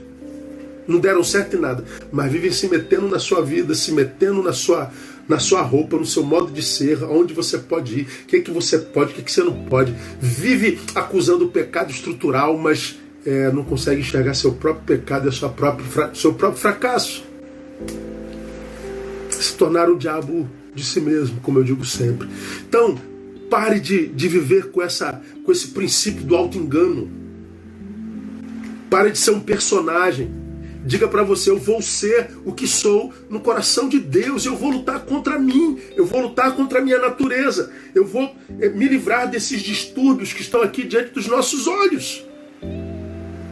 Não 0.86 0.98
deram 1.00 1.24
certo 1.24 1.56
em 1.56 1.60
nada, 1.60 1.84
mas 2.12 2.30
vivem 2.30 2.52
se 2.52 2.68
metendo 2.68 3.08
na 3.08 3.18
sua 3.18 3.42
vida, 3.42 3.74
se 3.74 3.92
metendo 3.92 4.42
na 4.42 4.52
sua, 4.52 4.92
na 5.26 5.38
sua 5.38 5.62
roupa, 5.62 5.96
no 5.96 6.04
seu 6.04 6.22
modo 6.22 6.52
de 6.52 6.62
ser, 6.62 7.02
aonde 7.02 7.32
você 7.32 7.58
pode 7.58 8.00
ir, 8.00 8.02
o 8.02 8.26
que, 8.26 8.36
é 8.36 8.40
que 8.40 8.50
você 8.50 8.78
pode, 8.78 9.12
o 9.12 9.14
que, 9.14 9.22
é 9.22 9.24
que 9.24 9.32
você 9.32 9.42
não 9.42 9.64
pode. 9.64 9.94
Vive 10.20 10.78
acusando 10.94 11.46
o 11.46 11.48
pecado 11.48 11.90
estrutural, 11.90 12.58
mas 12.58 12.98
é, 13.24 13.50
não 13.50 13.64
consegue 13.64 14.02
enxergar 14.02 14.34
seu 14.34 14.52
próprio 14.52 14.98
pecado 14.98 15.28
e 15.28 15.32
seu 15.32 15.48
próprio, 15.48 16.14
seu 16.14 16.34
próprio 16.34 16.60
fracasso. 16.60 17.24
Se 19.30 19.54
tornaram 19.54 19.94
o 19.94 19.98
diabo 19.98 20.48
de 20.76 20.84
si 20.84 21.00
mesmo, 21.00 21.40
como 21.40 21.58
eu 21.58 21.64
digo 21.64 21.84
sempre. 21.84 22.28
Então, 22.68 22.96
pare 23.50 23.80
de, 23.80 24.06
de 24.08 24.28
viver 24.28 24.70
com, 24.70 24.82
essa, 24.82 25.20
com 25.44 25.50
esse 25.50 25.68
princípio 25.68 26.22
do 26.22 26.36
auto-engano. 26.36 27.10
Pare 28.90 29.10
de 29.10 29.18
ser 29.18 29.30
um 29.32 29.40
personagem. 29.40 30.30
Diga 30.84 31.08
para 31.08 31.24
você: 31.24 31.50
eu 31.50 31.58
vou 31.58 31.82
ser 31.82 32.30
o 32.44 32.52
que 32.52 32.66
sou 32.68 33.12
no 33.28 33.40
coração 33.40 33.88
de 33.88 33.98
Deus. 33.98 34.46
Eu 34.46 34.54
vou 34.54 34.70
lutar 34.70 35.00
contra 35.00 35.38
mim. 35.38 35.78
Eu 35.96 36.06
vou 36.06 36.20
lutar 36.20 36.54
contra 36.54 36.78
a 36.78 36.82
minha 36.82 36.98
natureza. 36.98 37.72
Eu 37.94 38.06
vou 38.06 38.32
é, 38.60 38.68
me 38.68 38.86
livrar 38.86 39.28
desses 39.28 39.60
distúrbios 39.62 40.32
que 40.32 40.42
estão 40.42 40.62
aqui 40.62 40.84
diante 40.84 41.10
dos 41.10 41.26
nossos 41.26 41.66
olhos. 41.66 42.24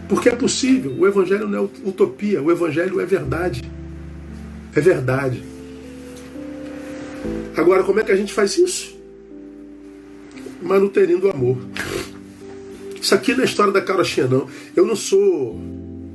Porque 0.08 0.28
é 0.28 0.36
possível. 0.36 0.94
O 0.96 1.06
Evangelho 1.06 1.48
não 1.48 1.58
é 1.58 1.88
utopia. 1.88 2.40
O 2.40 2.52
Evangelho 2.52 3.00
é 3.00 3.06
verdade. 3.06 3.64
É 4.76 4.80
verdade. 4.80 5.53
Agora, 7.56 7.84
como 7.84 8.00
é 8.00 8.04
que 8.04 8.12
a 8.12 8.16
gente 8.16 8.32
faz 8.32 8.58
isso? 8.58 8.96
Manuterindo 10.60 11.28
o 11.28 11.30
amor. 11.30 11.58
Isso 13.00 13.14
aqui 13.14 13.34
não 13.34 13.42
é 13.42 13.44
história 13.44 13.72
da 13.72 13.82
carochinha, 13.82 14.26
não. 14.26 14.48
Eu 14.74 14.86
não 14.86 14.96
sou. 14.96 15.60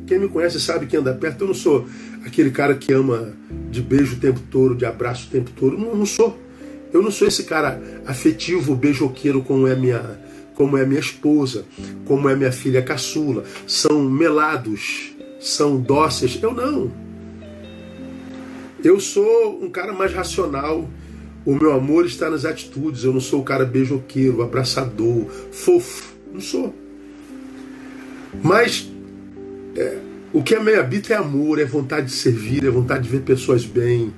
Quem 0.07 0.17
me 0.17 0.27
conhece 0.27 0.59
sabe 0.59 0.87
que 0.87 0.97
anda 0.97 1.13
perto. 1.13 1.41
Eu 1.41 1.47
não 1.47 1.53
sou 1.53 1.87
aquele 2.25 2.49
cara 2.49 2.75
que 2.75 2.91
ama 2.91 3.33
de 3.69 3.81
beijo 3.81 4.15
o 4.15 4.19
tempo 4.19 4.39
todo, 4.49 4.75
de 4.75 4.85
abraço 4.85 5.27
o 5.27 5.31
tempo 5.31 5.51
todo. 5.55 5.77
Não, 5.77 5.95
não 5.95 6.05
sou. 6.05 6.37
Eu 6.91 7.01
não 7.01 7.11
sou 7.11 7.27
esse 7.27 7.43
cara 7.43 7.81
afetivo, 8.05 8.75
beijoqueiro 8.75 9.43
como 9.43 9.67
é 9.67 9.75
minha, 9.75 10.19
como 10.55 10.77
é 10.77 10.85
minha 10.85 10.99
esposa, 10.99 11.63
como 12.05 12.27
é 12.27 12.35
minha 12.35 12.51
filha 12.51 12.81
caçula. 12.81 13.43
São 13.67 14.01
melados, 14.09 15.13
são 15.39 15.79
dóceis. 15.79 16.39
Eu 16.41 16.53
não. 16.53 16.91
Eu 18.83 18.99
sou 18.99 19.63
um 19.63 19.69
cara 19.69 19.93
mais 19.93 20.11
racional. 20.13 20.89
O 21.49 21.55
meu 21.55 21.73
amor 21.73 22.05
está 22.05 22.29
nas 22.29 22.45
atitudes. 22.45 23.03
Eu 23.03 23.11
não 23.11 23.19
sou 23.19 23.41
o 23.41 23.43
cara 23.43 23.65
beijoqueiro, 23.65 24.43
abraçador, 24.43 25.25
fofo. 25.51 26.13
Não 26.31 26.39
sou. 26.39 26.75
Mas 28.43 28.87
é, 29.75 29.97
o 30.31 30.43
que 30.43 30.53
é 30.53 30.59
me 30.59 30.75
habita 30.75 31.11
é 31.11 31.17
amor, 31.17 31.57
é 31.59 31.65
vontade 31.65 32.05
de 32.05 32.11
servir, 32.11 32.63
é 32.63 32.69
vontade 32.69 33.05
de 33.05 33.09
ver 33.09 33.21
pessoas 33.21 33.65
bem, 33.65 34.13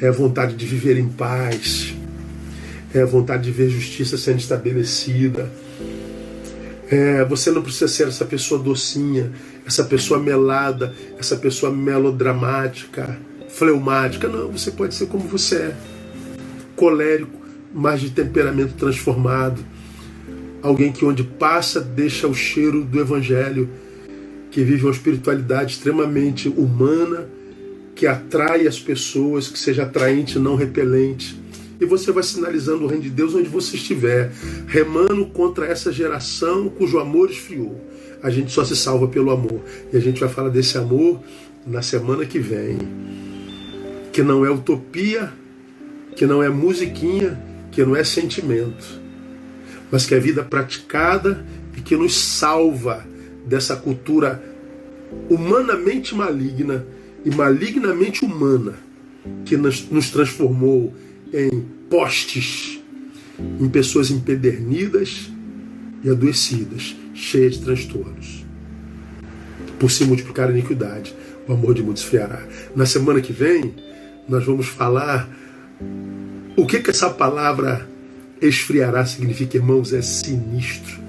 é 0.00 0.12
vontade 0.12 0.54
de 0.54 0.64
viver 0.64 0.96
em 0.96 1.08
paz, 1.08 1.92
é 2.94 3.04
vontade 3.04 3.42
de 3.42 3.50
ver 3.50 3.68
justiça 3.68 4.16
sendo 4.16 4.38
estabelecida. 4.38 5.50
É, 6.88 7.24
você 7.24 7.50
não 7.50 7.62
precisa 7.62 7.88
ser 7.88 8.06
essa 8.06 8.24
pessoa 8.24 8.62
docinha, 8.62 9.32
essa 9.66 9.82
pessoa 9.82 10.20
melada, 10.20 10.94
essa 11.18 11.34
pessoa 11.34 11.72
melodramática, 11.72 13.18
fleumática. 13.48 14.28
Não, 14.28 14.52
você 14.52 14.70
pode 14.70 14.94
ser 14.94 15.06
como 15.06 15.26
você 15.26 15.56
é 15.56 15.76
colérico, 16.76 17.38
mas 17.72 18.00
de 18.00 18.10
temperamento 18.10 18.74
transformado. 18.74 19.64
Alguém 20.62 20.92
que 20.92 21.04
onde 21.04 21.22
passa 21.22 21.80
deixa 21.80 22.26
o 22.26 22.34
cheiro 22.34 22.82
do 22.82 23.00
evangelho, 23.00 23.68
que 24.50 24.62
vive 24.62 24.84
uma 24.84 24.92
espiritualidade 24.92 25.72
extremamente 25.72 26.48
humana, 26.48 27.28
que 27.94 28.06
atrai 28.06 28.66
as 28.66 28.78
pessoas, 28.80 29.48
que 29.48 29.58
seja 29.58 29.82
atraente, 29.82 30.38
não 30.38 30.56
repelente. 30.56 31.38
E 31.80 31.84
você 31.84 32.12
vai 32.12 32.22
sinalizando 32.22 32.84
o 32.84 32.86
reino 32.86 33.02
de 33.02 33.10
Deus 33.10 33.34
onde 33.34 33.48
você 33.48 33.76
estiver, 33.76 34.32
remando 34.66 35.26
contra 35.26 35.66
essa 35.66 35.92
geração 35.92 36.68
cujo 36.68 36.98
amor 36.98 37.30
esfriou. 37.30 37.80
A 38.22 38.30
gente 38.30 38.52
só 38.52 38.64
se 38.64 38.76
salva 38.76 39.06
pelo 39.08 39.30
amor. 39.30 39.60
E 39.92 39.96
a 39.96 40.00
gente 40.00 40.20
vai 40.20 40.28
falar 40.28 40.48
desse 40.48 40.78
amor 40.78 41.20
na 41.66 41.82
semana 41.82 42.24
que 42.24 42.38
vem. 42.38 42.78
Que 44.12 44.22
não 44.22 44.46
é 44.46 44.50
utopia, 44.50 45.32
que 46.16 46.26
não 46.26 46.42
é 46.42 46.48
musiquinha, 46.48 47.40
que 47.70 47.84
não 47.84 47.96
é 47.96 48.04
sentimento, 48.04 49.00
mas 49.90 50.06
que 50.06 50.14
é 50.14 50.20
vida 50.20 50.42
praticada 50.42 51.44
e 51.76 51.80
que 51.80 51.96
nos 51.96 52.16
salva 52.16 53.06
dessa 53.46 53.76
cultura 53.76 54.42
humanamente 55.28 56.14
maligna 56.14 56.86
e 57.24 57.30
malignamente 57.30 58.24
humana 58.24 58.74
que 59.44 59.56
nos, 59.56 60.10
transformou 60.10 60.94
em 61.32 61.64
postes, 61.88 62.80
em 63.60 63.68
pessoas 63.68 64.10
empedernidas 64.10 65.30
e 66.02 66.10
adoecidas, 66.10 66.94
cheias 67.14 67.54
de 67.54 67.62
transtornos. 67.62 68.44
Por 69.78 69.90
se 69.90 70.04
multiplicar 70.04 70.48
a 70.48 70.52
iniquidade, 70.52 71.14
o 71.48 71.52
amor 71.52 71.74
de 71.74 71.82
muitos 71.82 72.02
fiará. 72.02 72.42
Na 72.76 72.86
semana 72.86 73.20
que 73.20 73.32
vem, 73.32 73.74
nós 74.28 74.44
vamos 74.44 74.66
falar 74.66 75.28
o 76.56 76.66
que, 76.66 76.80
que 76.80 76.90
essa 76.90 77.10
palavra 77.10 77.88
esfriará 78.40 79.04
significa, 79.04 79.56
irmãos? 79.56 79.92
É 79.92 80.02
sinistro. 80.02 81.02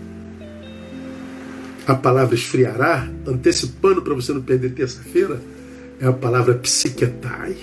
a 1.87 1.93
palavra 1.93 2.33
esfriará, 2.33 3.07
antecipando 3.27 4.01
para 4.01 4.15
você 4.15 4.33
não 4.33 4.41
perder 4.41 4.73
terça-feira, 4.73 5.39
é 5.99 6.07
a 6.07 6.13
palavra 6.13 6.55
psiquetai. 6.55 7.55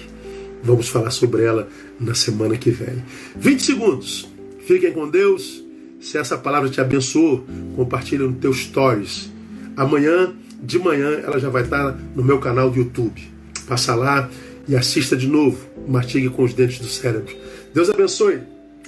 Vamos 0.62 0.88
falar 0.88 1.11
sobre 1.11 1.42
ela 1.42 1.68
na 1.98 2.14
semana 2.14 2.57
que 2.57 2.70
vem. 2.70 3.03
20 3.34 3.61
segundos. 3.61 4.28
Fiquem 4.64 4.92
com 4.92 5.09
Deus. 5.09 5.62
Se 6.00 6.18
essa 6.18 6.38
palavra 6.38 6.68
te 6.68 6.80
abençoou, 6.80 7.44
compartilhe 7.74 8.22
no 8.22 8.32
teu 8.34 8.53
stories. 8.53 9.30
Amanhã, 9.76 10.32
de 10.62 10.78
manhã, 10.78 11.20
ela 11.24 11.38
já 11.40 11.48
vai 11.48 11.62
estar 11.62 11.98
no 12.14 12.22
meu 12.22 12.38
canal 12.38 12.70
do 12.70 12.78
YouTube. 12.78 13.20
Passa 13.66 13.94
lá 13.94 14.30
e 14.68 14.76
assista 14.76 15.16
de 15.16 15.26
novo. 15.26 15.66
Martigue 15.86 16.28
com 16.28 16.42
os 16.42 16.54
dentes 16.54 16.78
do 16.78 16.86
cérebro. 16.86 17.34
Deus 17.74 17.90
abençoe. 17.90 18.40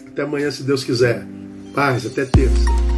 Até 0.07 0.23
amanhã, 0.23 0.51
se 0.51 0.63
Deus 0.63 0.85
quiser. 0.85 1.27
Paz, 1.75 2.07
até 2.07 2.25
terça. 2.25 2.94